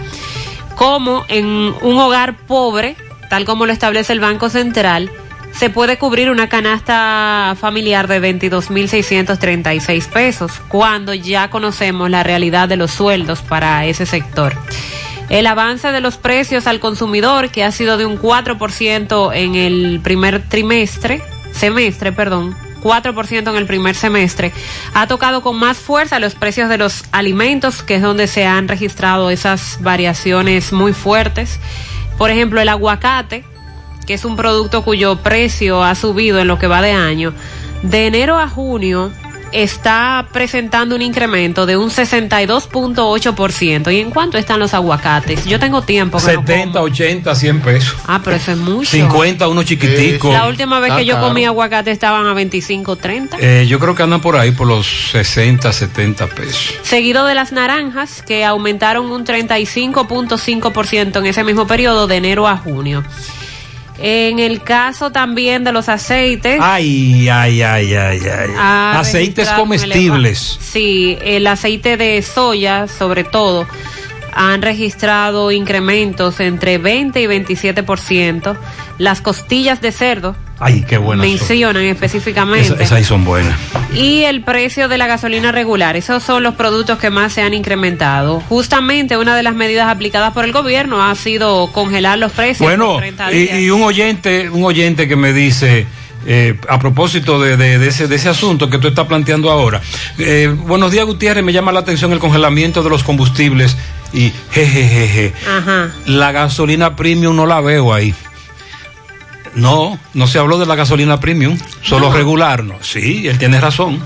[0.76, 2.98] como en un hogar pobre,
[3.30, 5.10] tal como lo establece el Banco Central,
[5.54, 12.78] se puede cubrir una canasta familiar de 22.636 pesos, cuando ya conocemos la realidad de
[12.78, 14.56] los sueldos para ese sector.
[15.30, 20.00] El avance de los precios al consumidor, que ha sido de un 4% en el
[20.02, 21.22] primer trimestre,
[21.52, 24.52] semestre, perdón, 4% en el primer semestre,
[24.94, 28.68] ha tocado con más fuerza los precios de los alimentos, que es donde se han
[28.68, 31.60] registrado esas variaciones muy fuertes.
[32.18, 33.44] Por ejemplo, el aguacate,
[34.10, 37.32] que es un producto cuyo precio ha subido en lo que va de año,
[37.84, 39.12] de enero a junio
[39.52, 43.94] está presentando un incremento de un 62.8%.
[43.94, 45.46] ¿Y en cuánto están los aguacates?
[45.46, 47.96] Yo tengo tiempo que no 70, 80, 100 pesos.
[48.08, 48.90] Ah, pero eso es mucho.
[48.90, 50.34] 50, uno chiquitico.
[50.34, 51.28] La última vez que yo caro.
[51.28, 53.38] comí aguacate estaban a 25, 30.
[53.40, 56.74] Eh, yo creo que andan por ahí por los 60, 70 pesos.
[56.82, 62.58] Seguido de las naranjas, que aumentaron un 35.5% en ese mismo periodo de enero a
[62.58, 63.04] junio.
[64.02, 66.60] En el caso también de los aceites.
[66.62, 68.50] Ay, ay, ay, ay, ay.
[68.96, 70.58] Aceites comestibles.
[70.62, 73.68] Sí, el aceite de soya, sobre todo,
[74.34, 78.58] han registrado incrementos entre 20 y 27%.
[78.98, 81.26] Las costillas de cerdo Ay, qué buenas.
[81.26, 81.38] son.
[81.38, 82.66] mencionan específicamente.
[82.68, 83.58] Esa- esas ahí son buenas.
[83.94, 85.96] Y el precio de la gasolina regular.
[85.96, 88.42] Esos son los productos que más se han incrementado.
[88.50, 92.60] Justamente una de las medidas aplicadas por el gobierno ha sido congelar los precios.
[92.60, 93.60] Bueno, por 30 y, días.
[93.60, 95.88] y un oyente, un oyente que me dice,
[96.28, 99.80] eh, a propósito de, de- de ese, de ese asunto que tú estás planteando ahora,
[100.18, 103.78] eh, buenos días Gutiérrez, me llama la atención el congelamiento de los combustibles
[104.12, 105.92] y jejejeje, Ajá.
[106.06, 108.14] la gasolina premium no la veo ahí.
[109.60, 112.16] No, no se habló de la gasolina premium, solo No.
[112.16, 112.76] regular, no.
[112.82, 114.00] Sí, él tiene razón.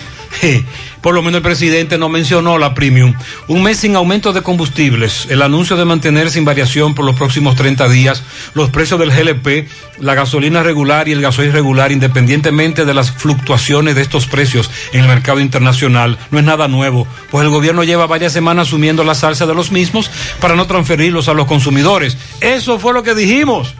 [1.01, 3.13] Por lo menos el presidente no mencionó la premium.
[3.47, 7.55] Un mes sin aumento de combustibles, el anuncio de mantener sin variación por los próximos
[7.55, 8.23] 30 días
[8.55, 9.67] los precios del GLP,
[9.99, 15.01] la gasolina regular y el gasoil regular, independientemente de las fluctuaciones de estos precios en
[15.01, 19.15] el mercado internacional, no es nada nuevo, pues el gobierno lleva varias semanas asumiendo la
[19.15, 20.09] salsa de los mismos
[20.39, 22.17] para no transferirlos a los consumidores.
[22.41, 23.75] Eso fue lo que dijimos,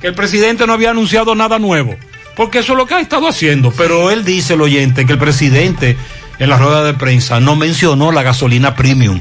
[0.00, 1.96] que el presidente no había anunciado nada nuevo,
[2.36, 5.18] porque eso es lo que ha estado haciendo, pero él dice el oyente que el
[5.18, 5.96] presidente
[6.38, 9.20] en la rueda de prensa no mencionó la gasolina premium.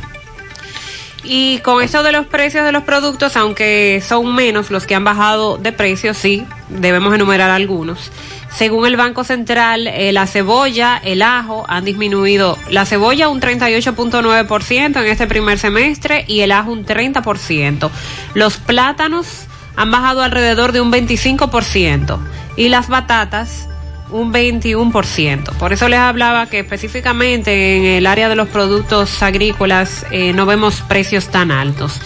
[1.24, 5.04] Y con esto de los precios de los productos, aunque son menos los que han
[5.04, 8.12] bajado de precio, sí, debemos enumerar algunos.
[8.56, 12.58] Según el Banco Central, eh, la cebolla, el ajo han disminuido.
[12.70, 17.90] La cebolla un 38.9% en este primer semestre y el ajo un 30%.
[18.34, 19.48] Los plátanos
[19.78, 22.20] han bajado alrededor de un 25%
[22.58, 23.70] y las batatas
[24.10, 25.54] un 21%.
[25.58, 30.46] Por eso les hablaba que específicamente en el área de los productos agrícolas eh, no
[30.46, 32.02] vemos precios tan altos.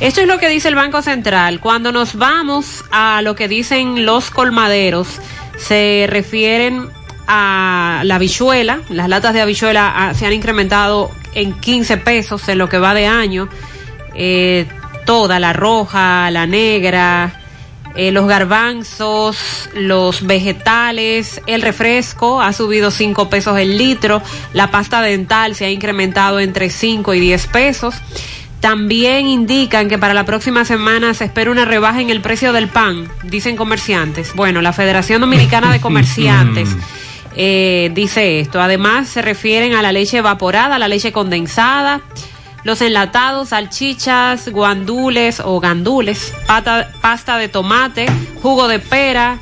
[0.00, 1.58] Esto es lo que dice el Banco Central.
[1.60, 5.08] Cuando nos vamos a lo que dicen los colmaderos,
[5.56, 6.88] se refieren
[7.26, 8.80] a la habichuela.
[8.90, 12.94] Las latas de habichuela ah, se han incrementado en 15 pesos en lo que va
[12.94, 13.48] de año.
[14.14, 14.66] Eh,
[15.08, 17.40] toda, la roja, la negra,
[17.96, 24.20] eh, los garbanzos, los vegetales, el refresco ha subido 5 pesos el litro,
[24.52, 27.94] la pasta dental se ha incrementado entre 5 y 10 pesos.
[28.60, 32.68] También indican que para la próxima semana se espera una rebaja en el precio del
[32.68, 34.34] pan, dicen comerciantes.
[34.34, 36.68] Bueno, la Federación Dominicana de Comerciantes
[37.34, 38.60] eh, dice esto.
[38.60, 42.02] Además, se refieren a la leche evaporada, la leche condensada,
[42.64, 46.32] los enlatados, salchichas, guandules o gandules,
[47.00, 48.06] pasta de tomate,
[48.42, 49.38] jugo de pera,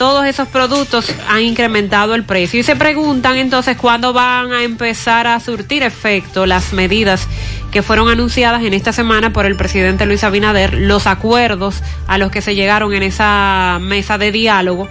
[0.00, 2.58] todos esos productos han incrementado el precio.
[2.58, 7.28] Y se preguntan entonces cuándo van a empezar a surtir efecto las medidas
[7.70, 12.30] que fueron anunciadas en esta semana por el presidente Luis Abinader, los acuerdos a los
[12.30, 14.88] que se llegaron en esa mesa de diálogo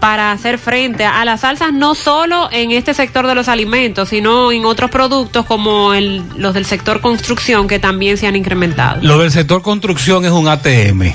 [0.00, 4.52] para hacer frente a las salsas no solo en este sector de los alimentos, sino
[4.52, 5.92] en otros productos como
[6.36, 9.00] los del sector construcción que también se han incrementado.
[9.02, 11.12] Lo del sector construcción es un ATM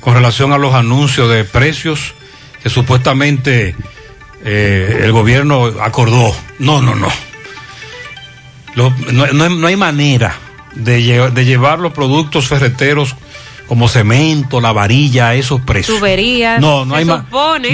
[0.00, 2.14] con relación a los anuncios de precios
[2.62, 3.74] que supuestamente
[4.44, 6.34] eh, el gobierno acordó.
[6.58, 7.08] No, no, no.
[8.74, 10.36] no, hay manera
[10.74, 13.16] de llevar los productos ferreteros
[13.66, 15.98] como cemento, la varilla, esos precios.
[15.98, 16.60] Tuberías.
[16.60, 17.06] No, no hay,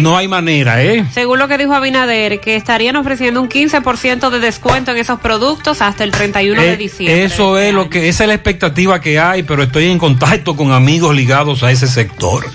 [0.01, 1.05] no hay manera, ¿eh?
[1.13, 5.83] Según lo que dijo Abinader, que estarían ofreciendo un 15% de descuento en esos productos
[5.83, 7.25] hasta el 31 de eh, diciembre.
[7.25, 10.73] Eso es lo que esa es la expectativa que hay, pero estoy en contacto con
[10.73, 12.47] amigos ligados a ese sector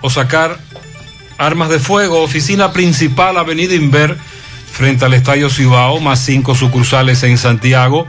[0.01, 0.57] o sacar
[1.37, 4.17] armas de fuego, oficina principal, Avenida Inver,
[4.71, 8.07] frente al Estadio Cibao, más cinco sucursales en Santiago.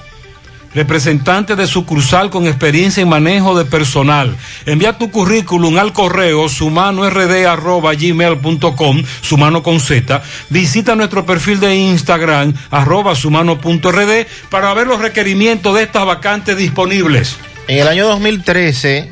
[0.73, 4.37] representante de sucursal con experiencia en manejo de personal.
[4.65, 10.21] Envía tu currículum al correo sumanord.gmail.com, sumano con Z.
[10.49, 17.37] Visita nuestro perfil de Instagram, arroba sumano.rd, para ver los requerimientos de estas vacantes disponibles.
[17.67, 19.11] En el año 2013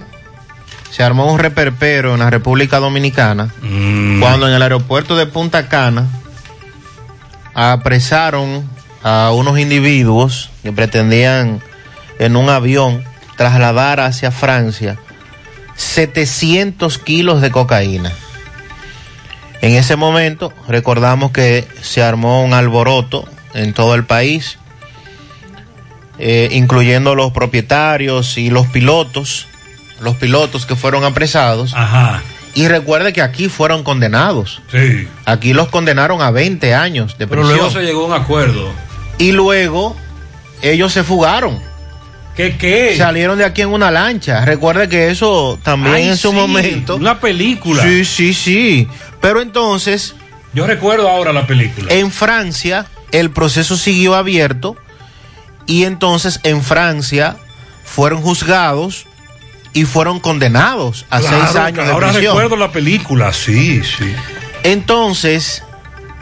[0.90, 3.54] se armó un reperpero en la República Dominicana
[4.20, 6.08] cuando en el aeropuerto de Punta Cana
[7.54, 8.70] apresaron
[9.04, 11.62] a unos individuos que pretendían
[12.20, 13.04] en un avión
[13.36, 14.98] trasladar hacia Francia
[15.76, 18.12] 700 kilos de cocaína.
[19.62, 24.58] En ese momento recordamos que se armó un alboroto en todo el país,
[26.20, 29.48] eh, incluyendo los propietarios y los pilotos,
[30.02, 31.74] los pilotos que fueron apresados.
[31.76, 32.22] Ajá.
[32.54, 34.62] Y recuerde que aquí fueron condenados.
[34.72, 35.08] Sí.
[35.26, 37.58] Aquí los condenaron a 20 años de Pero prisión.
[37.60, 38.72] luego se llegó a un acuerdo.
[39.22, 39.96] Y luego
[40.62, 41.60] ellos se fugaron.
[42.36, 42.96] ¿Qué qué?
[42.98, 44.46] Salieron de aquí en una lancha.
[44.46, 46.96] Recuerde que eso también Ay, en su sí, momento.
[46.96, 47.84] Una película.
[47.84, 48.88] Sí, sí, sí.
[49.22, 50.16] Pero entonces.
[50.54, 51.94] Yo recuerdo ahora la película.
[51.94, 54.76] En Francia, el proceso siguió abierto.
[55.68, 57.38] Y entonces en Francia
[57.84, 59.06] fueron juzgados
[59.74, 62.34] y fueron condenados a Claro, seis años de ahora prisión.
[62.34, 64.14] recuerdo la película, sí, sí.
[64.64, 65.64] Entonces,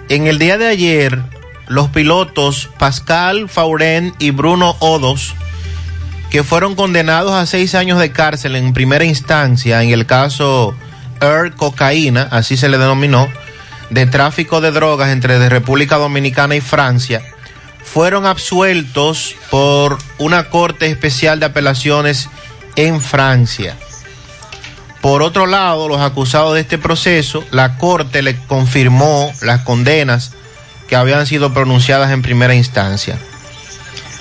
[0.10, 1.20] en el día de ayer,
[1.70, 5.36] los pilotos Pascal Fauren y Bruno Odos,
[6.30, 10.76] que fueron condenados a seis años de cárcel en primera instancia en el caso
[11.22, 13.30] Air Cocaína, así se le denominó,
[13.92, 17.22] de tráfico de drogas entre República Dominicana y Francia,
[17.84, 22.30] fueron absueltos por una corte especial de apelaciones
[22.76, 23.78] en Francia.
[25.02, 30.34] Por otro lado, los acusados de este proceso, la Corte le confirmó las condenas
[30.90, 33.18] que habían sido pronunciadas en primera instancia.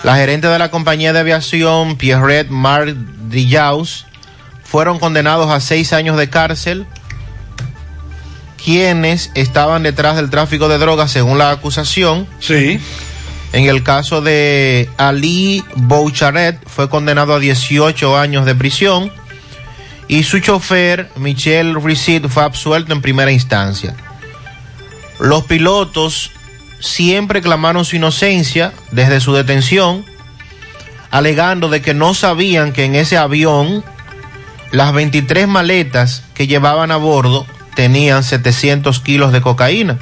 [0.05, 2.95] La gerente de la compañía de aviación, Pierrette Marc
[3.29, 4.07] Dillaus,
[4.63, 6.87] fueron condenados a seis años de cárcel,
[8.63, 12.29] quienes estaban detrás del tráfico de drogas según la acusación.
[12.39, 12.79] Sí.
[13.55, 19.11] En el caso de Ali Boucharet, fue condenado a 18 años de prisión
[20.07, 23.95] y su chofer, Michel Rissit, fue absuelto en primera instancia.
[25.19, 26.31] Los pilotos
[26.81, 30.05] siempre clamaron su inocencia desde su detención,
[31.11, 33.85] alegando de que no sabían que en ese avión
[34.71, 39.99] las 23 maletas que llevaban a bordo tenían 700 kilos de cocaína,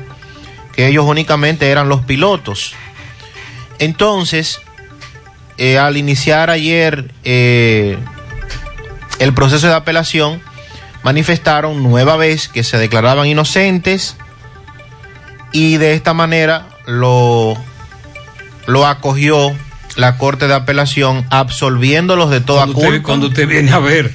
[0.74, 2.74] que ellos únicamente eran los pilotos.
[3.78, 4.60] Entonces,
[5.58, 7.98] eh, al iniciar ayer eh,
[9.18, 10.42] el proceso de apelación,
[11.02, 14.16] manifestaron nueva vez que se declaraban inocentes
[15.56, 17.56] y de esta manera lo,
[18.66, 19.56] lo acogió
[19.96, 23.06] la Corte de Apelación absolviéndolos de toda Cuando usted, culpa.
[23.06, 24.12] cuando usted viene a ver,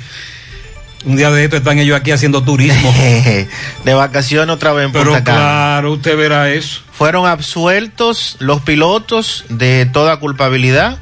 [1.03, 2.93] un día de esto están ellos aquí haciendo turismo.
[3.83, 5.39] de vacaciones otra vez en Pero Punta Cana.
[5.39, 6.81] claro, usted verá eso.
[6.91, 10.99] Fueron absueltos los pilotos de toda culpabilidad.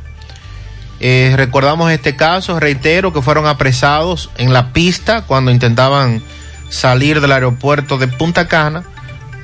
[1.01, 6.23] Eh, recordamos este caso, reitero, que fueron apresados en la pista cuando intentaban
[6.69, 8.85] salir del aeropuerto de Punta Cana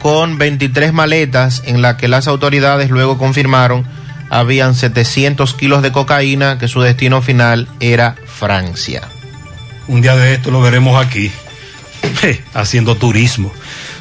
[0.05, 3.87] con 23 maletas en las que las autoridades luego confirmaron
[4.29, 9.01] habían 700 kilos de cocaína que su destino final era Francia.
[9.87, 11.31] Un día de esto lo veremos aquí,
[12.53, 13.51] haciendo turismo.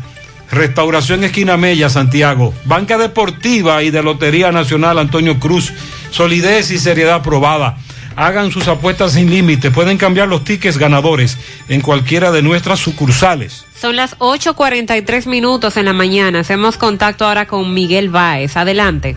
[0.51, 2.53] Restauración Esquina Mella, Santiago.
[2.65, 5.71] Banca Deportiva y de Lotería Nacional Antonio Cruz.
[6.11, 7.77] Solidez y seriedad probada.
[8.15, 9.71] Hagan sus apuestas sin límite.
[9.71, 11.37] Pueden cambiar los tickets ganadores
[11.69, 13.65] en cualquiera de nuestras sucursales.
[13.79, 16.39] Son las 8.43 minutos en la mañana.
[16.39, 18.57] Hacemos contacto ahora con Miguel Báez.
[18.57, 19.15] Adelante.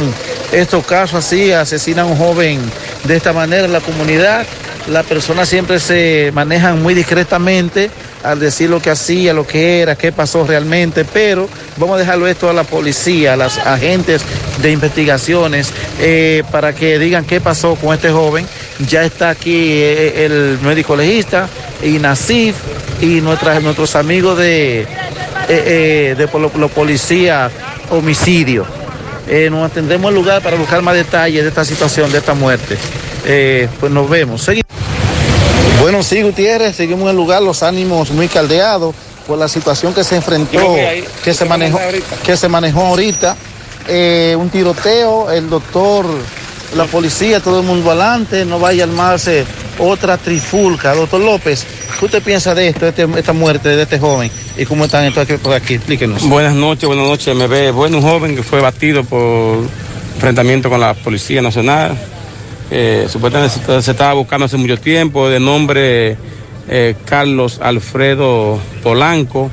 [0.52, 2.60] estos casos así, asesinan a un joven
[3.04, 4.46] de esta manera en la comunidad,
[4.88, 7.90] las personas siempre se manejan muy discretamente
[8.22, 12.26] al decir lo que hacía, lo que era, qué pasó realmente, pero vamos a dejarlo
[12.26, 14.22] esto a la policía, a los agentes
[14.60, 18.46] de investigaciones, eh, para que digan qué pasó con este joven.
[18.88, 21.48] Ya está aquí eh, el médico legista
[21.82, 22.56] y Nasif
[23.00, 24.86] y nuestras, nuestros amigos de,
[25.48, 26.28] eh, de
[26.58, 27.52] los policías
[27.90, 28.66] homicidio.
[29.50, 32.76] nos atendemos al lugar para buscar más detalles de esta situación, de esta muerte.
[33.80, 34.48] pues nos vemos.
[35.80, 38.94] Bueno, sí, Gutiérrez, seguimos en el lugar, los ánimos muy caldeados
[39.28, 40.74] por la situación que se enfrentó,
[41.22, 41.78] que se manejó,
[42.24, 43.36] que se manejó ahorita.
[43.86, 46.04] Eh, un tiroteo, el doctor,
[46.76, 49.46] la policía, todo el mundo adelante, no vaya a armarse
[49.78, 50.94] otra trifulca.
[50.94, 51.66] Doctor López,
[51.98, 54.30] ¿qué usted piensa de esto, de este, esta muerte de este joven?
[54.56, 55.74] ¿Y cómo están entonces por aquí?
[55.74, 56.28] Explíquenos.
[56.28, 57.70] Buenas noches, buenas noches, me ve.
[57.70, 59.58] Bueno, un joven que fue batido por
[60.14, 61.96] enfrentamiento con la Policía Nacional.
[62.70, 66.16] Eh, supuestamente se, se, estaba buscando hace mucho tiempo, de nombre
[66.68, 69.50] eh, Carlos Alfredo Polanco.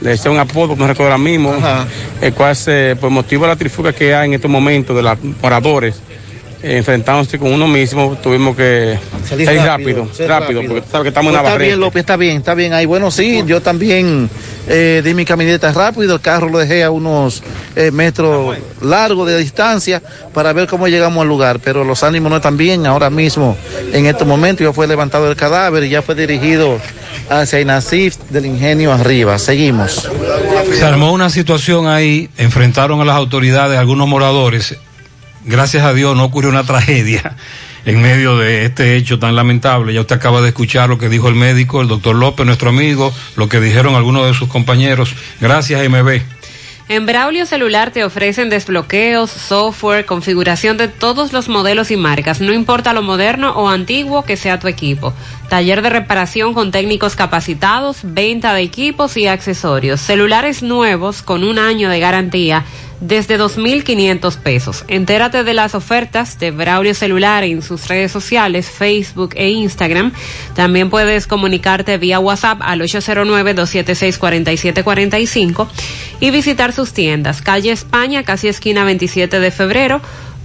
[0.00, 1.86] Le decía un apodo, no recuerdo ahora mismo, Ajá.
[2.20, 5.16] el cual se, por motivo de la trifuga que hay en estos momentos de los
[5.40, 6.00] moradores,
[6.62, 8.98] enfrentándose con uno mismo, tuvimos que
[9.28, 11.80] salir, salir rápido, rápido, rápido, rápido, porque sabes que estamos pues en la Está bien,
[11.80, 12.86] López, está bien, está bien ahí.
[12.86, 14.30] Bueno, sí, yo también
[14.68, 17.42] eh, di mi camineta rápido, el carro lo dejé a unos
[17.74, 20.00] eh, metros largos de distancia
[20.32, 23.56] para ver cómo llegamos al lugar, pero los ánimos no están bien ahora mismo.
[23.92, 26.78] En estos momentos ya fue levantado el cadáver y ya fue dirigido
[27.28, 29.36] hacia Inacif del ingenio arriba.
[29.38, 30.08] Seguimos.
[30.72, 34.76] Se armó una situación ahí, enfrentaron a las autoridades algunos moradores
[35.44, 37.36] gracias a Dios no ocurrió una tragedia
[37.84, 39.92] en medio de este hecho tan lamentable.
[39.92, 43.12] Ya usted acaba de escuchar lo que dijo el médico, el doctor López, nuestro amigo,
[43.36, 45.14] lo que dijeron algunos de sus compañeros.
[45.40, 46.20] Gracias, MB.
[46.88, 52.52] En Braulio Celular te ofrecen desbloqueos, software, configuración de todos los modelos y marcas, no
[52.52, 55.14] importa lo moderno o antiguo que sea tu equipo.
[55.48, 61.58] Taller de reparación con técnicos capacitados, venta de equipos y accesorios, celulares nuevos con un
[61.58, 62.64] año de garantía
[63.02, 64.86] desde 2.500 pesos.
[64.88, 70.12] Entérate de las ofertas de Braulio Celular en sus redes sociales, Facebook e Instagram.
[70.54, 75.66] También puedes comunicarte vía WhatsApp al 809-276-4745
[76.20, 77.42] y visitar sus tiendas.
[77.42, 80.00] Calle España, casi esquina 27 de febrero.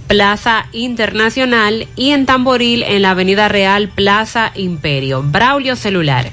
[0.08, 5.22] Plaza Internacional y en Tamboril en la Avenida Real Plaza Imperio.
[5.22, 6.32] Braulio Celular.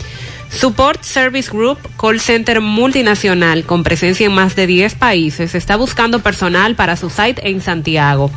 [0.51, 6.19] Support Service Group, call center multinacional con presencia en más de 10 países, está buscando
[6.19, 8.29] personal para su site en Santiago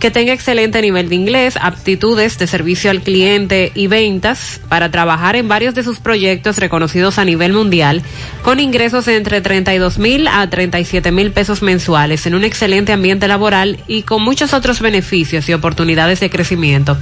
[0.00, 5.36] que tenga excelente nivel de inglés, aptitudes de servicio al cliente y ventas para trabajar
[5.36, 8.02] en varios de sus proyectos reconocidos a nivel mundial,
[8.42, 13.78] con ingresos entre 32 mil a 37 mil pesos mensuales en un excelente ambiente laboral
[13.86, 16.98] y con muchos otros beneficios y oportunidades de crecimiento.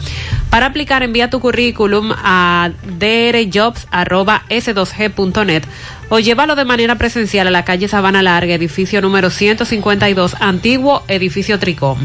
[0.51, 5.62] Para aplicar, envía tu currículum a drjobs.s2g.net
[6.09, 11.59] o llévalo de manera presencial a la calle Sabana Larga, edificio número 152, antiguo edificio
[11.59, 11.98] Tricom.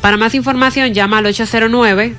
[0.00, 2.14] Para más información, llama al 809,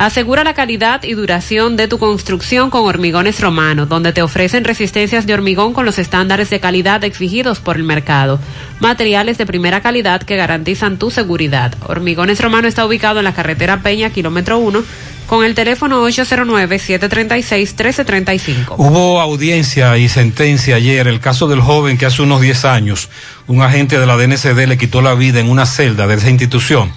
[0.00, 5.26] Asegura la calidad y duración de tu construcción con Hormigones Romano, donde te ofrecen resistencias
[5.26, 8.40] de hormigón con los estándares de calidad exigidos por el mercado.
[8.78, 11.74] Materiales de primera calidad que garantizan tu seguridad.
[11.86, 14.82] Hormigones Romano está ubicado en la carretera Peña, kilómetro 1,
[15.26, 18.76] con el teléfono 809-736-1335.
[18.78, 23.10] Hubo audiencia y sentencia ayer el caso del joven que hace unos 10 años
[23.46, 26.90] un agente de la DNCD le quitó la vida en una celda de esa institución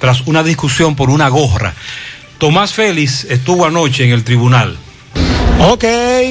[0.00, 1.76] tras una discusión por una gorra.
[2.38, 4.78] Tomás Félix estuvo anoche en el tribunal.
[5.60, 5.84] Ok,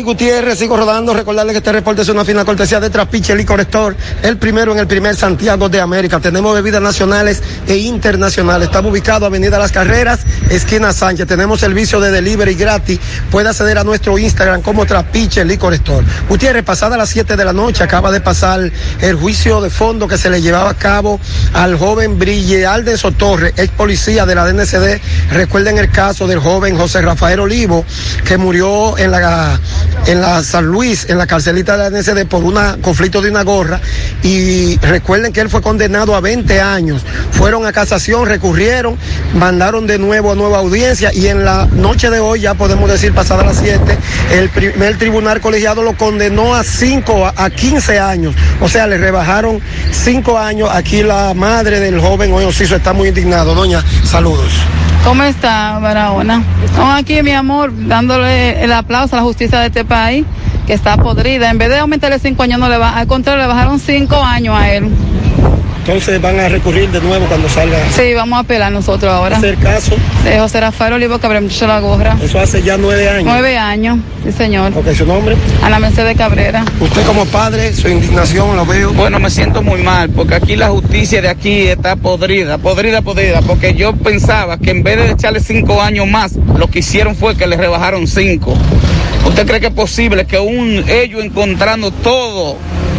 [0.06, 1.14] Gutiérrez, sigo rodando.
[1.14, 3.94] Recordarle que este reporte es una fina cortesía de Trapiche Licor Store,
[4.24, 6.22] el primero en el primer Santiago de América.
[6.22, 8.68] Tenemos bebidas nacionales e internacionales.
[8.68, 11.28] Estamos ubicados Avenida Las Carreras, esquina Sánchez.
[11.28, 13.02] Tenemos servicio de delivery gratis.
[13.30, 16.06] Puede acceder a nuestro Instagram como Trapiche Licor Store.
[16.30, 18.72] Gutiérrez, pasada las 7 de la noche, acaba de pasar
[19.02, 21.20] el juicio de fondo que se le llevaba a cabo
[21.52, 25.02] al joven Brille Alden Sotorre, ex policía de la DNCD.
[25.34, 27.84] Recuerden el caso del joven José Rafael Olivo,
[28.26, 29.17] que murió en la
[30.06, 33.44] en la San Luis, en la carcelita de la NSD por un conflicto de una
[33.44, 33.80] gorra
[34.24, 37.04] y recuerden que él fue condenado a 20 años.
[37.32, 38.98] Fueron a casación, recurrieron,
[39.36, 43.14] mandaron de nuevo a nueva audiencia y en la noche de hoy, ya podemos decir
[43.14, 43.98] pasada las 7,
[44.34, 48.36] el primer tribunal colegiado lo condenó a 5 a 15 años.
[48.62, 49.62] O sea, le rebajaron
[49.92, 50.70] 5 años.
[50.72, 53.56] Aquí la madre del joven hoy Ociso está muy indignado.
[53.56, 54.52] Doña, saludos.
[55.04, 56.44] ¿Cómo está, Barahona?
[56.64, 60.26] Estamos aquí, mi amor, dándole el aplauso a la justicia de este país,
[60.66, 61.50] que está podrida.
[61.50, 64.56] En vez de aumentarle cinco años, no le va, al contrario, le bajaron cinco años
[64.58, 64.90] a él.
[65.88, 67.78] Entonces van a recurrir de nuevo cuando salga.
[67.96, 69.38] Sí, vamos a apelar nosotros ahora.
[69.38, 69.96] ¿Es el caso?
[70.26, 72.18] De José Rafael Olivo Cabrera, muchacho la gorra.
[72.22, 73.24] Eso hace ya nueve años.
[73.24, 74.74] Nueve años, sí señor.
[74.76, 75.38] Ok, ¿su nombre?
[75.64, 76.66] Ana Mercedes Cabrera.
[76.82, 78.92] Usted como padre, su indignación lo veo.
[78.92, 83.42] Bueno, me siento muy mal, porque aquí la justicia de aquí está podrida, podrida, podrida,
[83.42, 87.38] porque yo pensaba que en vez de echarle cinco años más, lo que hicieron fue
[87.38, 88.58] que le rebajaron cinco.
[89.26, 92.58] ¿Usted cree que es posible que un ellos encontrando todo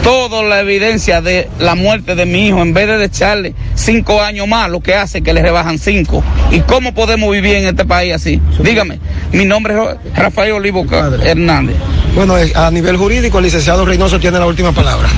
[0.09, 4.49] toda la evidencia de la muerte de mi hijo, en vez de echarle cinco años
[4.49, 6.25] más, lo que hace que le rebajan cinco.
[6.51, 8.41] ¿Y cómo podemos vivir en este país así?
[8.59, 9.01] Dígame,
[9.33, 11.77] mi nombre es Rafael Olivo Hernández.
[12.15, 15.11] Bueno, a nivel jurídico, el licenciado Reynoso tiene la última palabra.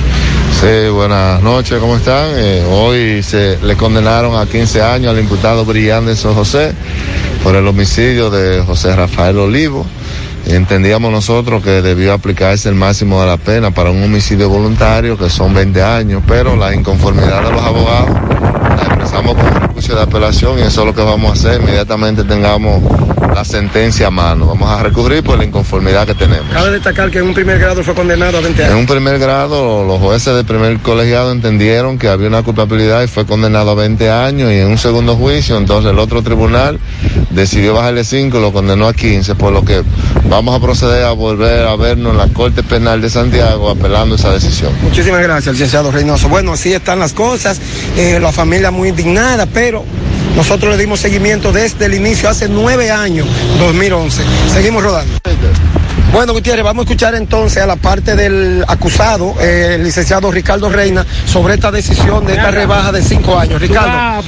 [0.59, 2.25] Sí, buenas noches, ¿cómo están?
[2.35, 6.73] Eh, hoy se le condenaron a 15 años al imputado Brillante San José
[7.41, 9.85] por el homicidio de José Rafael Olivo.
[10.45, 15.29] Entendíamos nosotros que debió aplicarse el máximo de la pena para un homicidio voluntario, que
[15.29, 20.59] son 20 años, pero la inconformidad de los abogados la expresamos con recurso de apelación
[20.59, 21.61] y eso es lo que vamos a hacer.
[21.61, 22.81] Inmediatamente tengamos
[23.33, 24.45] la sentencia a mano.
[24.47, 26.45] Vamos a recurrir por la inconformidad que tenemos.
[26.51, 28.79] Cabe destacar que en un primer grado fue condenado a 20 En años.
[28.79, 33.25] un primer grado, los jueces del primer colegiado entendieron que había una culpabilidad y fue
[33.25, 34.51] condenado a 20 años.
[34.51, 36.79] Y en un segundo juicio, entonces el otro tribunal
[37.29, 39.83] decidió bajarle 5 y lo condenó a 15, por lo que
[40.29, 44.31] vamos a proceder a volver a vernos en la Corte Penal de Santiago apelando esa
[44.31, 44.71] decisión.
[44.83, 46.27] Muchísimas gracias, licenciado Reynoso.
[46.29, 47.59] Bueno, así están las cosas.
[47.97, 49.83] eh, la familia muy indignada, pero
[50.35, 53.27] nosotros le dimos seguimiento desde el inicio, hace nueve años,
[53.59, 54.23] 2011.
[54.51, 55.13] Seguimos rodando.
[56.11, 60.69] Bueno, Gutiérrez, vamos a escuchar entonces a la parte del acusado, eh, el licenciado Ricardo
[60.69, 63.61] Reina, sobre esta decisión de esta rebaja de cinco años.
[63.61, 64.21] Ricardo,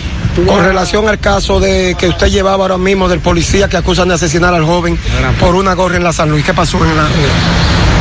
[0.48, 4.14] con relación al caso de que usted llevaba ahora mismo del policía que acusan de
[4.14, 4.98] asesinar al joven
[5.40, 6.46] por una gorra en la San Luis.
[6.46, 7.08] ¿Qué pasó en la...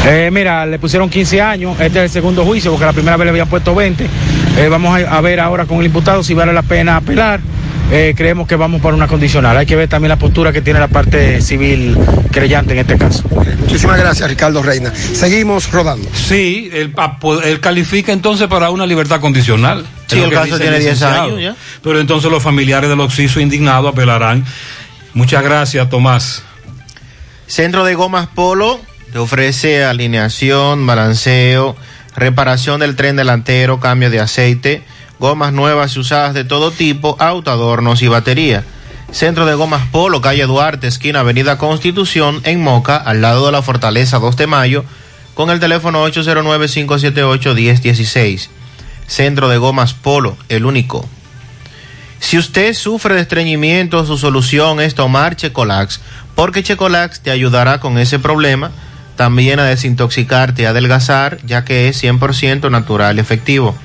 [0.04, 3.24] Eh, mira, le pusieron 15 años, este es el segundo juicio, porque la primera vez
[3.26, 4.08] le habían puesto 20.
[4.58, 7.40] Eh, vamos a, a ver ahora con el imputado si vale la pena apelar.
[7.94, 9.55] Eh, creemos que vamos por una condicional.
[9.55, 11.98] Hay que ver también la postura que tiene la parte civil
[12.31, 13.23] creyente en este caso.
[13.60, 14.94] Muchísimas gracias, Ricardo Reina.
[14.94, 16.09] Seguimos rodando.
[16.14, 16.94] Sí, él,
[17.60, 19.85] califica entonces para una libertad condicional.
[20.06, 21.24] Sí, el caso tiene 10 licenciado.
[21.24, 21.56] años ya.
[21.82, 24.43] Pero entonces los familiares del Oxiso indignados apelarán.
[25.12, 26.43] Muchas gracias, Tomás.
[27.47, 28.81] Centro de Gomas Polo
[29.12, 31.77] te ofrece alineación, balanceo,
[32.16, 34.82] reparación del tren delantero, cambio de aceite,
[35.22, 38.64] gomas nuevas y usadas de todo tipo, auto, adornos y batería.
[39.12, 43.62] Centro de Gomas Polo, calle Duarte, esquina Avenida Constitución, en Moca, al lado de la
[43.62, 44.84] Fortaleza 2 de Mayo,
[45.34, 48.48] con el teléfono 809-578-1016.
[49.06, 51.08] Centro de Gomas Polo, el único.
[52.18, 56.00] Si usted sufre de estreñimiento, su solución es tomar Checolax,
[56.34, 58.72] porque Checolax te ayudará con ese problema,
[59.14, 63.76] también a desintoxicarte y adelgazar, ya que es 100% natural y efectivo.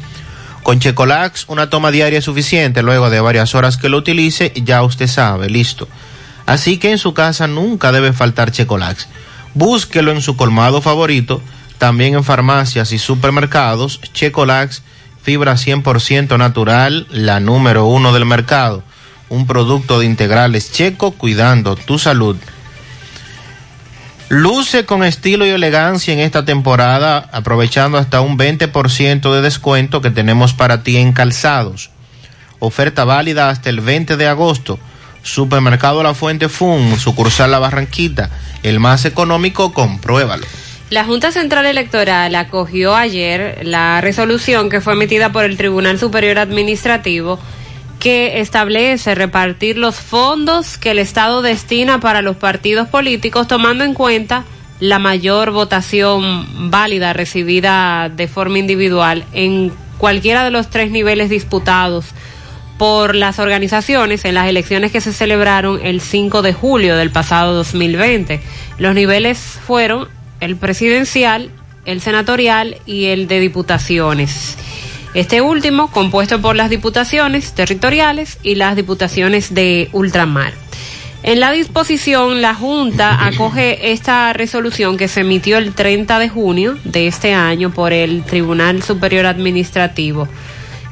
[0.68, 4.84] Con Checolax, una toma diaria es suficiente, luego de varias horas que lo utilice, ya
[4.84, 5.88] usted sabe, listo.
[6.45, 9.07] Así que en su casa nunca debe faltar Checolax.
[9.53, 11.41] Búsquelo en su colmado favorito,
[11.77, 14.84] también en farmacias y supermercados, Checolax,
[15.23, 18.84] fibra 100% natural, la número uno del mercado.
[19.30, 22.35] Un producto de integrales checo cuidando tu salud.
[24.30, 30.12] Luce con estilo y elegancia en esta temporada, aprovechando hasta un 20% de descuento que
[30.12, 31.91] tenemos para ti en calzados.
[32.60, 34.80] Oferta válida hasta el 20 de agosto.
[35.24, 38.30] Supermercado La Fuente Fun, sucursal La Barranquita,
[38.64, 40.45] el más económico, compruébalo.
[40.90, 46.38] La Junta Central Electoral acogió ayer la resolución que fue emitida por el Tribunal Superior
[46.38, 47.40] Administrativo
[48.08, 53.94] que establece repartir los fondos que el Estado destina para los partidos políticos tomando en
[53.94, 54.46] cuenta
[54.80, 62.06] la mayor votación válida recibida de forma individual en cualquiera de los tres niveles disputados
[62.78, 67.56] por las organizaciones en las elecciones que se celebraron el 5 de julio del pasado
[67.56, 68.40] 2020.
[68.78, 70.08] Los niveles fueron
[70.40, 71.52] el presidencial,
[71.84, 74.58] el senatorial y el de diputaciones.
[75.18, 80.53] Este último compuesto por las diputaciones territoriales y las diputaciones de ultramar.
[81.23, 86.77] En la disposición, la Junta acoge esta resolución que se emitió el 30 de junio
[86.84, 90.27] de este año por el Tribunal Superior Administrativo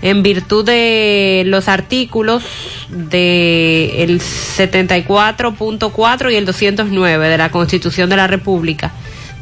[0.02, 2.44] en virtud de los artículos
[2.90, 8.92] de el 74.4 y el 209 de la Constitución de la República,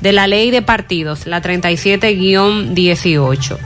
[0.01, 3.57] de la Ley de Partidos, la 37-18.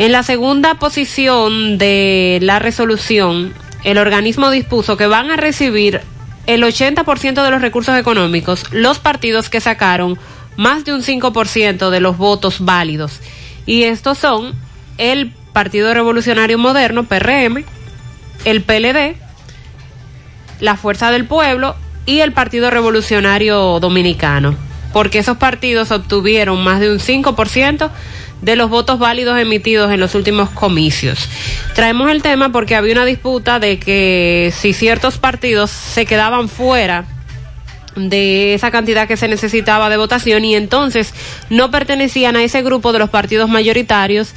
[0.00, 3.52] En la segunda posición de la resolución,
[3.84, 6.00] el organismo dispuso que van a recibir
[6.46, 10.18] el 80% de los recursos económicos los partidos que sacaron
[10.56, 13.20] más de un 5% de los votos válidos.
[13.66, 14.54] Y estos son
[14.96, 17.62] el Partido Revolucionario Moderno, PRM,
[18.46, 19.16] el PLD,
[20.60, 24.56] la Fuerza del Pueblo y el Partido Revolucionario Dominicano,
[24.94, 27.90] porque esos partidos obtuvieron más de un 5%
[28.42, 31.28] de los votos válidos emitidos en los últimos comicios.
[31.74, 37.04] Traemos el tema porque había una disputa de que si ciertos partidos se quedaban fuera
[37.96, 41.12] de esa cantidad que se necesitaba de votación y entonces
[41.50, 44.32] no pertenecían a ese grupo de los partidos mayoritarios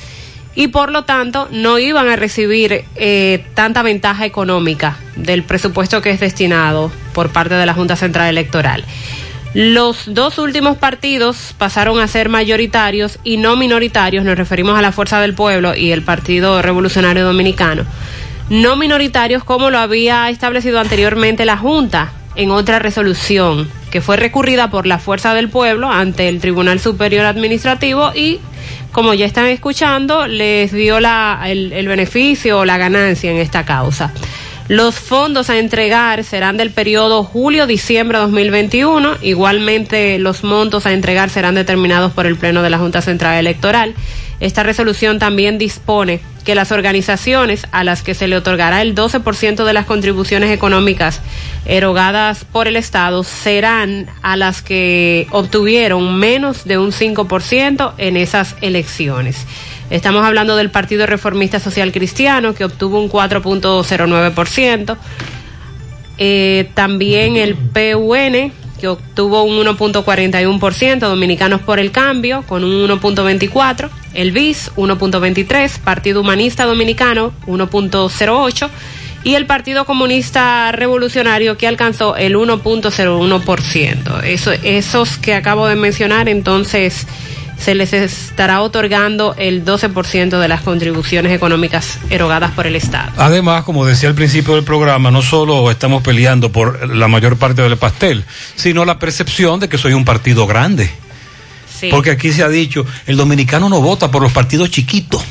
[0.55, 6.11] y por lo tanto no iban a recibir eh, tanta ventaja económica del presupuesto que
[6.11, 8.83] es destinado por parte de la Junta Central Electoral.
[9.53, 14.91] Los dos últimos partidos pasaron a ser mayoritarios y no minoritarios, nos referimos a la
[14.91, 17.85] Fuerza del Pueblo y el Partido Revolucionario Dominicano.
[18.49, 24.71] No minoritarios como lo había establecido anteriormente la Junta en otra resolución que fue recurrida
[24.71, 28.39] por la Fuerza del Pueblo ante el Tribunal Superior Administrativo y,
[28.91, 33.65] como ya están escuchando, les dio la, el, el beneficio o la ganancia en esta
[33.65, 34.11] causa.
[34.69, 39.17] Los fondos a entregar serán del periodo julio-diciembre 2021.
[39.21, 43.93] Igualmente, los montos a entregar serán determinados por el Pleno de la Junta Central Electoral.
[44.39, 49.65] Esta resolución también dispone que las organizaciones a las que se le otorgará el 12%
[49.65, 51.19] de las contribuciones económicas
[51.65, 58.55] erogadas por el Estado serán a las que obtuvieron menos de un 5% en esas
[58.61, 59.45] elecciones.
[59.89, 64.97] Estamos hablando del Partido Reformista Social Cristiano, que obtuvo un 4.09%.
[66.17, 73.89] Eh, también el PUN, que obtuvo un 1.41%, Dominicanos por el Cambio, con un 1.24%,
[74.13, 78.69] el BIS 1.23%, Partido Humanista Dominicano 1.08%,
[79.23, 84.23] y el Partido Comunista Revolucionario que alcanzó el 1.01%.
[84.23, 87.07] Eso, esos que acabo de mencionar, entonces
[87.63, 93.11] se les estará otorgando el 12% de las contribuciones económicas erogadas por el Estado.
[93.17, 97.61] Además, como decía al principio del programa, no solo estamos peleando por la mayor parte
[97.61, 98.25] del pastel,
[98.55, 100.89] sino la percepción de que soy un partido grande.
[101.79, 101.87] Sí.
[101.89, 105.23] Porque aquí se ha dicho, el dominicano no vota por los partidos chiquitos.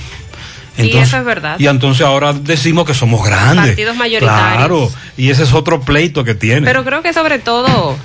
[0.74, 1.60] Sí, eso es verdad.
[1.60, 3.66] Y entonces ahora decimos que somos grandes.
[3.66, 4.56] Partidos mayoritarios.
[4.56, 6.62] Claro, y ese es otro pleito que tiene.
[6.62, 7.98] Pero creo que sobre todo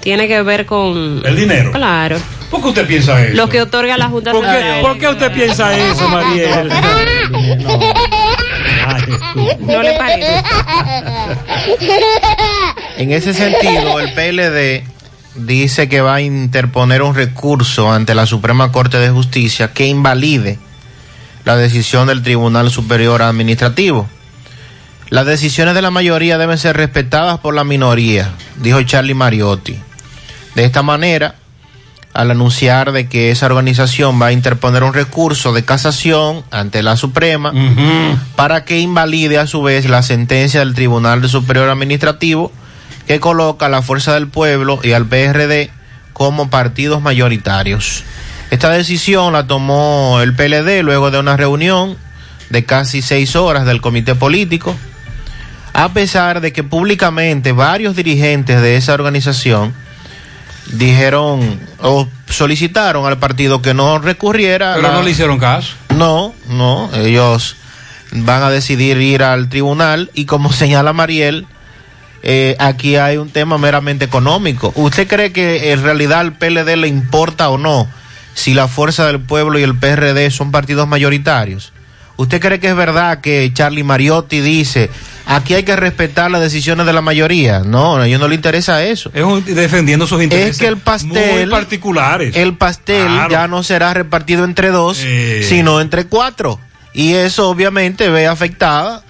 [0.00, 1.22] tiene que ver con...
[1.24, 1.70] El dinero.
[1.70, 2.18] Claro.
[2.50, 3.36] ¿Por qué usted piensa eso?
[3.36, 4.80] Lo que otorga la Junta ¿Por qué, Central.
[4.82, 6.68] ¿por qué usted piensa eso, Mariel?
[9.60, 10.42] ¿No le parece?
[12.98, 14.84] En ese sentido, el PLD
[15.34, 20.58] dice que va a interponer un recurso ante la Suprema Corte de Justicia que invalide
[21.44, 24.08] la decisión del Tribunal Superior Administrativo.
[25.10, 29.78] Las decisiones de la mayoría deben ser respetadas por la minoría, dijo Charlie Mariotti.
[30.54, 31.36] De esta manera,
[32.16, 36.96] al anunciar de que esa organización va a interponer un recurso de casación ante la
[36.96, 37.52] Suprema
[38.36, 42.50] para que invalide a su vez la sentencia del Tribunal Superior Administrativo
[43.06, 45.70] que coloca a la Fuerza del Pueblo y al PRD
[46.14, 48.02] como partidos mayoritarios.
[48.50, 51.98] Esta decisión la tomó el PLD luego de una reunión
[52.48, 54.74] de casi seis horas del comité político,
[55.74, 59.74] a pesar de que públicamente varios dirigentes de esa organización
[60.72, 64.74] dijeron o solicitaron al partido que no recurriera.
[64.76, 65.74] Pero la- no le hicieron caso.
[65.96, 67.56] No, no, ellos
[68.12, 71.46] van a decidir ir al tribunal y como señala Mariel,
[72.22, 74.72] eh, aquí hay un tema meramente económico.
[74.74, 77.88] ¿Usted cree que en realidad al PLD le importa o no
[78.34, 81.72] si la Fuerza del Pueblo y el PRD son partidos mayoritarios?
[82.16, 84.88] ¿Usted cree que es verdad que Charlie Mariotti dice,
[85.26, 87.60] aquí hay que respetar las decisiones de la mayoría?
[87.60, 89.10] No, a ellos no le interesa eso.
[89.12, 90.52] Es un- defendiendo sus intereses.
[90.52, 91.10] Es que el pastel,
[91.42, 92.34] muy particulares.
[92.34, 93.30] el pastel Claro.
[93.30, 95.44] ya no será repartido entre dos, Eh.
[95.46, 96.58] sino entre cuatro.
[96.94, 99.02] Y eso obviamente ve afectada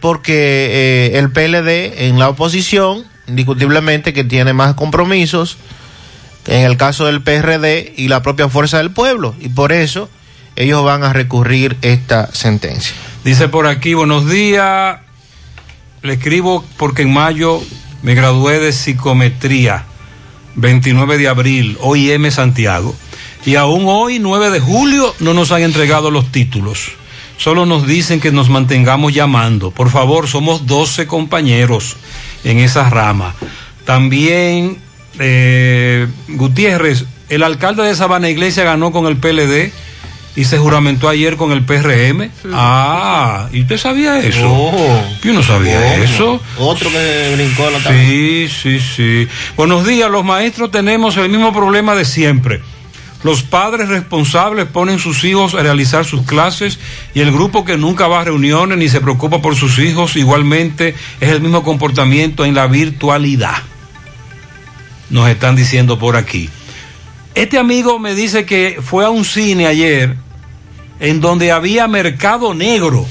[0.00, 5.56] porque eh, el PLD en la oposición, indiscutiblemente que tiene más compromisos,
[6.46, 9.34] en el caso del PRD y la propia fuerza del pueblo.
[9.40, 10.08] Y por eso
[10.56, 12.96] ellos van a recurrir esta sentencia.
[13.24, 14.98] Dice por aquí, buenos días.
[16.02, 17.62] Le escribo porque en mayo
[18.02, 19.84] me gradué de psicometría,
[20.54, 22.94] 29 de abril, OIM Santiago.
[23.44, 26.92] Y aún hoy, 9 de julio, no nos han entregado los títulos.
[27.36, 29.70] Solo nos dicen que nos mantengamos llamando.
[29.70, 31.96] Por favor, somos 12 compañeros
[32.44, 33.34] en esa rama.
[33.84, 34.78] También,
[35.18, 39.72] eh, Gutiérrez, el alcalde de Sabana Iglesia ganó con el PLD
[40.36, 42.30] y se juramentó ayer con el PRM.
[42.52, 44.46] Ah, ¿y usted sabía eso?
[44.46, 45.02] Oh.
[45.22, 46.40] Yo no sabía eso.
[46.58, 49.28] Otro que brincó la Sí, sí, sí.
[49.56, 52.60] Buenos días, los maestros tenemos el mismo problema de siempre.
[53.24, 56.78] Los padres responsables ponen sus hijos a realizar sus clases
[57.14, 60.94] y el grupo que nunca va a reuniones ni se preocupa por sus hijos igualmente
[61.18, 63.56] es el mismo comportamiento en la virtualidad.
[65.08, 66.50] Nos están diciendo por aquí.
[67.34, 70.16] Este amigo me dice que fue a un cine ayer
[71.00, 73.06] en donde había mercado negro.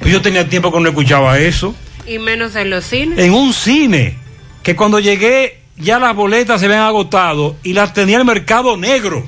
[0.00, 1.74] Pues yo tenía tiempo que no escuchaba eso
[2.06, 3.18] Y menos en los cines.
[3.18, 4.16] en un cine
[4.62, 9.26] que cuando llegué ya las boletas se habían agotado y las tenía el mercado negro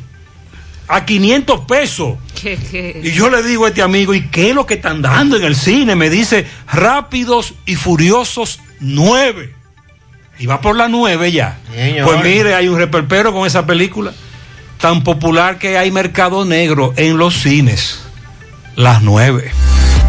[0.88, 2.16] a 500 pesos.
[2.40, 5.00] Que- que- Y yo le digo a este amigo, ¿y qué es lo que están
[5.00, 5.94] dando en el cine?
[5.96, 9.54] Me dice, Rápidos y Furiosos 9.
[10.38, 11.58] Y va por la 9 ya.
[11.72, 12.06] Señor.
[12.06, 14.12] Pues mire, hay un reperpero con esa película.
[14.82, 18.00] Tan popular que hay mercado negro en los cines.
[18.74, 19.71] Las 9.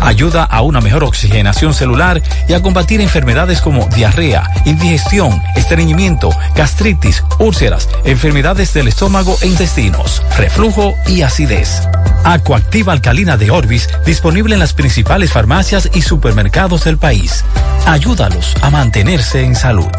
[0.00, 7.22] Ayuda a una mejor oxigenación celular y a combatir enfermedades como diarrea, indigestión, estreñimiento, gastritis,
[7.38, 11.88] úlceras, enfermedades del estómago e intestinos, reflujo y acidez.
[12.24, 17.44] Acuactiva alcalina de Orbis, disponible en las principales farmacias y supermercados del país.
[17.86, 19.90] Ayúdalos a mantenerse en salud.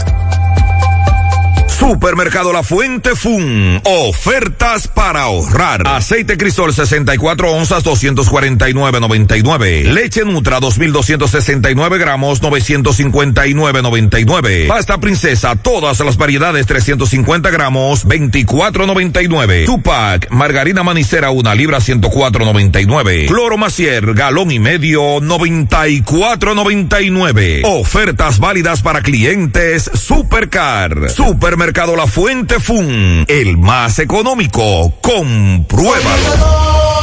[1.67, 3.81] Supermercado La Fuente Fun.
[3.83, 5.85] Ofertas para ahorrar.
[5.87, 9.91] Aceite Crisol 64 onzas 249.99.
[9.91, 14.67] Leche Nutra 2269 gramos 959.99.
[14.67, 19.65] Pasta Princesa todas las variedades 350 gramos 24.99.
[19.65, 23.27] Tupac Margarina Manicera una libra 104.99.
[23.27, 27.61] Cloro Macier galón y medio 94.99.
[27.63, 31.09] Ofertas válidas para clientes Supercar.
[31.53, 34.91] Supermercado Mercado La Fuente Fun, el más económico.
[35.01, 36.33] Compruébalo.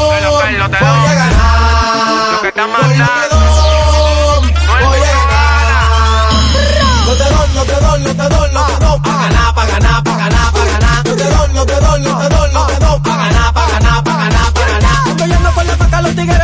[0.00, 0.20] Voy a
[1.14, 2.32] ganar.
[2.32, 3.08] Lo que te ganar, ganar,
[9.68, 10.42] ganar, ganar.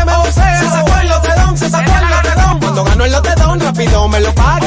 [0.06, 0.60] Me vocean.
[0.60, 1.08] Se sacó el
[1.68, 2.60] sacó el lotedón.
[2.60, 4.66] Cuando gano el lotedón, rápido me lo paga.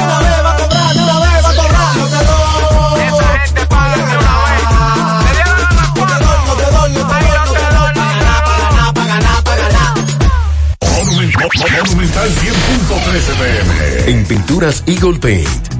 [11.68, 14.10] Monumental 100.13 pm.
[14.10, 15.79] En Pinturas Eagle Paint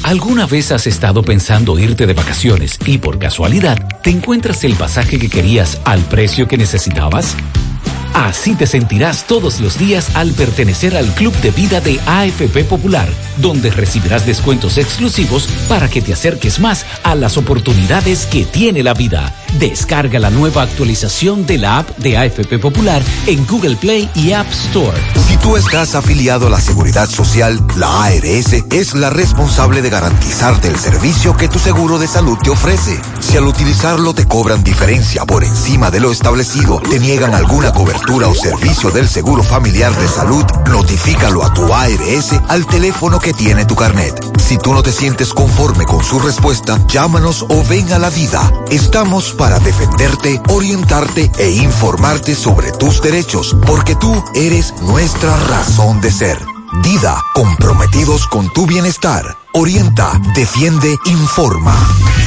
[0.03, 5.19] ¿Alguna vez has estado pensando irte de vacaciones y por casualidad te encuentras el pasaje
[5.19, 7.37] que querías al precio que necesitabas?
[8.15, 13.09] Así te sentirás todos los días al pertenecer al Club de Vida de AFP Popular,
[13.39, 18.95] donde recibirás descuentos exclusivos para que te acerques más a las oportunidades que tiene la
[18.95, 19.35] vida.
[19.59, 24.51] Descarga la nueva actualización de la app de AFP Popular en Google Play y App
[24.51, 24.97] Store.
[25.29, 30.69] Si tú estás afiliado a la Seguridad Social, la ARS es la responsable de garantizarte
[30.69, 33.01] el servicio que tu seguro de salud te ofrece.
[33.21, 38.29] Si al utilizarlo te cobran diferencia por encima de lo establecido, te niegan alguna cobertura
[38.29, 43.65] o servicio del Seguro Familiar de Salud, notifícalo a tu ARS al teléfono que tiene
[43.65, 44.15] tu carnet.
[44.39, 48.53] Si tú no te sientes conforme con su respuesta, llámanos o ven a la vida.
[48.71, 56.11] Estamos para defenderte, orientarte e informarte sobre tus derechos, porque tú eres nuestra razón de
[56.11, 56.37] ser.
[56.83, 59.39] Dida, comprometidos con tu bienestar.
[59.55, 61.75] Orienta, defiende, informa.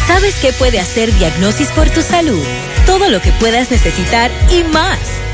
[0.07, 2.41] ¿Sabes qué puede hacer Diagnosis por tu salud?
[2.87, 4.97] Todo lo que puedas necesitar y más.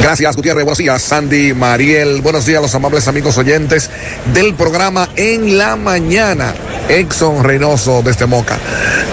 [0.00, 0.64] Gracias, Gutiérrez.
[0.64, 2.20] Buenos días, Sandy, Mariel.
[2.22, 3.90] Buenos días, los amables amigos oyentes
[4.32, 6.54] del programa En la Mañana.
[6.88, 8.58] Exxon Reynoso desde Moca.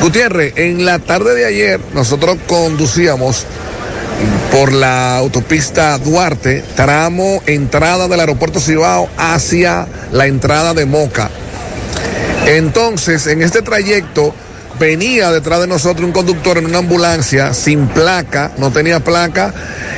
[0.01, 3.45] Gutiérrez, en la tarde de ayer nosotros conducíamos
[4.51, 11.29] por la autopista Duarte, tramo entrada del aeropuerto Cibao hacia la entrada de Moca.
[12.45, 14.33] Entonces, en este trayecto
[14.79, 19.53] venía detrás de nosotros un conductor en una ambulancia sin placa, no tenía placa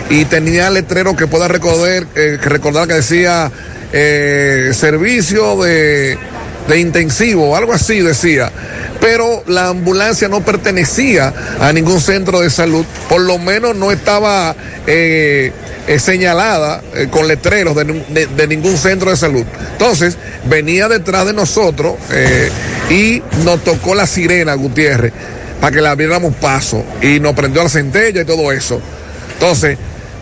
[0.09, 3.51] y tenía letrero que pueda recordar, eh, que recordar que decía
[3.93, 6.17] eh, servicio de,
[6.67, 8.51] de intensivo, algo así decía.
[9.07, 14.53] Pero la ambulancia no pertenecía a ningún centro de salud, por lo menos no estaba
[14.85, 15.53] eh,
[15.87, 17.85] eh, señalada eh, con letreros de,
[18.35, 19.45] de- ningún centro de salud.
[19.71, 20.17] Entonces,
[20.49, 21.95] venía detrás de nosotros
[22.89, 25.13] y nos tocó la sirena, Gutiérrez,
[25.61, 28.81] para que le abriéramos paso y nos prendió la centella y todo eso.
[29.35, 29.77] Entonces,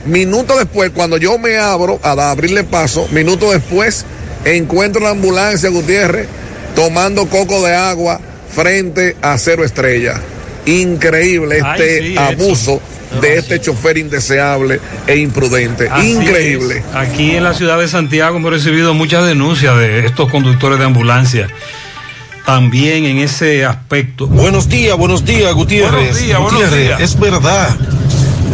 [0.06, 4.06] minutos después, cuando yo me abro a abrirle paso, minutos después,
[4.44, 6.28] encuentro la ambulancia, Gutiérrez,
[6.76, 8.22] tomando coco de agua
[8.56, 10.22] frente a cero estrella.
[10.65, 12.82] Increíble Ay, este sí, abuso
[13.22, 15.88] de este chofer indeseable e imprudente.
[15.90, 16.77] Así Increíble.
[16.77, 16.95] es.
[16.95, 21.48] Aquí en la ciudad de Santiago hemos recibido muchas denuncias de estos conductores de ambulancia.
[22.45, 24.27] También en ese aspecto.
[24.27, 25.91] Buenos días, buenos días, Gutiérrez.
[25.94, 27.02] Buenos días, buenos Gutiérrez, días.
[27.02, 27.76] Es verdad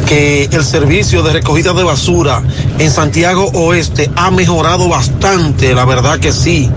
[0.07, 2.41] que el servicio de recogida de basura
[2.79, 6.69] en Santiago Oeste ha mejorado bastante, la verdad que sí.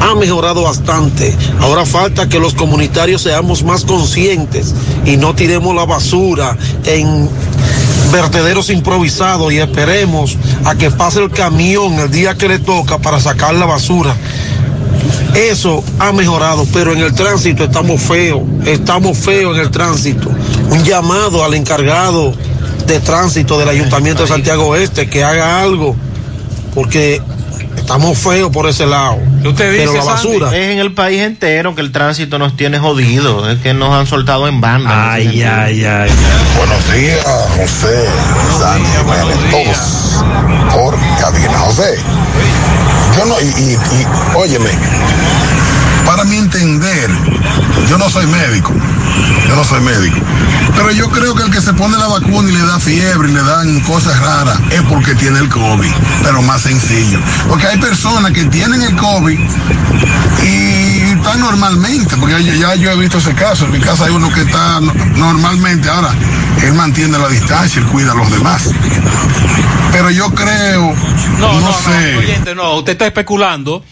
[0.00, 1.34] Ha mejorado bastante.
[1.60, 4.74] Ahora falta que los comunitarios seamos más conscientes
[5.04, 7.28] y no tiremos la basura en
[8.10, 13.20] vertederos improvisados y esperemos a que pase el camión el día que le toca para
[13.20, 14.14] sacar la basura.
[15.34, 20.28] Eso ha mejorado, pero en el tránsito estamos feos, estamos feos en el tránsito.
[20.70, 22.34] Un llamado al encargado
[22.86, 25.94] de tránsito del Ayuntamiento de Santiago Oeste que haga algo,
[26.74, 27.22] porque
[27.90, 29.18] estamos feos por ese lado.
[29.56, 30.56] pero la basura.
[30.56, 33.50] Es en el país entero que el tránsito nos tiene jodido.
[33.50, 35.12] Es que nos han soltado en banda.
[35.12, 36.10] Ay, ay, ay.
[36.56, 37.26] Buenos días,
[37.56, 38.04] José,
[38.60, 40.24] Sandy, Jiménez, todos
[40.72, 41.58] por cabina.
[41.58, 41.98] José,
[43.16, 44.70] yo no, y, y, y, óyeme,
[46.06, 47.10] para mi entender,
[47.88, 48.72] yo no soy médico,
[49.48, 50.16] yo no soy médico,
[50.76, 53.32] pero yo creo que el que se pone la vacuna y le da fiebre y
[53.34, 55.90] le dan cosas raras es porque tiene el COVID,
[56.22, 57.18] pero más sencillo.
[57.48, 59.38] Porque hay personas que tienen el COVID
[60.44, 64.12] y están normalmente, porque ya, ya yo he visto ese caso, en mi casa hay
[64.12, 66.10] uno que está no- normalmente, ahora
[66.62, 68.70] él mantiene la distancia, él cuida a los demás.
[69.92, 70.94] Pero yo creo,
[71.38, 72.12] No, no, no, sé.
[72.12, 73.84] no, oyente, no, usted está especulando.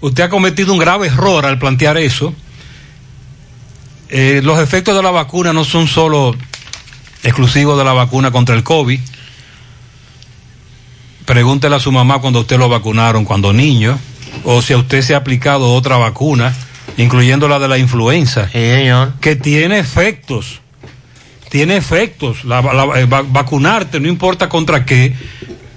[0.00, 2.34] Usted ha cometido un grave error al plantear eso.
[4.10, 6.34] Eh, los efectos de la vacuna no son solo
[7.22, 8.98] exclusivos de la vacuna contra el COVID.
[11.24, 13.98] Pregúntele a su mamá cuando usted lo vacunaron cuando niño,
[14.44, 16.54] o si a usted se ha aplicado otra vacuna,
[16.96, 18.48] incluyendo la de la influenza,
[19.20, 20.60] que tiene efectos.
[21.50, 22.44] Tiene efectos.
[22.44, 25.14] La- la- eh, va- vacunarte, no importa contra qué,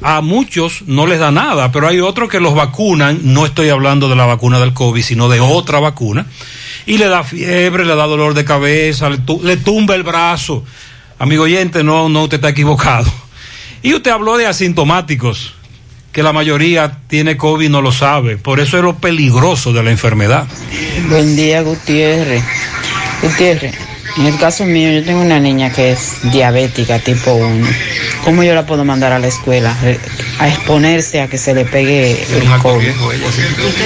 [0.02, 4.10] a muchos no les da nada, pero hay otros que los vacunan, no estoy hablando
[4.10, 6.26] de la vacuna del COVID, sino de otra vacuna,
[6.86, 10.64] y le da fiebre, le da dolor de cabeza, le, tu- le tumba el brazo.
[11.20, 13.12] Amigo oyente, no, no, usted está equivocado.
[13.82, 15.54] Y usted habló de asintomáticos,
[16.12, 19.84] que la mayoría tiene COVID y no lo sabe, por eso es lo peligroso de
[19.84, 20.46] la enfermedad.
[21.10, 22.44] Buen día, Gutiérrez.
[23.22, 23.74] Gutiérrez,
[24.18, 27.68] en el caso mío, yo tengo una niña que es diabética tipo 1.
[28.24, 29.76] ¿Cómo yo la puedo mandar a la escuela?
[29.84, 29.98] Eh,
[30.40, 32.90] A exponerse a que se le pegue el COVID.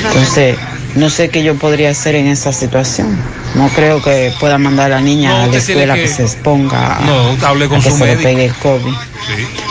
[0.06, 0.58] Entonces,
[0.98, 3.18] no sé qué yo podría hacer en esa situación.
[3.56, 6.24] No creo que pueda mandar a la niña No, a la escuela que, que- se
[6.24, 8.22] exponga a, No, hable con a que su se médico.
[8.22, 8.94] le pegue el COVID.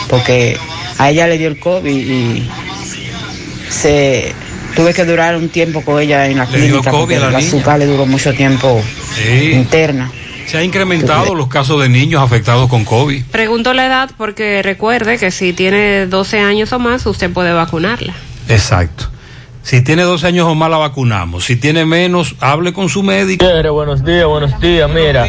[0.09, 0.57] Porque
[0.99, 2.49] a ella le dio el COVID y
[3.69, 4.33] se
[4.75, 7.21] tuve que durar un tiempo con ella en la Le dio clínica COVID porque a
[7.21, 8.81] la la azúcar le duró mucho tiempo
[9.15, 9.51] Sí.
[9.53, 10.11] interna.
[10.47, 13.25] Se ha incrementado los casos de niños afectados con COVID.
[13.33, 18.15] Pregunto la edad porque recuerde que si tiene 12 años o más, usted puede vacunarla.
[18.49, 19.11] Exacto.
[19.67, 21.45] Si tiene 12 años o más la vacunamos.
[21.47, 23.45] Si tiene menos, hable con su médico.
[23.73, 24.89] buenos días, buenos días.
[24.89, 25.27] Mira,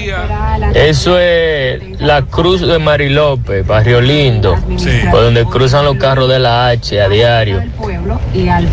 [0.76, 4.56] eso es la cruz de Mari López, Barrio Lindo,
[5.10, 7.64] por donde cruzan los carros de la H a diario.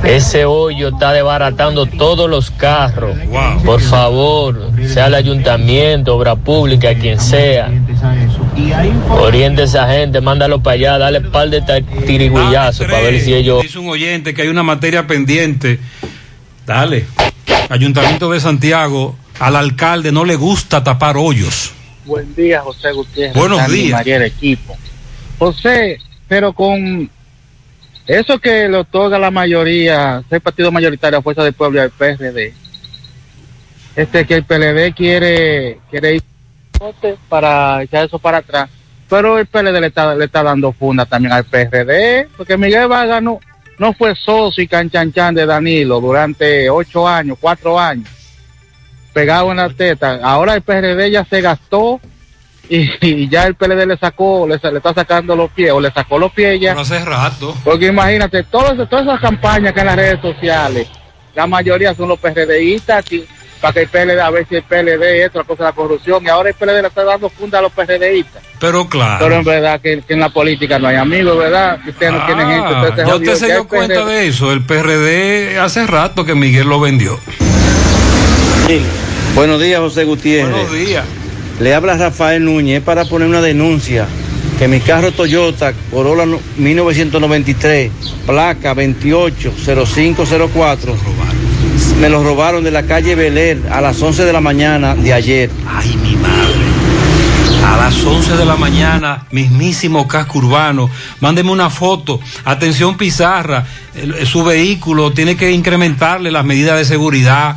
[0.03, 3.17] Ese hoyo está desbaratando todos los carros.
[3.65, 7.71] Por favor, sea el ayuntamiento, obra pública, quien sea.
[9.11, 11.63] Oriente a esa gente, mándalo para allá, dale par de
[12.07, 13.63] tirigullazos para ver si ellos...
[13.63, 15.79] Dice un oyente que hay una materia pendiente.
[16.67, 17.07] Dale.
[17.69, 21.73] Ayuntamiento de Santiago, al alcalde no le gusta tapar hoyos.
[22.05, 23.35] Buen día, José Gutiérrez.
[23.35, 23.93] Buenos Dani días.
[23.93, 24.77] María, el equipo.
[25.39, 25.99] José,
[26.29, 27.11] pero con
[28.07, 31.91] eso que le otorga la mayoría, el partido mayoritario a Fuerza del Pueblo y al
[31.91, 32.53] PRD,
[33.97, 36.23] este que el PLD quiere, quiere ir
[37.29, 38.69] para echar eso para atrás,
[39.09, 43.23] pero el PLD le está, le está dando funda también al PRD, porque Miguel Vargas
[43.23, 43.39] no,
[43.79, 48.09] no fue socio y canchanchan de Danilo durante ocho años, cuatro años.
[49.13, 50.19] pegado en la teta.
[50.23, 52.01] Ahora el PRD ya se gastó
[52.69, 55.91] y, y ya el PLD le sacó, le, le está sacando los pies o le
[55.93, 56.71] sacó los pies ya.
[56.71, 57.55] Pero hace rato.
[57.63, 60.89] Porque imagínate, todas, todas esas campañas que en las redes sociales,
[61.35, 63.05] la mayoría son los PRDistas
[63.65, 66.23] para que el PLD, a ver si el PLD es otra cosa de la corrupción,
[66.23, 68.43] y ahora el PLD le está dando funda a los PRDistas.
[68.61, 69.25] Pero claro.
[69.25, 71.79] Pero en verdad que, que en la política no hay amigos, ¿verdad?
[71.83, 73.95] Que usted no tiene gente, usted se Ah, ya jodió, usted se ya dio cuenta
[73.95, 74.53] PRD de eso.
[74.53, 77.19] El PRD hace rato que Miguel lo vendió.
[79.35, 80.53] Buenos días, José Gutiérrez.
[80.53, 81.05] Buenos días.
[81.59, 84.07] Le habla Rafael Núñez para poner una denuncia
[84.59, 87.91] que mi carro Toyota Corolla no- 1993,
[88.27, 90.97] placa 280504,
[92.01, 95.51] me lo robaron de la calle Beler a las 11 de la mañana de ayer.
[95.69, 96.65] Ay, mi madre.
[97.67, 100.91] A las 11 de la mañana, mismísimo casco urbano.
[101.21, 102.21] Mándeme una foto.
[102.45, 103.65] Atención Pizarra,
[103.95, 107.57] el- su vehículo tiene que incrementarle las medidas de seguridad.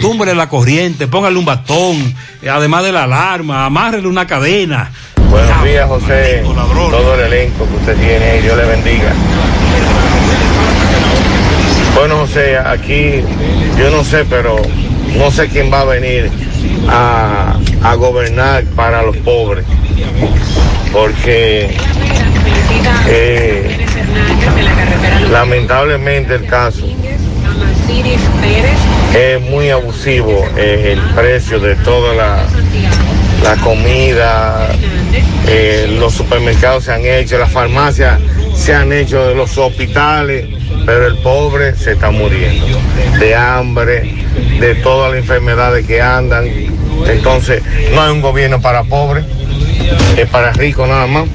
[0.00, 4.90] Túmbele la corriente, póngale un batón, eh, además de la alarma, amárrele una cadena.
[5.28, 6.42] Buenos días, José.
[6.42, 9.12] Todo el elenco que usted tiene, Dios le bendiga.
[11.94, 13.22] Bueno, José, aquí
[13.78, 14.56] yo no sé, pero
[15.16, 16.30] no sé quién va a venir
[16.88, 19.64] a, a gobernar para los pobres.
[20.92, 21.76] Porque
[23.08, 23.86] eh,
[25.30, 26.86] lamentablemente el caso
[29.14, 32.44] es muy abusivo eh, el precio de toda la,
[33.42, 34.68] la comida,
[35.46, 38.20] eh, los supermercados se han hecho, las farmacias
[38.54, 40.46] se han hecho, los hospitales,
[40.86, 42.66] pero el pobre se está muriendo
[43.18, 44.14] de hambre,
[44.60, 46.46] de todas las enfermedades que andan.
[47.06, 47.62] Entonces,
[47.92, 49.24] no hay un gobierno para pobres,
[50.16, 51.28] es para ricos nada más.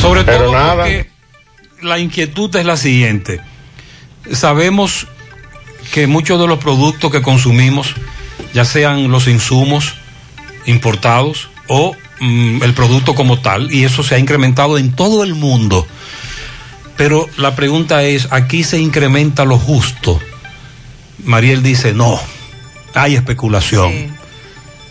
[0.00, 0.84] Sobre Pero todo nada.
[0.84, 1.06] porque
[1.82, 3.40] la inquietud es la siguiente.
[4.32, 5.06] Sabemos
[5.92, 7.94] que muchos de los productos que consumimos,
[8.52, 9.94] ya sean los insumos
[10.66, 11.94] importados o
[12.24, 15.86] mm, el producto como tal, y eso se ha incrementado en todo el mundo.
[16.96, 20.20] Pero la pregunta es, ¿aquí se incrementa lo justo?
[21.24, 22.20] Mariel dice, no,
[22.94, 23.92] hay especulación.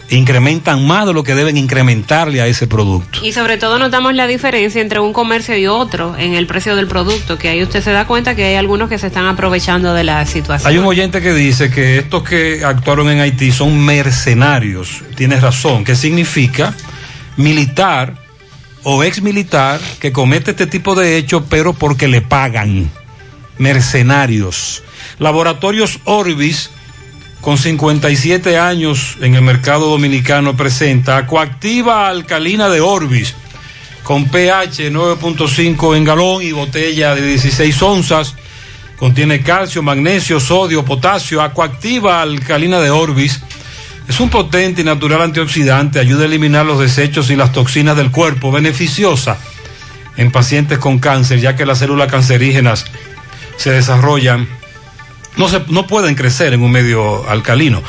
[0.10, 3.20] Incrementan más de lo que deben incrementarle a ese producto.
[3.24, 6.88] Y sobre todo notamos la diferencia entre un comercio y otro en el precio del
[6.88, 10.04] producto, que ahí usted se da cuenta que hay algunos que se están aprovechando de
[10.04, 10.70] la situación.
[10.70, 15.02] Hay un oyente que dice que estos que actuaron en Haití son mercenarios.
[15.16, 15.84] Tienes razón.
[15.86, 16.76] ¿Qué significa?
[17.38, 18.16] Militar
[18.84, 22.92] o ex militar que comete este tipo de hechos, pero porque le pagan.
[23.58, 24.84] Mercenarios.
[25.20, 26.70] Laboratorios Orbis,
[27.42, 33.36] con 57 años en el mercado dominicano, presenta coactiva alcalina de Orbis
[34.04, 38.36] con pH 9.5 en galón y botella de 16 onzas.
[38.98, 43.42] Contiene calcio, magnesio, sodio, potasio, acuactiva alcalina de Orbis.
[44.08, 48.12] Es un potente y natural antioxidante, ayuda a eliminar los desechos y las toxinas del
[48.12, 49.38] cuerpo, beneficiosa
[50.18, 52.86] en pacientes con cáncer, ya que las células cancerígenas
[53.58, 54.48] se desarrollan,
[55.38, 57.82] no, se, no pueden crecer en un medio alcalino,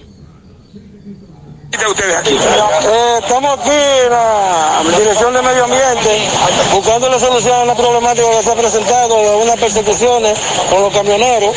[1.75, 2.31] Ustedes aquí?
[2.33, 6.27] Eh, estamos aquí en la Dirección de Medio Ambiente
[6.73, 10.37] buscando la solución a una problemática que se ha presentado de unas persecuciones
[10.69, 11.55] con los camioneros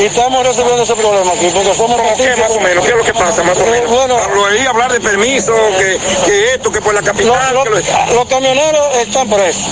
[0.00, 2.84] y estamos resolviendo ese problema aquí porque somos ¿Qué más o menos?
[2.84, 3.90] ¿Qué es lo que pasa más o menos?
[3.90, 7.54] Bueno, Lo oí hablar de permiso, que, que esto, que por la capital.
[7.54, 9.62] Lo- que lo- lo- los camioneros están presos.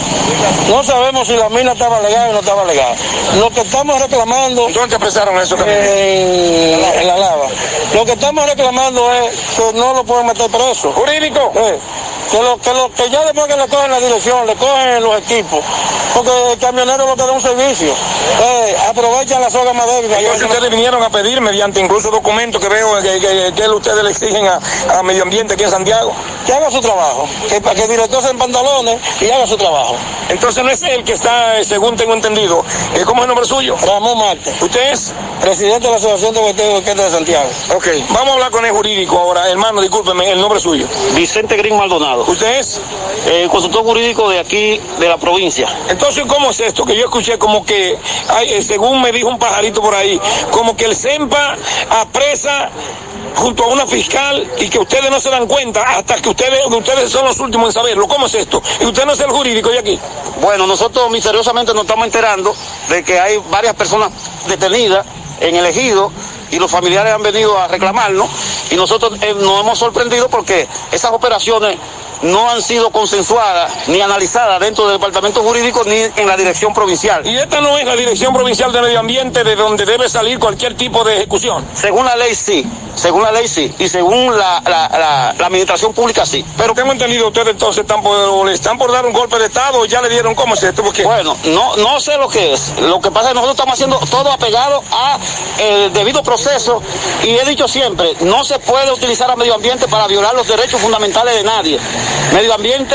[0.68, 2.94] No sabemos si la mina estaba legal o no estaba legal.
[3.38, 4.68] Lo que estamos reclamando.
[4.70, 5.88] ¿Dónde apresaron esos camioneros?
[5.88, 7.46] En, en la lava.
[7.94, 10.92] Lo que estamos reclamando es que no lo pueden meter preso.
[10.92, 11.52] ¿Jurídico?
[11.54, 11.78] Eh,
[12.30, 15.18] que, lo, que, lo, que ya después que le cogen la dirección, le cogen los
[15.18, 15.60] equipos.
[16.14, 17.92] Porque el camionero lo que da un servicio.
[17.92, 20.10] Eh, aprovechan la soga más débil.
[20.44, 24.46] Ustedes vinieron a pedir mediante incluso documentos que veo que, que- que ustedes le exigen
[24.46, 24.60] a,
[24.98, 26.12] a Medio Ambiente aquí en Santiago.
[26.46, 27.28] Que haga su trabajo.
[27.48, 29.96] Que, que el director se en pantalones y haga su trabajo.
[30.28, 32.64] Entonces no es él que está, eh, según tengo entendido.
[32.94, 33.76] Eh, ¿Cómo es el nombre suyo?
[33.84, 34.54] Ramón Marte.
[34.60, 35.12] ¿Usted es?
[35.40, 37.48] Presidente de la Asociación de Boteos de Santiago.
[37.74, 39.50] Ok, vamos a hablar con el jurídico ahora.
[39.64, 40.86] Hermano, discúlpeme, el nombre suyo.
[41.14, 42.26] Vicente Green Maldonado.
[42.28, 42.78] ¿Usted es?
[43.28, 45.66] Eh, consultor jurídico de aquí, de la provincia.
[45.88, 46.84] Entonces, ¿cómo es esto?
[46.84, 47.96] Que yo escuché como que,
[48.28, 50.20] ay, eh, según me dijo un pajarito por ahí,
[50.50, 51.56] como que el CEMPA
[51.88, 52.68] apresa
[53.36, 57.10] junto a una fiscal y que ustedes no se dan cuenta hasta que ustedes, ustedes
[57.10, 58.06] son los últimos en saberlo.
[58.06, 58.62] ¿Cómo es esto?
[58.82, 59.98] Y usted no es el jurídico de aquí.
[60.42, 62.54] Bueno, nosotros misteriosamente nos estamos enterando
[62.90, 64.10] de que hay varias personas
[64.46, 65.06] detenidas
[65.40, 66.12] en el ejido
[66.54, 68.28] y los familiares han venido a reclamarnos
[68.70, 71.76] y nosotros eh, nos hemos sorprendido porque esas operaciones
[72.24, 77.26] no han sido consensuadas ni analizadas dentro del departamento jurídico ni en la dirección provincial.
[77.26, 80.74] Y esta no es la Dirección Provincial de Medio Ambiente de donde debe salir cualquier
[80.76, 81.64] tipo de ejecución.
[81.74, 82.64] Según la ley sí,
[82.96, 86.44] según la ley sí, y según la, la- la- la administración pública sí.
[86.56, 89.84] Pero tengo entendido, ustedes entonces están por, están por dar un golpe de Estado o
[89.84, 90.82] ya le dieron cómo es esto.
[90.82, 91.04] Porque...
[91.04, 92.72] Bueno, no, no sé lo que es.
[92.80, 95.18] Lo que pasa es que nosotros estamos haciendo todo apegado a
[95.58, 96.82] el debido proceso
[97.22, 100.80] y he dicho siempre, no se puede utilizar a medio ambiente para violar los derechos
[100.80, 101.78] fundamentales de nadie.
[102.32, 102.94] Medio ambiente,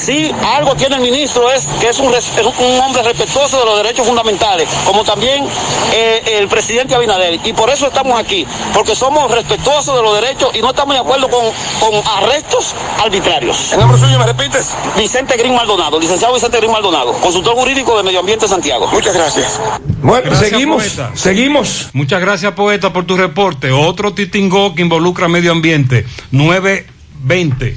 [0.00, 3.64] si algo tiene el ministro es que es un, res- es un hombre respetuoso de
[3.64, 5.44] los derechos fundamentales, como también
[5.92, 7.40] eh, el presidente Abinader.
[7.44, 11.00] Y por eso estamos aquí, porque somos respetuosos de los derechos y no estamos de
[11.00, 11.44] acuerdo con,
[11.80, 13.72] con arrestos arbitrarios.
[13.72, 14.68] ¿El nombre suyo me repites?
[14.96, 18.86] Vicente Green Maldonado, licenciado Vicente Green Maldonado, consultor jurídico de Medio Ambiente Santiago.
[18.88, 19.58] Muchas gracias.
[20.02, 20.82] Bueno, Gracias, seguimos.
[20.84, 21.10] poeta.
[21.14, 21.88] Seguimos.
[21.92, 23.72] Muchas gracias, poeta, por tu reporte.
[23.72, 26.06] Otro titingó que involucra medio ambiente.
[26.30, 27.76] 920.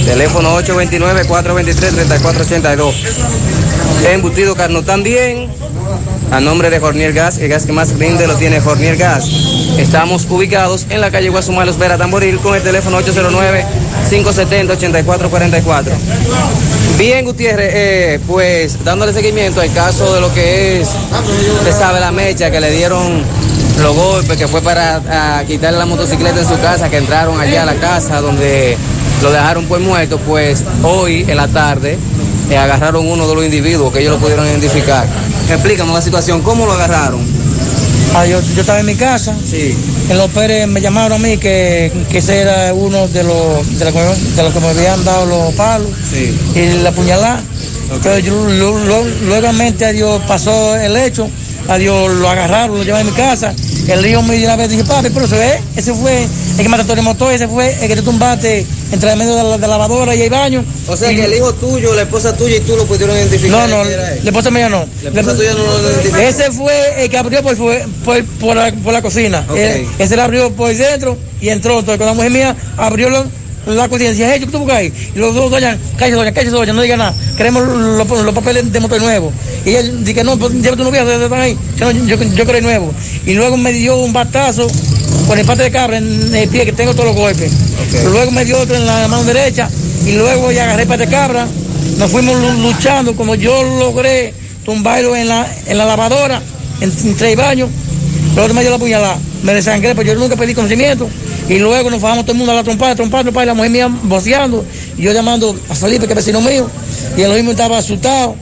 [0.05, 2.93] Teléfono 829-423-3482.
[4.13, 5.49] Embutido Carno también.
[6.31, 9.29] A nombre de Jornier Gas, el gas que más rinde lo tiene Jornier Gas.
[9.79, 15.93] Estamos ubicados en la calle Guasumalos Vera Tamboril con el teléfono 809-570-8444.
[16.99, 20.91] Bien, Gutiérrez, eh, pues dándole seguimiento al caso de lo que es,
[21.59, 23.23] usted sabe, la mecha que le dieron
[23.83, 27.67] los golpes, que fue para quitarle la motocicleta en su casa, que entraron allá a
[27.67, 28.77] la casa donde
[29.23, 31.99] lo dejaron pues muerto, pues hoy en la tarde
[32.51, 35.07] eh, agarraron uno de los individuos que ellos lo pudieron identificar.
[35.51, 37.21] Explícame la situación, ¿cómo lo agarraron?
[38.15, 39.35] Ah, yo, yo estaba en mi casa.
[39.45, 39.77] Sí.
[40.09, 43.85] En los Pérez me llamaron a mí que, que ese era uno de los de,
[43.85, 46.35] la de los que me habían dado los palos Sí.
[46.55, 47.43] y la puñalada.
[48.03, 48.35] Pero yo,
[48.79, 51.29] lo- luego a Dios pasó el hecho,
[51.69, 53.55] a Dios lo agarraron, lo llevaron a mi casa.
[53.89, 56.69] El hijo me dio una vez dije, papi, pero eso es, ese fue el que
[56.69, 59.69] mató el motor, ese fue el que te tumbaste entre el medio de la, de
[59.69, 60.65] lavadora y el baño.
[60.89, 63.69] O sea Y- que el hijo tuyo, la esposa tuya y tú lo pudieron identificar.
[63.69, 64.85] no, no, la esposa mía no.
[65.03, 66.17] La esposa tuya no lo identificó.
[66.19, 69.45] Ese fue el que abrió por, por, por la, por la cocina.
[69.99, 71.79] Ese la abrió por dentro y entró.
[71.79, 73.09] Entonces, con la mujer mía abrió
[73.67, 74.93] la y decía, hey, ¿qué tú buscas ahí?
[75.15, 77.15] Y los dos, doña, cállese, doña, cállese, doña, no diga nada.
[77.37, 79.33] Queremos los, los papeles de motor nuevo.
[79.65, 81.59] Y él dice, no, pues llévate unos viejos, están ahí.
[81.77, 82.95] Yo, yo, yo creo nuevo.
[83.27, 84.69] Y luego me dio un batazo
[85.27, 87.51] con el pate de cabra en el pie, que tengo todos los golpes.
[88.05, 89.69] Luego me dio otro en la mano derecha
[90.07, 91.47] y luego ya agarré el pate de cabra.
[91.99, 94.33] Nos fuimos lu- luchando, como yo logré
[94.65, 96.41] tumbarlo en la, en la lavadora,
[96.81, 97.69] en, entre el baño.
[98.37, 101.09] Luego me dio la puñalada, me desangré, pero yo nunca pedí conocimiento.
[101.49, 103.71] Y luego nos bajamos todo el mundo a la trompada, trompada, trompada, y la mujer
[103.71, 104.65] mía voceando,
[104.97, 106.69] y yo llamando a Felipe, que es vecino mío,
[107.17, 108.35] y el mismo estaba asustado.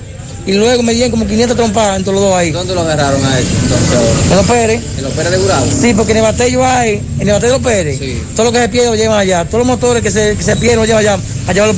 [0.47, 2.51] Y luego me dieron como 500 trompadas entre los dos ahí.
[2.51, 3.47] ¿Dónde lo agarraron a él?
[3.63, 3.99] Entonces?
[4.31, 4.83] En los Pérez.
[4.99, 5.67] ¿En los Pérez de Gurabo?
[5.71, 8.01] Sí, porque en el batello hay, en el batello de los Pérez,
[8.37, 10.57] todo lo que se pierde lo llevan allá, todos los motores que se, que se
[10.57, 11.75] pierden lo llevan allá, allá lo,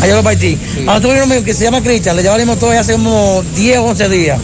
[0.00, 0.56] allá lo Haití.
[0.86, 3.78] Ahora tuve uno mío que se llama Cristian, le llevaron el motor hace como 10
[3.78, 4.38] o 11 días.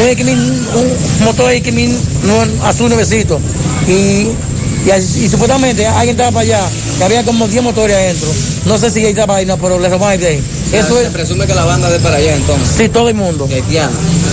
[0.00, 0.38] Un, Equimín,
[0.74, 3.40] un motor Equimín no, azul nuevecito.
[3.86, 6.60] Y, y, y supuestamente alguien estaba para allá,
[6.98, 8.28] que había como 10 motores adentro.
[8.66, 10.42] No sé si ahí estaba ahí, no, pero le robaron de ahí.
[10.72, 12.68] Eso se es, presume que la banda de para allá entonces.
[12.76, 13.48] sí, todo el mundo.
[13.50, 13.92] Haitiana.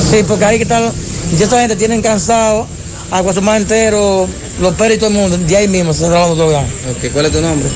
[0.10, 0.92] Sí, porque ahí que están,
[1.38, 2.66] ya esta gente tienen cansado
[3.12, 4.28] a Guasumá entero,
[4.62, 6.60] los Pérez y todo el mundo, de ahí mismo se está trabajando droga.
[6.62, 7.68] Ok, ¿cuál es tu nombre?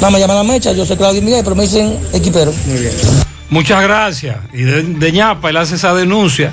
[0.00, 2.52] No, me llaman la mecha, yo soy Claudio Miguel, pero me dicen equipero.
[2.66, 2.92] Muy bien.
[3.50, 4.36] Muchas gracias.
[4.52, 6.52] Y de, de ñapa él hace esa denuncia.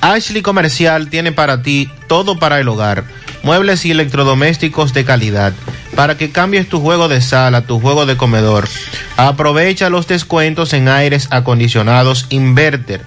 [0.00, 3.04] Ashley Comercial tiene para ti todo para el hogar,
[3.42, 5.52] muebles y electrodomésticos de calidad,
[5.94, 8.68] para que cambies tu juego de sala, tu juego de comedor.
[9.16, 13.02] Aprovecha los descuentos en aires acondicionados Inverter.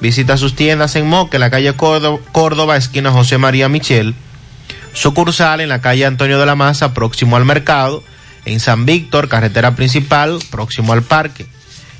[0.00, 4.14] Visita sus tiendas en Moca, en la calle Córdo- Córdoba, esquina José María Michel,
[4.94, 8.02] sucursal en la calle Antonio de la Maza, próximo al mercado,
[8.44, 11.46] en San Víctor, carretera principal, próximo al parque.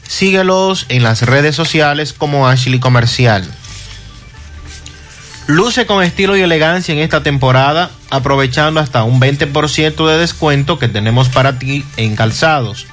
[0.08, 3.48] Síguelos en las redes sociales como Ashley Comercial.
[5.48, 10.88] Luce con estilo y elegancia en esta temporada, aprovechando hasta un 20% de descuento que
[10.88, 12.86] tenemos para ti en calzados.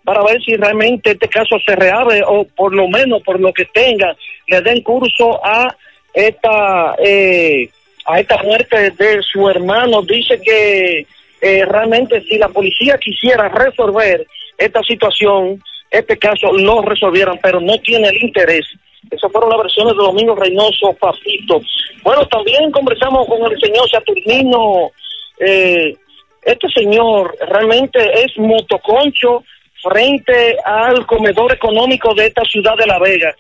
[0.05, 3.67] para ver si realmente este caso se reabre o por lo menos por lo que
[3.67, 4.17] tenga
[4.47, 5.75] le den curso a
[6.13, 7.71] esta eh,
[8.07, 11.07] a esta muerte de su hermano dice que
[11.41, 14.27] eh, realmente si la policía quisiera resolver
[14.59, 18.67] esta situación este caso lo resolvieran pero no tiene el interés.
[19.11, 21.61] Esas fueron las versiones de Domingo Reynoso Papito.
[22.03, 24.91] Bueno también conversamos con el señor Saturnino.
[25.39, 25.97] Eh,
[26.43, 29.45] este señor realmente es motoconcho
[29.83, 33.35] frente al comedor económico de esta ciudad de La Vega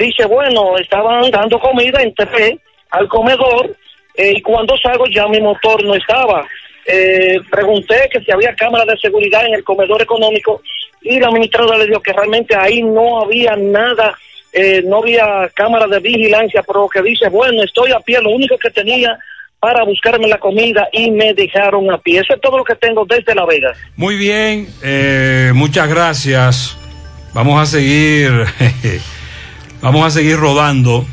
[0.00, 2.58] dice, bueno, estaban dando comida, entré
[2.90, 3.76] al comedor
[4.14, 6.46] eh, y cuando salgo ya mi motor no estaba.
[6.86, 10.62] Eh, pregunté que si había cámaras de seguridad en el comedor económico
[11.02, 14.16] y la administradora le dijo que realmente ahí no había nada,
[14.52, 18.58] eh, no había cámara de vigilancia, pero que dice, bueno, estoy a pie, lo único
[18.58, 19.18] que tenía
[19.60, 22.20] para buscarme la comida y me dejaron a pie.
[22.20, 23.74] Eso es todo lo que tengo desde La Vega.
[23.94, 24.66] Muy bien,
[25.54, 26.78] muchas gracias.
[27.34, 28.46] Vamos a seguir.
[29.82, 31.06] Vamos a seguir rodando.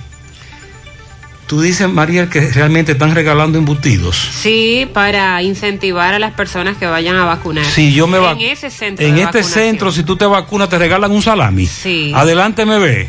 [1.48, 4.18] Tú dices, María, que realmente están regalando embutidos.
[4.18, 7.64] Sí, para incentivar a las personas que vayan a vacunar.
[7.64, 9.06] Sí, yo me En ese centro.
[9.06, 11.66] En este centro, si tú te vacunas, te regalan un salami.
[11.66, 12.12] Sí.
[12.14, 13.08] Adelante, MB.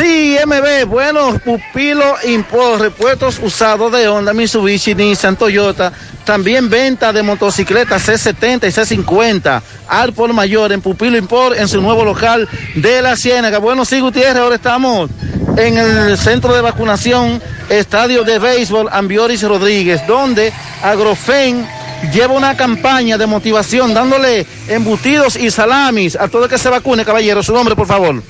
[0.00, 5.92] Sí, MB, bueno, Pupilo Import, repuestos usados de Honda, Mitsubishi, Nissan, Toyota,
[6.24, 11.80] también venta de motocicletas C70 y C50, al por mayor en Pupilo Import, en su
[11.80, 13.58] nuevo local de la Ciénaga.
[13.58, 15.10] Bueno, sí, Gutiérrez, ahora estamos
[15.56, 20.52] en el centro de vacunación, estadio de béisbol Ambioris Rodríguez, donde
[20.82, 21.66] Agrofen
[22.12, 27.04] lleva una campaña de motivación dándole embutidos y salamis a todo el que se vacune,
[27.04, 27.42] caballero.
[27.42, 28.22] Su nombre, por favor.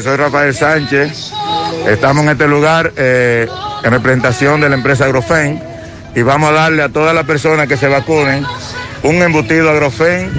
[0.00, 1.30] Soy Rafael Sánchez.
[1.86, 3.46] Estamos en este lugar eh,
[3.84, 5.62] en representación de la empresa Agrofen
[6.14, 8.44] y vamos a darle a todas las personas que se vacunen
[9.04, 10.30] un embutido Agrofen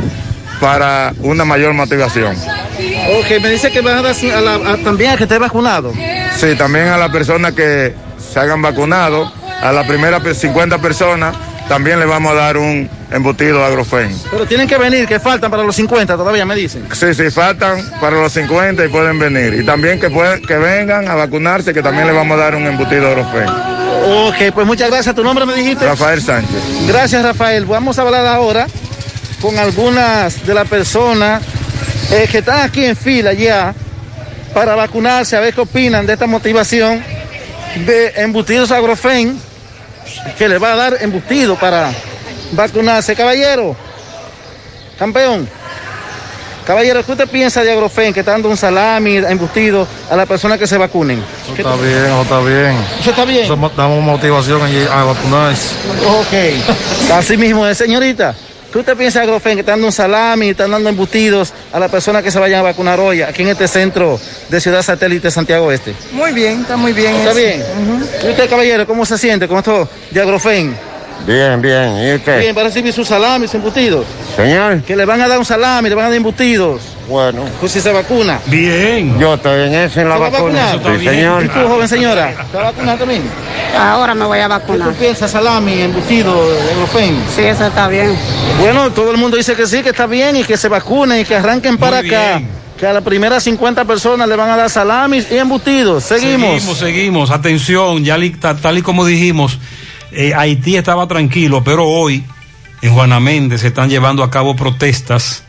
[0.60, 2.36] para una mayor motivación.
[2.36, 5.94] Ok, me dice que van a dar también a que esté vacunado.
[6.36, 11.36] Sí, también a las personas que se hayan vacunado, a las primeras 50 personas
[11.68, 14.16] también le vamos a dar un embutido agrofen.
[14.30, 16.88] Pero tienen que venir, que faltan para los 50, todavía me dicen.
[16.94, 19.54] Sí, sí, faltan para los 50 y pueden venir.
[19.62, 22.66] Y también que, pueden, que vengan a vacunarse, que también le vamos a dar un
[22.66, 23.48] embutido agrofen.
[24.08, 25.16] Ok, pues muchas gracias.
[25.16, 25.86] ¿Tu nombre me dijiste?
[25.86, 26.88] Rafael Sánchez.
[26.88, 27.66] Gracias, Rafael.
[27.66, 28.68] Vamos a hablar ahora
[29.42, 31.42] con algunas de las personas
[32.12, 33.74] eh, que están aquí en fila ya
[34.54, 37.04] para vacunarse, a ver qué opinan de esta motivación
[37.86, 39.38] de embutidos agrofen
[40.38, 41.92] que le va a dar embutido para
[42.52, 43.16] vacunarse.
[43.16, 43.76] Caballero,
[44.98, 45.48] campeón.
[46.66, 50.58] Caballero, ¿qué usted piensa de Agrofen que está dando un salami embutido a las personas
[50.58, 51.24] que se vacunen?
[51.44, 52.78] Eso está bien, eso está bien.
[53.00, 53.44] ¿Eso está bien?
[53.44, 54.62] Eso damos motivación
[54.92, 55.76] a vacunarse.
[56.08, 57.14] Ok.
[57.14, 58.34] Así mismo es, señorita.
[58.76, 61.90] ¿Qué usted piensa de Agrofen que está dando un salami, están dando embutidos a las
[61.90, 65.72] personas que se vayan a vacunar hoy aquí en este centro de Ciudad Satélite Santiago
[65.72, 65.96] Este?
[66.12, 67.16] Muy bien, está muy bien.
[67.16, 67.64] ¿Está bien?
[68.22, 70.76] ¿Y usted, caballero, cómo se siente con esto de Agrofen?
[71.26, 71.98] Bien, bien.
[72.06, 72.38] ¿Y usted?
[72.42, 74.06] Bien, para recibir sus salamis embutidos.
[74.36, 74.82] Señor.
[74.82, 76.82] Que le van a dar un salami, le van a dar embutidos.
[77.08, 77.46] Bueno.
[77.62, 78.42] Pues si se vacuna.
[78.48, 79.18] Bien.
[79.18, 80.72] Yo estoy en eso, en la ¿Se va a vacuna.
[80.74, 81.46] Sí, señor.
[81.46, 82.34] ¿Y tú, joven señora?
[82.52, 83.24] ¿Se va a vacunar también?
[83.78, 84.90] Ahora me voy a vacunar.
[84.90, 86.34] ¿Qué tú piensas, salami, embutido,
[86.74, 87.22] Eurofen?
[87.36, 88.16] Sí, eso está bien.
[88.60, 91.26] Bueno, todo el mundo dice que sí, que está bien y que se vacunen y
[91.26, 92.38] que arranquen para Muy acá.
[92.38, 92.50] bien.
[92.80, 96.04] Que a las primeras 50 personas le van a dar salamis y embutidos.
[96.04, 96.52] Seguimos.
[96.62, 97.32] Seguimos, seguimos.
[97.32, 98.18] Atención, ya
[98.62, 99.60] tal y como dijimos,
[100.12, 102.24] eh, Haití estaba tranquilo, pero hoy
[102.82, 105.44] en Juana Méndez se están llevando a cabo protestas.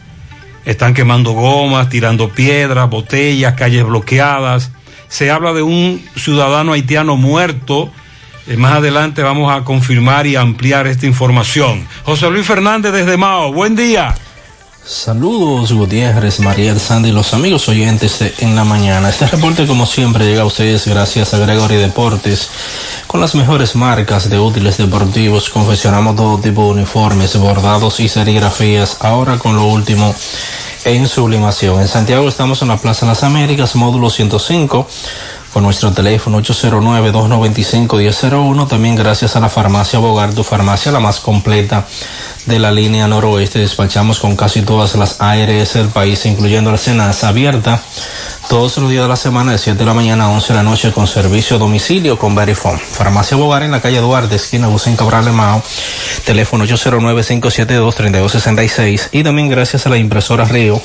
[0.65, 4.71] Están quemando gomas, tirando piedras, botellas, calles bloqueadas.
[5.09, 7.93] Se habla de un ciudadano haitiano muerto.
[8.49, 11.87] Eh, más adelante vamos a confirmar y ampliar esta información.
[12.05, 14.15] José Luis Fernández desde Mao, buen día.
[14.85, 19.09] Saludos Gutiérrez, Mariel Sandy y los amigos oyentes de En la Mañana.
[19.09, 22.49] Este reporte como siempre llega a ustedes gracias a Gregory Deportes.
[23.09, 28.99] Con las mejores marcas de útiles deportivos confeccionamos todo tipo de uniformes, bordados y serigrafías.
[29.01, 30.15] Ahora con lo último
[30.85, 31.81] en sublimación.
[31.81, 34.87] En Santiago estamos en la Plaza Las Américas, módulo 105
[35.57, 38.69] con nuestro teléfono 809-295-1001.
[38.69, 41.87] También gracias a la farmacia Bogar, tu farmacia la más completa
[42.45, 43.61] de la línea noroeste.
[43.61, 47.81] Despachamos con casi todas las ARS del país, incluyendo la Senasa abierta
[48.51, 50.63] todos los días de la semana de 7 de la mañana a 11 de la
[50.63, 52.79] noche con servicio a domicilio con Verifone.
[52.79, 55.63] Farmacia Bogar en la calle Duarte, esquina Bucín Cabral Mao,
[56.27, 60.83] teléfono 809-572-3266 y también gracias a la impresora Río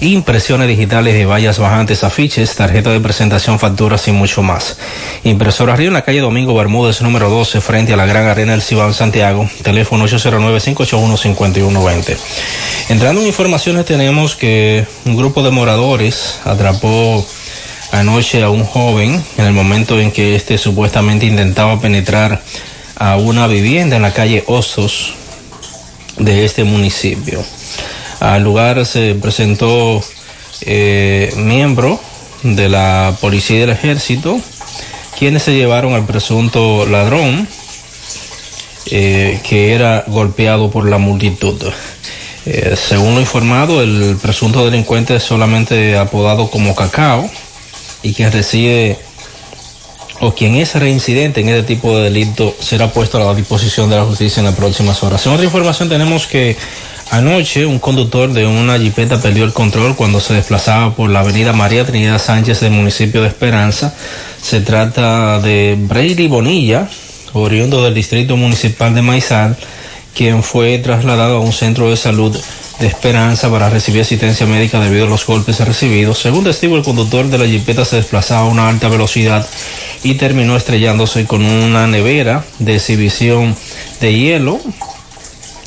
[0.00, 4.78] impresiones digitales de vallas bajantes, afiches, tarjeta de presentación, facturas y mucho más.
[5.24, 8.62] Impresora Río en la calle Domingo Bermúdez, número 12, frente a la Gran Arena del
[8.62, 12.16] Cibao Santiago, teléfono 809-581-5120.
[12.90, 17.26] Entrando en informaciones tenemos que un grupo de moradores atrapó
[17.92, 22.42] anoche a un joven en el momento en que este supuestamente intentaba penetrar
[22.96, 25.14] a una vivienda en la calle Osos
[26.18, 27.42] de este municipio.
[28.20, 30.02] Al lugar se presentó
[30.62, 32.00] eh, miembro
[32.42, 34.38] de la policía y del ejército,
[35.18, 37.48] quienes se llevaron al presunto ladrón
[38.86, 41.60] eh, que era golpeado por la multitud.
[42.46, 47.28] Eh, según lo informado, el presunto delincuente es solamente apodado como Cacao
[48.02, 48.98] y quien reside
[50.20, 53.96] o quien es reincidente en este tipo de delito será puesto a la disposición de
[53.96, 55.24] la justicia en las próximas horas.
[55.26, 56.56] En otra información tenemos que
[57.10, 61.52] anoche un conductor de una jipeta perdió el control cuando se desplazaba por la avenida
[61.52, 63.94] María Trinidad Sánchez del municipio de Esperanza.
[64.40, 66.88] Se trata de Brady Bonilla,
[67.32, 69.56] oriundo del distrito municipal de Maizal,
[70.14, 72.36] quien fue trasladado a un centro de salud
[72.78, 76.18] de Esperanza para recibir asistencia médica debido a los golpes recibidos.
[76.18, 79.46] Según testigo, el conductor de la jipeta se desplazaba a una alta velocidad
[80.02, 83.56] y terminó estrellándose con una nevera de exhibición
[84.00, 84.60] de hielo,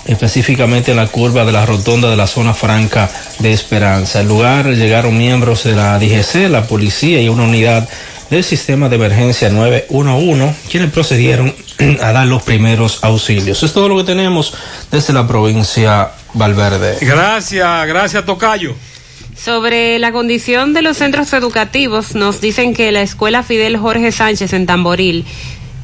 [0.07, 4.19] específicamente en la curva de la rotonda de la zona franca de Esperanza.
[4.19, 7.87] Al lugar llegaron miembros de la DGC, la policía y una unidad
[8.29, 11.53] del sistema de emergencia 911, quienes procedieron
[12.01, 13.63] a dar los primeros auxilios.
[13.63, 14.53] Es todo lo que tenemos
[14.91, 16.97] desde la provincia Valverde.
[17.01, 18.75] Gracias, gracias Tocayo.
[19.35, 24.51] Sobre la condición de los centros educativos, nos dicen que la escuela Fidel Jorge Sánchez
[24.53, 25.25] en Tamboril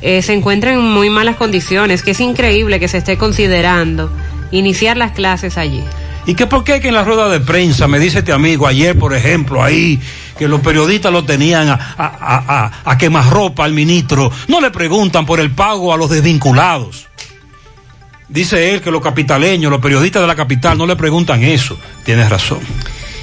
[0.04, 4.12] eh, se encuentra en muy malas condiciones, que es increíble que se esté considerando
[4.52, 5.82] iniciar las clases allí.
[6.26, 8.98] ¿Y qué por qué que en la rueda de prensa, me dice este amigo, ayer
[8.98, 10.00] por ejemplo, ahí,
[10.38, 14.72] que los periodistas lo tenían a, a, a, a, a quemarropa al ministro, no le
[14.72, 17.08] preguntan por el pago a los desvinculados?
[18.30, 21.78] Dice él que los capitaleños, los periodistas de la capital no le preguntan eso.
[22.04, 22.60] Tienes razón.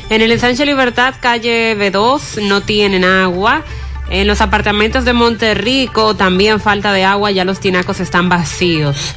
[0.09, 3.65] En el ensanche Libertad, calle B2, no tienen agua.
[4.11, 9.15] En los apartamentos de Monterrico también falta de agua, ya los tinacos están vacíos.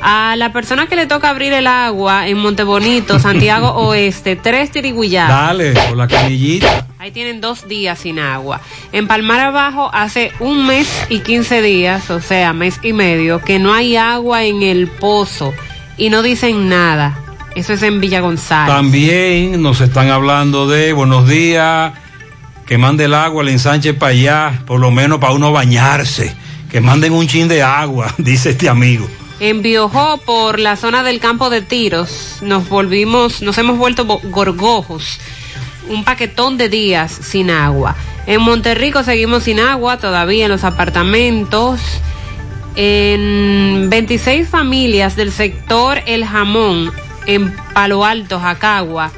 [0.00, 5.48] A la persona que le toca abrir el agua en Montebonito, Santiago Oeste, tres tiriguyadas.
[5.48, 6.86] Dale, por la canillita.
[6.98, 8.60] Ahí tienen dos días sin agua.
[8.92, 13.58] En Palmar Abajo hace un mes y quince días, o sea, mes y medio, que
[13.58, 15.52] no hay agua en el pozo
[15.98, 17.18] y no dicen nada.
[17.54, 18.74] Eso es en Villa González.
[18.74, 21.92] También nos están hablando de buenos días,
[22.66, 26.34] que mande el agua, el ensanche para allá, por lo menos para uno bañarse.
[26.70, 29.08] Que manden un chin de agua, dice este amigo.
[29.40, 35.18] En Biojó, por la zona del campo de tiros, nos volvimos, nos hemos vuelto gorgojos.
[35.88, 37.96] Un paquetón de días sin agua.
[38.26, 41.80] En Monterrico seguimos sin agua todavía en los apartamentos.
[42.76, 46.92] En 26 familias del sector El Jamón,
[47.26, 49.10] en Palo Alto, Jacagua,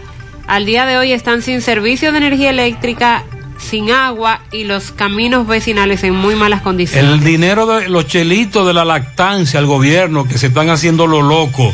[0.47, 3.25] al día de hoy están sin servicio de energía eléctrica,
[3.65, 7.13] sin agua y los caminos vecinales en muy malas condiciones.
[7.13, 11.23] El dinero de los chelitos de la lactancia al gobierno que se están haciendo lo
[11.23, 11.73] loco,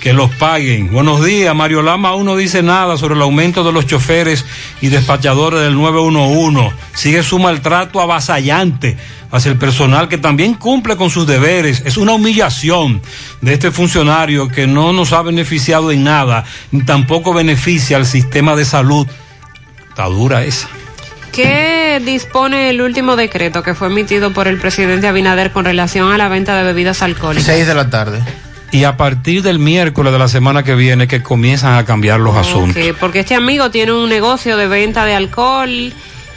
[0.00, 0.92] que los paguen.
[0.92, 4.44] Buenos días, Mario Lama aún no dice nada sobre el aumento de los choferes
[4.82, 6.72] y despachadores del 911.
[6.92, 8.98] Sigue su maltrato avasallante
[9.30, 11.82] hacia el personal que también cumple con sus deberes.
[11.86, 13.00] Es una humillación
[13.40, 18.54] de este funcionario que no nos ha beneficiado en nada, ni tampoco beneficia al sistema
[18.54, 19.06] de salud.
[19.88, 20.68] Está dura esa.
[21.34, 26.16] ¿Qué dispone el último decreto que fue emitido por el presidente Abinader con relación a
[26.16, 27.46] la venta de bebidas alcohólicas?
[27.46, 28.22] Seis de la tarde.
[28.70, 32.36] Y a partir del miércoles de la semana que viene que comienzan a cambiar los
[32.36, 32.80] asuntos.
[32.80, 35.92] Ok, porque este amigo tiene un negocio de venta de alcohol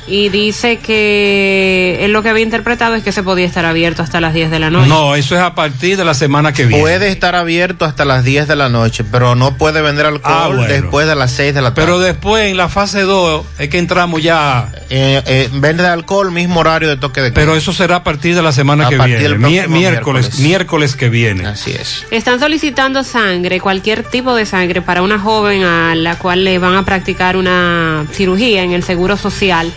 [0.08, 4.22] y dice que él lo que había interpretado es que se podía estar abierto hasta
[4.22, 4.88] las 10 de la noche.
[4.88, 6.82] No, eso es a partir de la semana que viene.
[6.82, 10.48] Puede estar abierto hasta las 10 de la noche, pero no puede vender alcohol Ah,
[10.48, 10.64] bueno.
[10.64, 11.86] después de las 6 de la tarde.
[11.86, 14.72] Pero después en la fase 2 es que entramos ya.
[14.90, 17.42] Eh, eh, vende alcohol, mismo horario de toque de queda.
[17.42, 19.30] Pero eso será a partir de la semana A que partir viene.
[19.30, 20.40] del Mi- próximo miércoles, miércoles.
[20.40, 21.45] miércoles que viene.
[21.48, 22.06] Así es.
[22.11, 26.76] Están solicitando sangre, cualquier tipo de sangre, para una joven a la cual le van
[26.76, 29.72] a practicar una cirugía en el Seguro Social.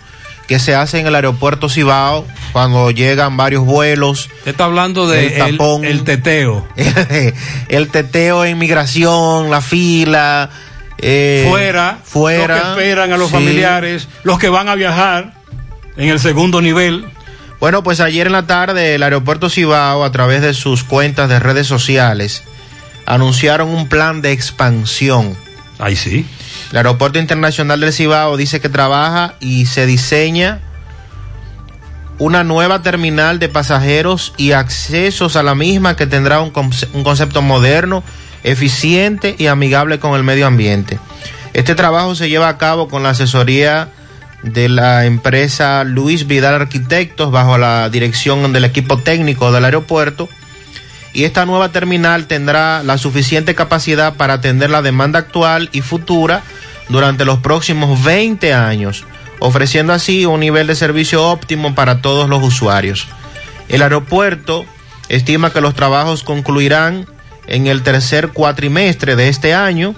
[0.47, 4.29] que se hace en el aeropuerto Cibao cuando llegan varios vuelos.
[4.37, 6.65] Usted está hablando de el tapón, el teteo.
[7.67, 10.49] el teteo en migración, la fila.
[11.03, 12.55] Eh, fuera, fuera.
[12.55, 13.33] los que esperan a los sí.
[13.33, 15.33] familiares, los que van a viajar
[15.97, 17.05] en el segundo nivel.
[17.59, 21.39] Bueno, pues ayer en la tarde el aeropuerto Cibao, a través de sus cuentas de
[21.39, 22.43] redes sociales,
[23.05, 25.35] anunciaron un plan de expansión.
[25.79, 26.25] Ahí sí.
[26.71, 30.59] El Aeropuerto Internacional del Cibao dice que trabaja y se diseña
[32.19, 37.03] una nueva terminal de pasajeros y accesos a la misma que tendrá un, conce- un
[37.03, 38.03] concepto moderno,
[38.43, 40.99] eficiente y amigable con el medio ambiente.
[41.53, 43.89] Este trabajo se lleva a cabo con la asesoría
[44.43, 50.27] de la empresa Luis Vidal Arquitectos bajo la dirección del equipo técnico del aeropuerto
[51.13, 56.41] y esta nueva terminal tendrá la suficiente capacidad para atender la demanda actual y futura
[56.89, 59.05] durante los próximos 20 años,
[59.39, 63.07] ofreciendo así un nivel de servicio óptimo para todos los usuarios.
[63.69, 64.65] El aeropuerto
[65.07, 67.05] estima que los trabajos concluirán
[67.47, 69.95] en el tercer cuatrimestre de este año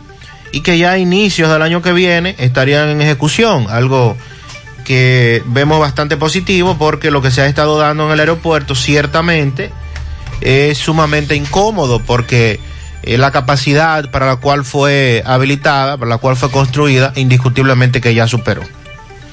[0.51, 4.15] y que ya a inicios del año que viene estarían en ejecución, algo
[4.85, 9.71] que vemos bastante positivo porque lo que se ha estado dando en el aeropuerto ciertamente
[10.41, 12.59] es sumamente incómodo porque
[13.03, 18.13] eh, la capacidad para la cual fue habilitada, para la cual fue construida, indiscutiblemente que
[18.13, 18.61] ya superó.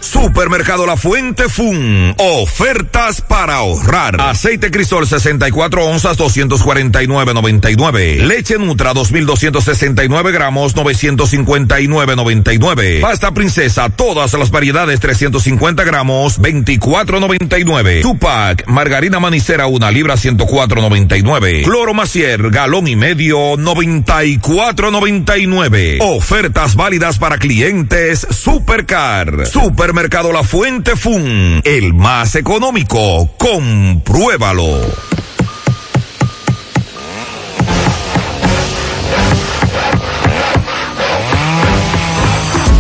[0.03, 2.17] Supermercado La Fuente Fun.
[2.19, 4.21] Ofertas para ahorrar.
[4.21, 8.27] Aceite Crisol 64 onzas 249.99.
[8.27, 13.01] Leche Nutra 2269 gramos 959.99.
[13.01, 18.03] Pasta Princesa todas las variedades 350 gramos 24.99.
[18.03, 21.63] Tupac Margarina Manicera una libra 104.99.
[21.63, 25.99] Cloro Macier galón y medio 94.99.
[26.01, 29.47] Ofertas válidas para clientes Supercar.
[29.93, 33.29] Supermercado La Fuente Fun, el más económico.
[33.37, 34.81] Compruébalo.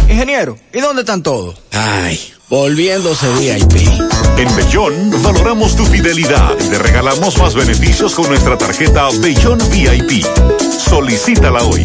[0.08, 1.60] Ingeniero, ¿y dónde están todos?
[1.72, 2.18] Ay,
[2.48, 3.86] volviéndose VIP.
[4.38, 10.24] En Bellón valoramos tu fidelidad y te regalamos más beneficios con nuestra tarjeta Bellón VIP.
[10.78, 11.84] Solicítala hoy.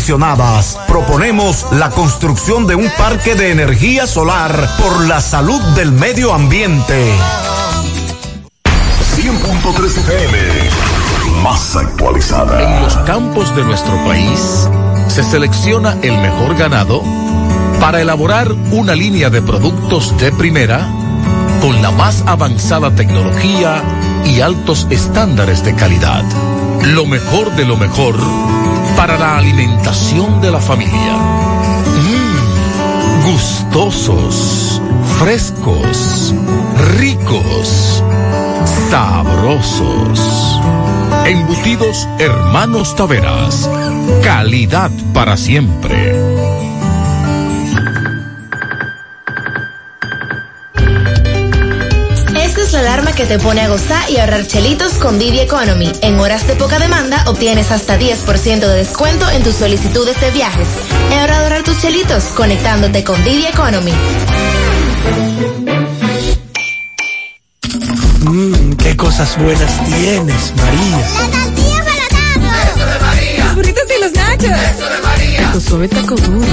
[0.87, 7.13] Proponemos la construcción de un parque de energía solar por la salud del medio ambiente.
[9.15, 10.37] 100.3 FM,
[11.43, 12.63] más actualizada.
[12.63, 14.67] En los campos de nuestro país
[15.07, 17.03] se selecciona el mejor ganado
[17.79, 20.89] para elaborar una línea de productos de primera
[21.61, 23.83] con la más avanzada tecnología
[24.25, 26.23] y altos estándares de calidad.
[26.85, 28.15] Lo mejor de lo mejor
[29.01, 31.17] para la alimentación de la familia.
[32.05, 34.79] Mmm, gustosos,
[35.17, 36.35] frescos,
[36.99, 38.03] ricos,
[38.91, 40.61] sabrosos.
[41.25, 43.67] Embutidos Hermanos Taveras.
[44.21, 46.70] Calidad para siempre.
[52.81, 55.91] Alarma que te pone a gozar y ahorrar chelitos con Didi Economy.
[56.01, 60.67] En horas de poca demanda obtienes hasta 10% de descuento en tus solicitudes de viajes.
[61.11, 63.93] Es hora de ahorrar tus chelitos conectándote con Didi Economy.
[68.21, 70.97] Mmm, qué cosas buenas tienes, María.
[70.97, 71.83] La tortilla
[72.33, 73.45] para Eso de María.
[73.45, 74.59] Los burritos y los nachos.
[74.75, 75.43] Eso de María.
[75.43, 76.47] Taco suave, taco duro.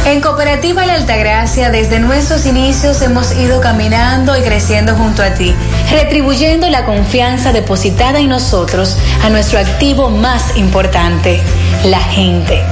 [0.09, 5.55] En Cooperativa La Altagracia, desde nuestros inicios hemos ido caminando y creciendo junto a ti,
[5.91, 11.41] retribuyendo la confianza depositada en nosotros a nuestro activo más importante,
[11.85, 12.63] la gente.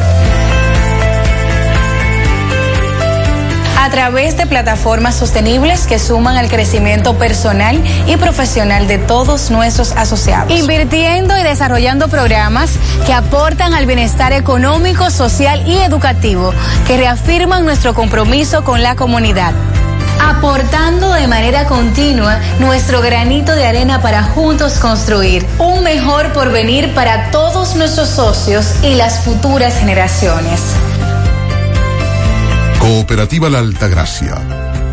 [3.86, 9.92] a través de plataformas sostenibles que suman al crecimiento personal y profesional de todos nuestros
[9.92, 10.50] asociados.
[10.50, 12.72] Invirtiendo y desarrollando programas
[13.06, 16.52] que aportan al bienestar económico, social y educativo,
[16.88, 19.52] que reafirman nuestro compromiso con la comunidad
[20.20, 27.30] aportando de manera continua nuestro granito de arena para juntos construir un mejor porvenir para
[27.30, 30.60] todos nuestros socios y las futuras generaciones.
[32.78, 34.36] Cooperativa La Altagracia.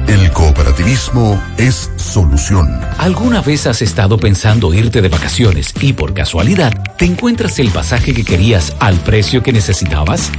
[0.08, 2.82] El cooperativismo es solución.
[2.98, 8.14] ¿Alguna vez has estado pensando irte de vacaciones y por casualidad te encuentras el pasaje
[8.14, 10.32] que querías al precio que necesitabas?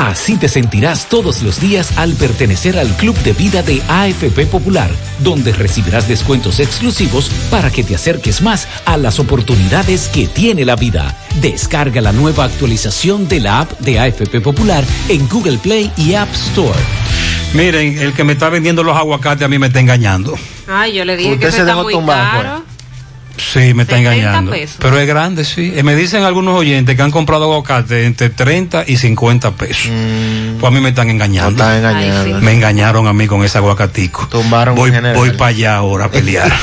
[0.00, 4.90] Así te sentirás todos los días al pertenecer al Club de Vida de AFP Popular,
[5.18, 10.74] donde recibirás descuentos exclusivos para que te acerques más a las oportunidades que tiene la
[10.74, 11.14] vida.
[11.42, 16.32] Descarga la nueva actualización de la app de AFP Popular en Google Play y App
[16.32, 16.80] Store.
[17.52, 20.34] Miren, el que me está vendiendo los aguacates a mí me está engañando.
[20.66, 22.69] Ay, yo le dije que eso está muy caro.
[23.52, 24.50] Sí, me está engañando.
[24.50, 24.76] Pesos.
[24.80, 25.72] Pero es grande, sí.
[25.82, 29.90] Me dicen algunos oyentes que han comprado aguacate entre 30 y 50 pesos.
[29.90, 30.58] Mm.
[30.58, 31.50] Pues a mí me están engañando.
[31.50, 32.20] No están engañando.
[32.20, 32.44] Ay, sí.
[32.44, 34.28] Me engañaron a mí con ese aguacatico.
[34.28, 36.52] Tumbaron voy, voy para allá ahora a pelear.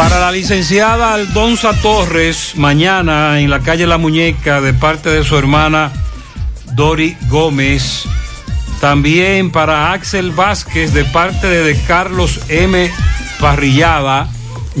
[0.00, 5.36] Para la licenciada Aldonza Torres, mañana en la calle La Muñeca, de parte de su
[5.36, 5.92] hermana
[6.72, 8.06] Dori Gómez.
[8.80, 12.90] También para Axel Vázquez de parte de, Carlos M.
[13.38, 14.28] Parrillada,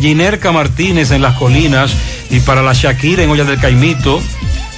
[0.00, 1.94] Ginerca Martínez en Las Colinas
[2.30, 4.22] y para la Shakira en Olla del Caimito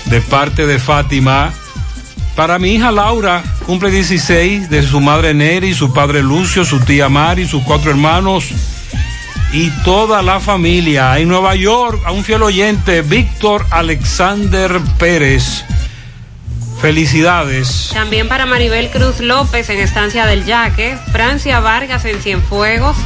[0.07, 1.53] de parte de Fátima.
[2.35, 7.09] Para mi hija Laura, cumple 16, de su madre Neri, su padre Lucio, su tía
[7.09, 8.49] Mari, sus cuatro hermanos
[9.53, 11.19] y toda la familia.
[11.19, 15.65] En Nueva York, a un fiel oyente, Víctor Alexander Pérez.
[16.83, 17.91] Felicidades.
[17.93, 22.97] También para Maribel Cruz López en Estancia del Yaque, Francia Vargas en Cienfuegos,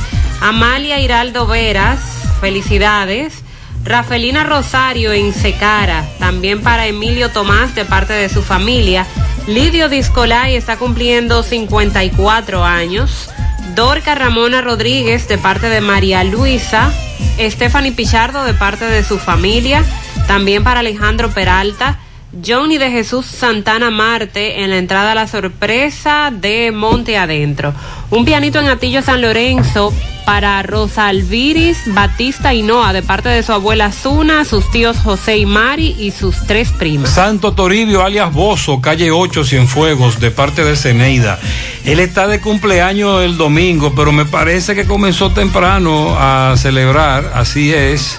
[0.41, 2.01] Amalia Hiraldo Veras,
[2.41, 3.43] felicidades.
[3.85, 9.07] Rafelina Rosario en Secara, también para Emilio Tomás de parte de su familia.
[9.47, 13.29] Lidio Discolay está cumpliendo 54 años.
[13.75, 16.91] Dorca Ramona Rodríguez de parte de María Luisa.
[17.39, 19.85] Stephanie Pichardo de parte de su familia.
[20.27, 22.01] También para Alejandro Peralta.
[22.45, 27.73] Johnny de Jesús Santana Marte en la entrada a la sorpresa de Monte Adentro.
[28.11, 29.93] Un pianito en Atillo San Lorenzo
[30.25, 35.47] para Rosa Alviris Batista Hinoa de parte de su abuela Zuna, sus tíos José y
[35.47, 37.11] Mari y sus tres primas.
[37.11, 41.39] Santo Toribio, alias Bozo, calle 8, Cienfuegos, de parte de Ceneida.
[41.85, 47.73] Él está de cumpleaños el domingo, pero me parece que comenzó temprano a celebrar, así
[47.73, 48.19] es.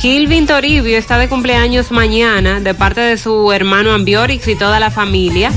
[0.00, 4.90] Kilvin Toribio está de cumpleaños mañana de parte de su hermano Ambiorix y toda la
[4.90, 5.50] familia.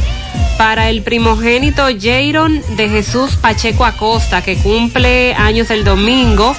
[0.57, 6.55] Para el primogénito Jairon de Jesús Pacheco Acosta, que cumple años el domingo,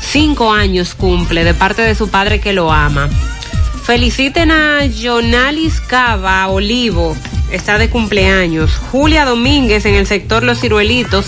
[0.00, 3.08] cinco años cumple de parte de su padre que lo ama.
[3.84, 7.16] Feliciten a Jonalis Cava Olivo,
[7.52, 8.76] está de cumpleaños.
[8.90, 11.26] Julia Domínguez en el sector Los Ciruelitos,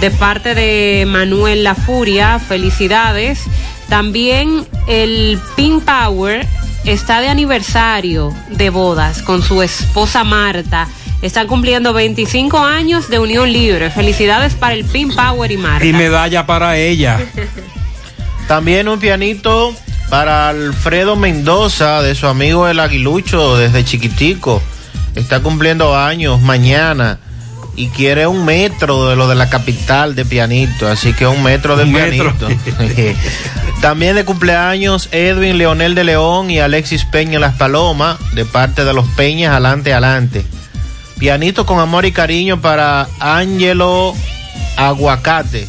[0.00, 3.44] de parte de Manuel La Furia, felicidades.
[3.88, 6.46] También el Pink Power
[6.84, 10.88] está de aniversario de bodas con su esposa Marta.
[11.22, 13.90] Están cumpliendo 25 años de unión libre.
[13.90, 15.86] Felicidades para el Pink Power y Marta.
[15.86, 17.18] Y medalla para ella.
[18.48, 19.74] También un pianito
[20.10, 24.62] para Alfredo Mendoza, de su amigo el Aguilucho, desde chiquitico.
[25.14, 27.18] Está cumpliendo años mañana
[27.76, 31.76] y quiere un metro de lo de la capital de pianito, así que un metro
[31.76, 32.48] de Un pianito.
[33.80, 38.94] También de cumpleaños Edwin Leonel de León y Alexis Peña Las Palomas, de parte de
[38.94, 40.46] los Peñas, adelante, adelante.
[41.18, 44.14] Pianito con amor y cariño para Ángelo
[44.76, 45.68] Aguacate.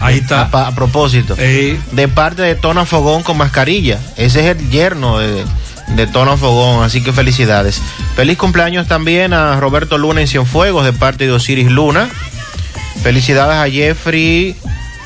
[0.00, 0.48] Ahí está.
[0.52, 1.34] A, a propósito.
[1.34, 3.98] De parte de Tona Fogón con mascarilla.
[4.16, 5.44] Ese es el yerno de,
[5.88, 7.80] de Tona Fogón, así que felicidades.
[8.14, 12.08] Feliz cumpleaños también a Roberto Luna en Cienfuegos de parte de Osiris Luna.
[13.02, 14.56] Felicidades a Jeffrey,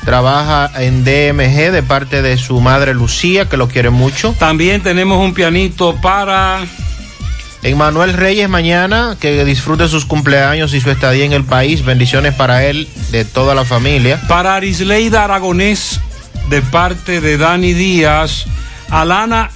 [0.05, 4.35] trabaja en DMG de parte de su madre Lucía, que lo quiere mucho.
[4.39, 6.59] También tenemos un pianito para...
[7.63, 11.85] Emmanuel Reyes mañana, que disfrute sus cumpleaños y su estadía en el país.
[11.85, 14.19] Bendiciones para él, de toda la familia.
[14.27, 15.99] Para Arisleida Aragonés,
[16.49, 18.45] de parte de Dani Díaz.
[18.89, 19.51] Alana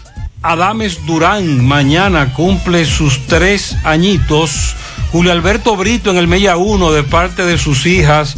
[0.45, 4.75] Adames Durán, mañana cumple sus tres añitos.
[5.11, 8.37] Julio Alberto Brito en el Mella 1, de parte de sus hijas,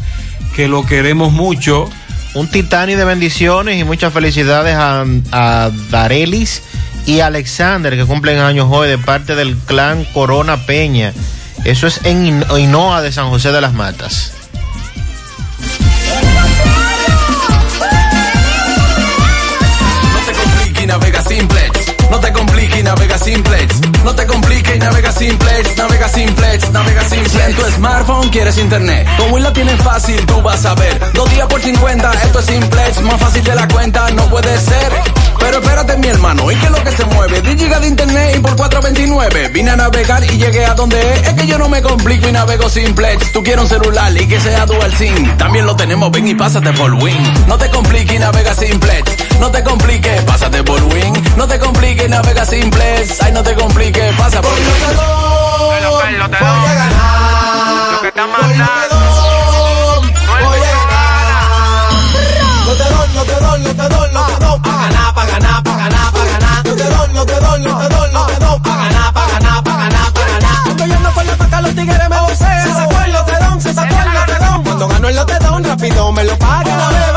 [0.56, 1.90] que lo queremos mucho.
[2.34, 6.62] Un titani de bendiciones y muchas felicidades a, a Darelis
[7.06, 11.12] y Alexander, que cumplen años hoy, de parte del clan Corona Peña.
[11.66, 14.37] Eso es en Hinoa de San José de las Matas.
[26.18, 26.72] Simplex.
[26.72, 27.32] Navega simplex.
[27.32, 31.00] Si en tu smartphone quieres internet, como Win la tienes fácil, tú vas a ver.
[31.14, 33.02] Dos días por 50, esto es simplex.
[33.02, 34.92] Más fácil de la cuenta, no puede ser.
[35.40, 37.42] Pero espérate, mi hermano, ¿y qué es lo que se mueve?
[37.42, 39.50] 10 gigas de internet y por 429.
[39.50, 41.28] Vine a navegar y llegué a donde es.
[41.28, 43.32] Es que yo no me complico y navego simplex.
[43.32, 45.38] Tú quieres un celular y que sea dual SIM.
[45.38, 47.48] También lo tenemos, ven y pásate por Win.
[47.48, 49.40] No te compliques y navega simplex.
[49.40, 51.14] No te compliques, pásate por Win.
[51.38, 53.22] No te compliques, navega simplex.
[53.22, 55.27] Ay, no te compliques, pasa por Win.
[55.90, 57.92] Voy a ganar.
[57.92, 58.96] Lo que está mandando.
[60.44, 61.92] Voy a ganar.
[62.66, 64.60] No te doy, no te doy, no te doy, no te doy.
[64.60, 66.66] Pa' ganar, pa' ganar, pa' ganar, pa' ganar.
[66.66, 68.60] No te doy, no te doy, no te doy, no te doy.
[68.60, 70.88] Pa' ganar, pa' ganar, pa' ganar, pa' ganar.
[70.88, 72.64] Yo no fue la paca, los tigres me bocean.
[72.64, 74.64] Se sacó el lotedón, se sacó el lotedón.
[74.64, 77.17] Cuando gano el lotedón, rápido me lo paga.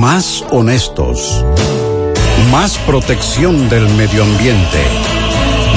[0.00, 1.44] Más honestos.
[2.50, 4.78] Más protección del medio ambiente.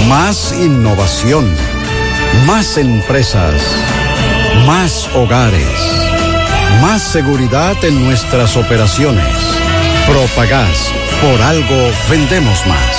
[0.07, 1.45] Más innovación.
[2.47, 3.61] Más empresas.
[4.65, 5.67] Más hogares.
[6.81, 9.27] Más seguridad en nuestras operaciones.
[10.07, 10.89] Propagás.
[11.21, 12.95] Por algo vendemos más.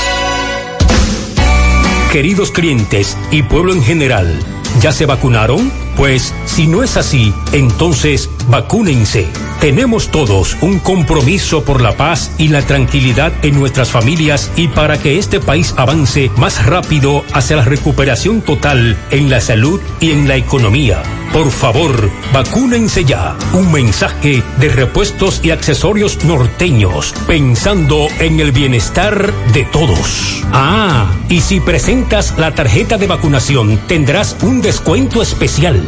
[2.12, 4.38] Queridos clientes y pueblo en general,
[4.82, 5.72] ¿ya se vacunaron?
[5.96, 9.26] Pues si no es así, entonces vacúnense.
[9.64, 14.98] Tenemos todos un compromiso por la paz y la tranquilidad en nuestras familias y para
[14.98, 20.28] que este país avance más rápido hacia la recuperación total en la salud y en
[20.28, 21.02] la economía.
[21.34, 23.36] Por favor, vacúnense ya.
[23.54, 30.44] Un mensaje de repuestos y accesorios norteños, pensando en el bienestar de todos.
[30.52, 35.82] Ah, y si presentas la tarjeta de vacunación, tendrás un descuento especial.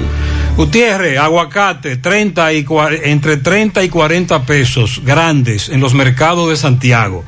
[0.57, 2.67] Gutiérrez, aguacate, 30 y,
[3.05, 7.25] entre 30 y 40 pesos grandes en los mercados de Santiago.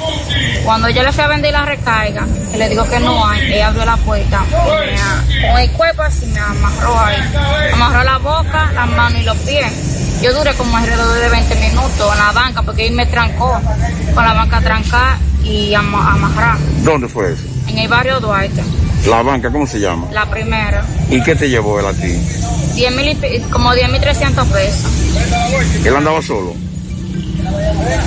[0.65, 3.67] Cuando yo le fui a vender la recarga, que le digo que no hay, ella
[3.69, 7.15] abrió la puerta me, con el cuerpo así me amarró ahí.
[7.73, 9.71] Amarró la boca, las manos y los pies.
[10.21, 13.61] Yo duré como alrededor de 20 minutos en la banca porque él me trancó
[14.13, 17.43] con la banca trancada y ama- amarrada ¿Dónde fue eso?
[17.67, 18.63] En el barrio Duarte,
[19.07, 20.07] La banca, ¿cómo se llama?
[20.11, 20.83] la primera.
[21.09, 22.13] ¿Y qué te llevó él a ti?
[22.75, 23.17] 10 mil
[23.51, 24.91] como 10 mil 300 pesos.
[25.83, 26.53] Él andaba solo.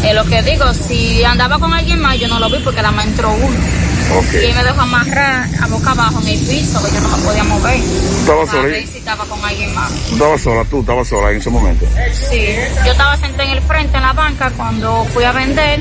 [0.05, 2.91] Es lo que digo, si andaba con alguien más, yo no lo vi porque la
[2.91, 3.57] más entró uno.
[4.19, 4.35] Ok.
[4.35, 7.25] Y él me dejó amarrar a boca abajo en el piso, que yo no me
[7.25, 7.77] podía mover.
[7.77, 9.91] estabas Para sola ver si estaba con alguien más.
[10.09, 10.65] ¿Tú estabas sola?
[10.65, 11.87] ¿Tú estabas sola en ese momento?
[12.31, 12.47] Sí,
[12.85, 15.81] yo estaba sentada en el frente en la banca cuando fui a vender.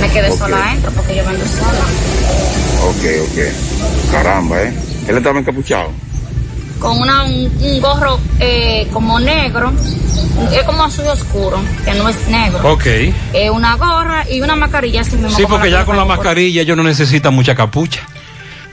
[0.00, 1.84] Me quedé sola adentro porque yo vendo sola.
[2.82, 4.12] Ok, ok.
[4.12, 4.74] Caramba, ¿eh?
[5.08, 5.90] Él estaba encapuchado.
[6.78, 9.72] Con una, un, un gorro eh, como negro,
[10.52, 12.72] es como azul oscuro, que no es negro.
[12.72, 12.86] Ok.
[12.86, 15.36] Eh, una gorra y una mascarilla así mismo.
[15.36, 18.00] Sí, porque ya con la mascarilla ellos no necesitan mucha capucha.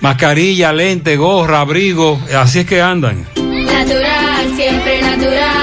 [0.01, 3.25] Mascarilla, lente, gorra, abrigo, así es que andan.
[3.35, 5.54] Natural, siempre natural.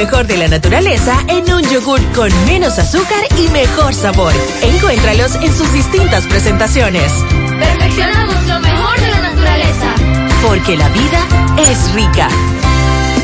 [0.00, 4.32] Mejor de la naturaleza en un yogur con menos azúcar y mejor sabor.
[4.62, 7.12] Encuéntralos en sus distintas presentaciones.
[7.58, 9.94] Perfeccionamos lo mejor de la naturaleza.
[10.42, 11.20] Porque la vida
[11.58, 12.28] es rica.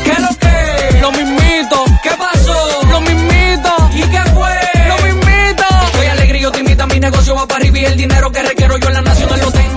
[0.03, 1.01] ¿Qué es lo que?
[1.01, 1.83] Lo mismito.
[2.03, 2.83] ¿Qué pasó?
[2.91, 3.89] Lo mismito.
[3.95, 4.55] ¿Y qué fue?
[4.87, 5.65] Lo mismito.
[5.87, 8.87] Estoy alegre y optimista, mi negocio va para arriba y el dinero que requiero yo
[8.87, 9.76] en la nacional lo tengo.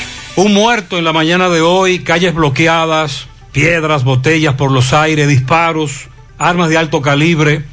[0.37, 6.07] Un muerto en la mañana de hoy, calles bloqueadas, piedras, botellas por los aires, disparos,
[6.37, 7.65] armas de alto calibre.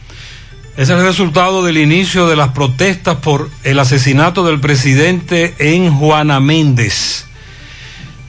[0.76, 6.40] Es el resultado del inicio de las protestas por el asesinato del presidente en Juana
[6.40, 7.27] Méndez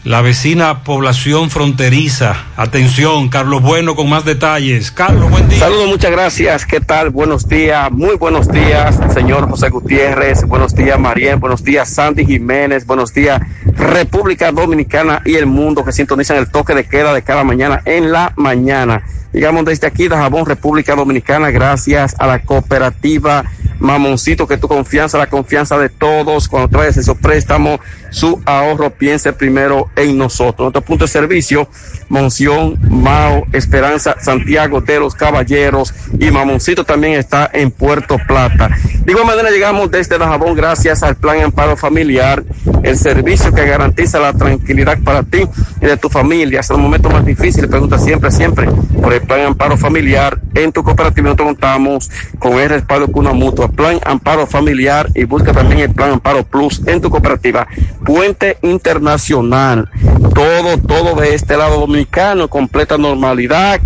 [0.09, 2.35] la vecina población fronteriza.
[2.57, 4.89] Atención, Carlos Bueno con más detalles.
[4.89, 5.59] Carlos, buen día.
[5.59, 6.65] Saludos, muchas gracias.
[6.65, 7.11] ¿Qué tal?
[7.11, 10.45] Buenos días, muy buenos días, señor José Gutiérrez.
[10.45, 11.35] Buenos días, Mariel.
[11.35, 12.87] Buenos días, Sandy Jiménez.
[12.87, 13.39] Buenos días,
[13.75, 18.11] República Dominicana y el mundo que sintonizan el toque de queda de cada mañana en
[18.11, 19.03] la mañana.
[19.31, 23.45] Llegamos desde aquí, de Jabón, República Dominicana, gracias a la cooperativa
[23.79, 27.79] Mamoncito, que tu confianza, la confianza de todos, cuando traes esos préstamos,
[28.11, 30.65] su ahorro, piense primero en nosotros.
[30.65, 31.67] Nuestro punto de servicio,
[32.09, 38.69] Monción, Mao, Esperanza, Santiago de los Caballeros y Mamoncito también está en Puerto Plata.
[39.05, 42.43] De igual manera llegamos desde Dajabón gracias al Plan Amparo Familiar,
[42.83, 45.39] el servicio que garantiza la tranquilidad para ti
[45.81, 46.59] y de tu familia.
[46.59, 48.67] Hasta los momentos más difíciles, pregunta siempre, siempre
[49.01, 50.39] por el Plan Amparo Familiar.
[50.53, 55.25] En tu cooperativa nosotros contamos con el respaldo con una mutua, Plan Amparo Familiar y
[55.25, 57.67] busca también el Plan Amparo Plus en tu cooperativa.
[58.05, 59.89] Puente Internacional,
[60.33, 63.81] todo, todo de este lado dominicano, completa normalidad,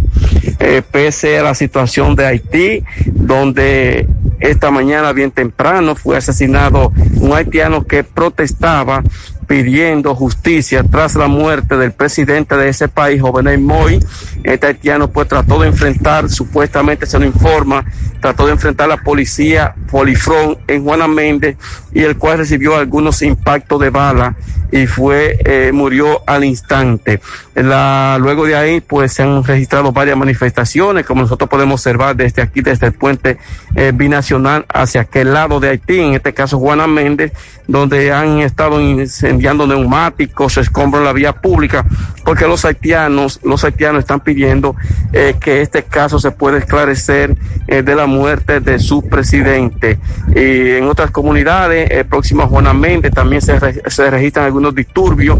[0.59, 4.07] eh, pese a la situación de Haití, donde
[4.39, 9.01] esta mañana bien temprano fue asesinado un haitiano que protestaba
[9.47, 13.99] pidiendo justicia tras la muerte del presidente de ese país, Jovenel Moy.
[14.43, 17.85] Este haitiano pues trató de enfrentar, supuestamente se lo informa,
[18.21, 21.57] trató de enfrentar a la policía Polifrón en Juana Méndez
[21.93, 24.35] y el cual recibió algunos impactos de bala
[24.73, 27.21] y fue, eh, murió al instante.
[27.53, 32.61] Luego de ahí pues se han registrado varias manifestaciones, como nosotros podemos observar desde aquí,
[32.61, 33.37] desde el puente
[33.75, 37.33] eh, binacional hacia aquel lado de Haití, en este caso Juana Méndez,
[37.67, 38.81] donde han estado
[39.33, 41.85] incendiando neumáticos, escombros en la vía pública,
[42.23, 44.75] porque los haitianos, los haitianos están pidiendo
[45.11, 47.35] eh, que este caso se pueda esclarecer
[47.67, 49.97] eh, de la muerte de su presidente.
[50.35, 54.75] Y en otras comunidades, eh, próximas a Juana Méndez, también se, re- se registran algunos
[54.75, 55.39] disturbios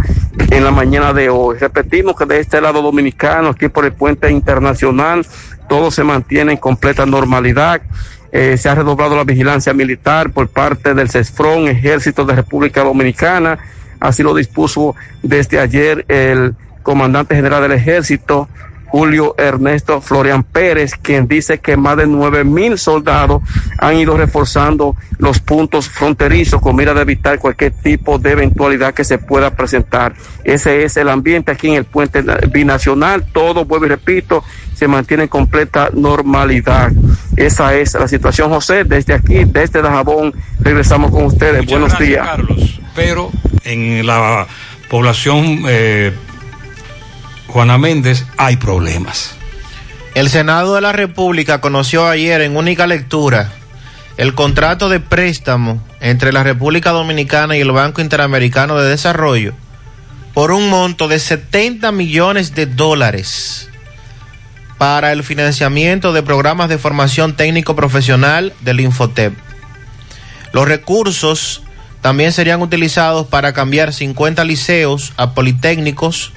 [0.50, 1.58] en la mañana de hoy.
[1.60, 5.26] Repetimos que de este lado dominicano, aquí por el puente internacional,
[5.70, 7.82] todo se mantiene en completa normalidad.
[8.36, 13.60] Eh, se ha redoblado la vigilancia militar por parte del CESFRON, Ejército de República Dominicana.
[14.04, 18.50] Así lo dispuso desde ayer el comandante general del Ejército,
[18.88, 23.42] Julio Ernesto Florian Pérez, quien dice que más de nueve mil soldados
[23.80, 29.06] han ido reforzando los puntos fronterizos con mira de evitar cualquier tipo de eventualidad que
[29.06, 30.14] se pueda presentar.
[30.44, 33.26] Ese es el ambiente aquí en el puente binacional.
[33.32, 34.44] Todo, vuelvo y repito,
[34.76, 36.92] se mantiene en completa normalidad.
[37.38, 38.84] Esa es la situación, José.
[38.84, 41.62] Desde aquí, desde Dajabón, regresamos con ustedes.
[41.62, 42.28] Muchas Buenos gracias, días.
[42.28, 42.83] Carlos.
[42.96, 43.32] Pero
[43.64, 44.48] en la
[44.90, 46.14] población eh,
[47.48, 49.36] Juana Méndez hay problemas.
[50.16, 53.52] El Senado de la República conoció ayer en única lectura
[54.18, 59.54] el contrato de préstamo entre la República Dominicana y el Banco Interamericano de Desarrollo
[60.36, 63.70] por un monto de 70 millones de dólares
[64.78, 69.34] para el financiamiento de programas de formación técnico profesional del Infotep.
[70.52, 71.63] Los recursos
[72.04, 76.34] también serían utilizados para cambiar 50 liceos a politécnicos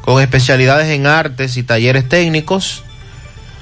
[0.00, 2.84] con especialidades en artes y talleres técnicos.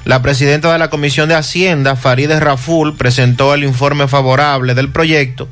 [0.04, 5.48] La presidenta de la Comisión de Hacienda, Farideh Raful, presentó el informe favorable del proyecto,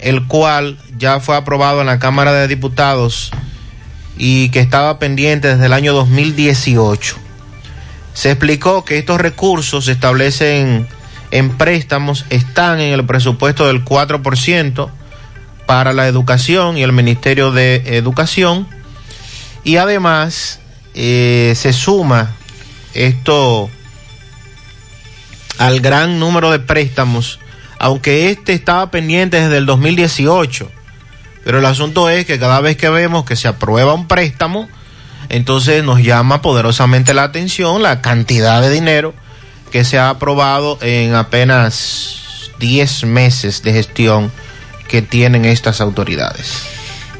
[0.00, 3.30] el cual ya fue aprobado en la Cámara de Diputados
[4.18, 7.16] y que estaba pendiente desde el año 2018.
[8.14, 10.88] Se explicó que estos recursos se establecen
[11.30, 14.90] en préstamos, están en el presupuesto del 4%
[15.70, 18.66] para la educación y el Ministerio de Educación
[19.62, 20.58] y además
[20.94, 22.34] eh, se suma
[22.92, 23.70] esto
[25.58, 27.38] al gran número de préstamos,
[27.78, 30.68] aunque este estaba pendiente desde el 2018.
[31.44, 34.68] Pero el asunto es que cada vez que vemos que se aprueba un préstamo,
[35.28, 39.14] entonces nos llama poderosamente la atención la cantidad de dinero
[39.70, 44.32] que se ha aprobado en apenas 10 meses de gestión
[44.90, 46.64] que tienen estas autoridades.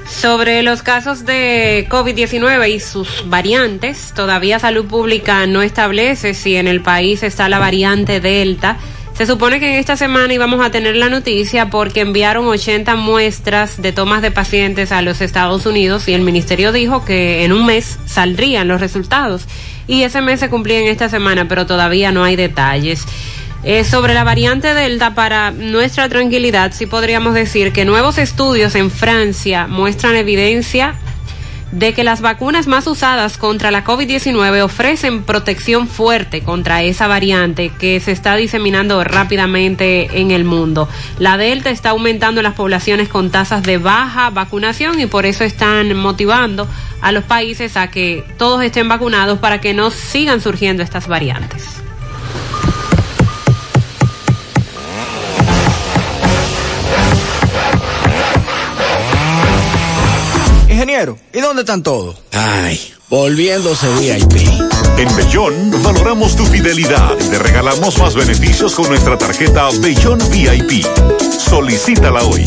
[0.08, 6.66] Sobre los casos de COVID-19 y sus variantes, todavía Salud Pública no establece si en
[6.66, 8.76] el país está la variante Delta.
[9.16, 13.80] Se supone que en esta semana íbamos a tener la noticia porque enviaron 80 muestras
[13.80, 17.66] de tomas de pacientes a los Estados Unidos y el ministerio dijo que en un
[17.66, 19.46] mes saldrían los resultados.
[19.86, 23.04] Y ese mes se cumplía en esta semana, pero todavía no hay detalles.
[23.62, 28.90] Eh, sobre la variante Delta, para nuestra tranquilidad, sí podríamos decir que nuevos estudios en
[28.90, 30.94] Francia muestran evidencia
[31.72, 37.70] de que las vacunas más usadas contra la COVID-19 ofrecen protección fuerte contra esa variante
[37.78, 40.88] que se está diseminando rápidamente en el mundo.
[41.18, 45.44] La Delta está aumentando en las poblaciones con tasas de baja vacunación y por eso
[45.44, 46.66] están motivando
[47.02, 51.80] a los países a que todos estén vacunados para que no sigan surgiendo estas variantes.
[60.80, 62.16] Ingeniero, ¿y dónde están todos?
[62.32, 64.48] Ay, volviéndose VIP.
[64.96, 70.86] En Bellón valoramos tu fidelidad y te regalamos más beneficios con nuestra tarjeta Bellón VIP.
[71.38, 72.46] Solicítala hoy.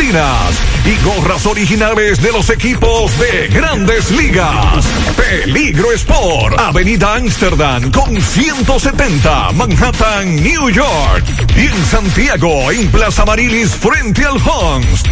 [0.00, 4.86] y gorras originales de los equipos de grandes ligas.
[5.14, 11.22] Peligro Sport, Avenida Amsterdam con 170, Manhattan, New York.
[11.54, 15.02] Y en Santiago, en Plaza Marilis, frente al Hans,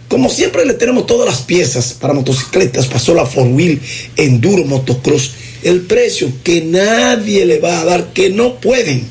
[0.09, 3.79] como siempre le tenemos todas las piezas para motocicletas, pasó la Four Wheel,
[4.17, 9.07] Enduro, Motocross, el precio que nadie le va a dar, que no pueden.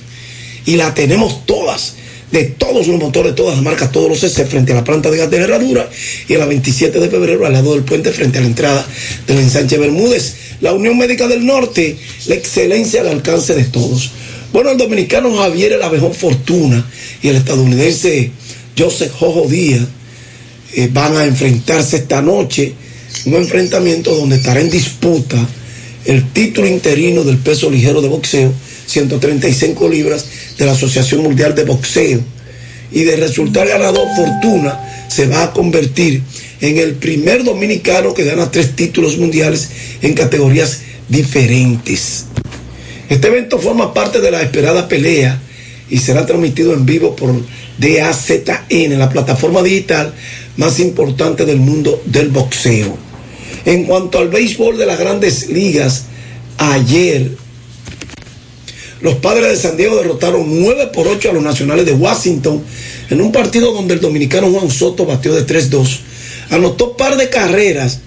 [0.66, 1.94] Y la tenemos todas,
[2.32, 5.18] de todos los motores, todas las marcas, todos los S frente a la planta de
[5.20, 5.88] gas de herradura
[6.28, 8.88] y a la 27 de febrero al lado del puente frente a la entrada
[9.28, 10.34] del ensanche Bermúdez.
[10.62, 14.10] La Unión Médica del Norte, la excelencia al alcance de todos.
[14.52, 16.90] Bueno, el dominicano Javier El Abejón Fortuna
[17.22, 18.32] y el estadounidense
[18.78, 19.84] Joseph Jojo Díaz
[20.76, 22.74] eh, van a enfrentarse esta noche,
[23.26, 25.38] un enfrentamiento donde estará en disputa
[26.06, 28.52] el título interino del peso ligero de boxeo,
[28.88, 30.26] 135 libras
[30.58, 32.20] de la Asociación Mundial de Boxeo.
[32.92, 36.22] Y de resultar ganador Fortuna se va a convertir
[36.62, 39.70] en el primer dominicano que gana tres títulos mundiales
[40.02, 42.26] en categorías diferentes.
[43.10, 45.40] Este evento forma parte de la esperada pelea
[45.90, 47.34] y será transmitido en vivo por
[47.78, 50.14] DAZN, la plataforma digital
[50.58, 52.98] más importante del mundo del boxeo.
[53.66, 56.06] En cuanto al béisbol de las grandes ligas,
[56.58, 57.32] ayer
[59.02, 62.64] los padres de San Diego derrotaron 9 por 8 a los nacionales de Washington
[63.10, 66.00] en un partido donde el dominicano Juan Soto batió de 3-2.
[66.52, 68.00] Anotó par de carreras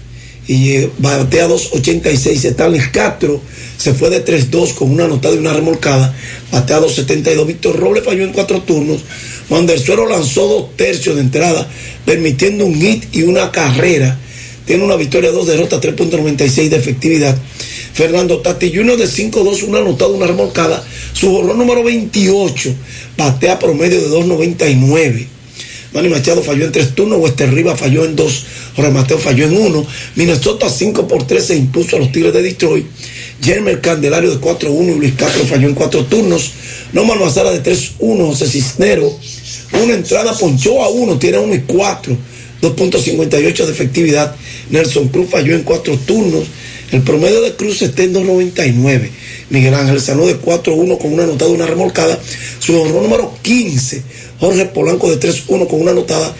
[0.47, 2.45] y batea 2.86.
[2.45, 3.41] Stanley Castro
[3.77, 6.15] se fue de 3-2 con una anotada y una remolcada,
[6.51, 7.45] batea 2.72.
[7.45, 9.03] Víctor Robles falló en cuatro turnos.
[9.49, 11.67] Juan del Suero lanzó dos tercios de entrada,
[12.05, 14.17] permitiendo un hit y una carrera.
[14.65, 17.37] Tiene una victoria, dos derrotas, 3.96 de efectividad.
[17.93, 18.97] Fernando Tati Jr.
[18.97, 20.85] de 5-2, una anotada, una remolcada.
[21.13, 22.73] Su jorrón número 28,
[23.17, 25.27] batea promedio de 2.99.
[25.93, 28.45] Manny Machado falló en tres turnos, Wester Rivas falló en dos,
[28.77, 32.43] Jorge Mateo falló en uno, Minnesota 5 por 3 se impuso a los Tigres de
[32.43, 32.85] Detroit,
[33.41, 36.51] Jermer Candelario de 4-1 y Luis Castro falló en cuatro turnos,
[36.93, 39.11] Norman Mazara de 3-1, José Cisnero,
[39.83, 42.17] una entrada ponchó a uno, tiene 1 y 4,
[42.61, 44.35] 2.58 de efectividad,
[44.69, 46.43] Nelson Cruz falló en cuatro turnos,
[46.91, 49.09] El promedio de Cruz está en 2.99.
[49.49, 52.17] Miguel Ángel Sanó de 4-1 con una anotada, una remolcada.
[52.59, 54.03] Su honor número 15.
[54.39, 56.33] Jorge Polanco de 3-1 con una anotada.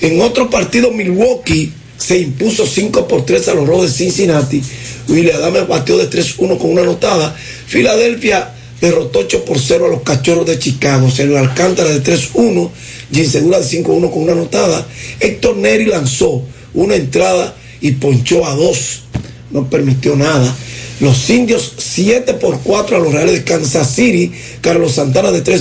[0.00, 4.62] En otro partido, Milwaukee se impuso 5 por 3 a los Rojos de Cincinnati.
[5.08, 7.36] William Adams batió de 3-1 con una anotada.
[7.66, 11.10] Filadelfia derrotó 8 por 0 a los Cachorros de Chicago.
[11.10, 12.70] Sergio Alcántara de 3-1.
[13.12, 14.86] Jim Segura de 5-1 con una anotada.
[15.20, 19.02] Héctor Neri lanzó una entrada y ponchó a dos.
[19.50, 20.56] No permitió nada.
[21.00, 24.32] Los indios 7 por 4 a los Reales de Kansas City.
[24.60, 25.58] Carlos Santana de 3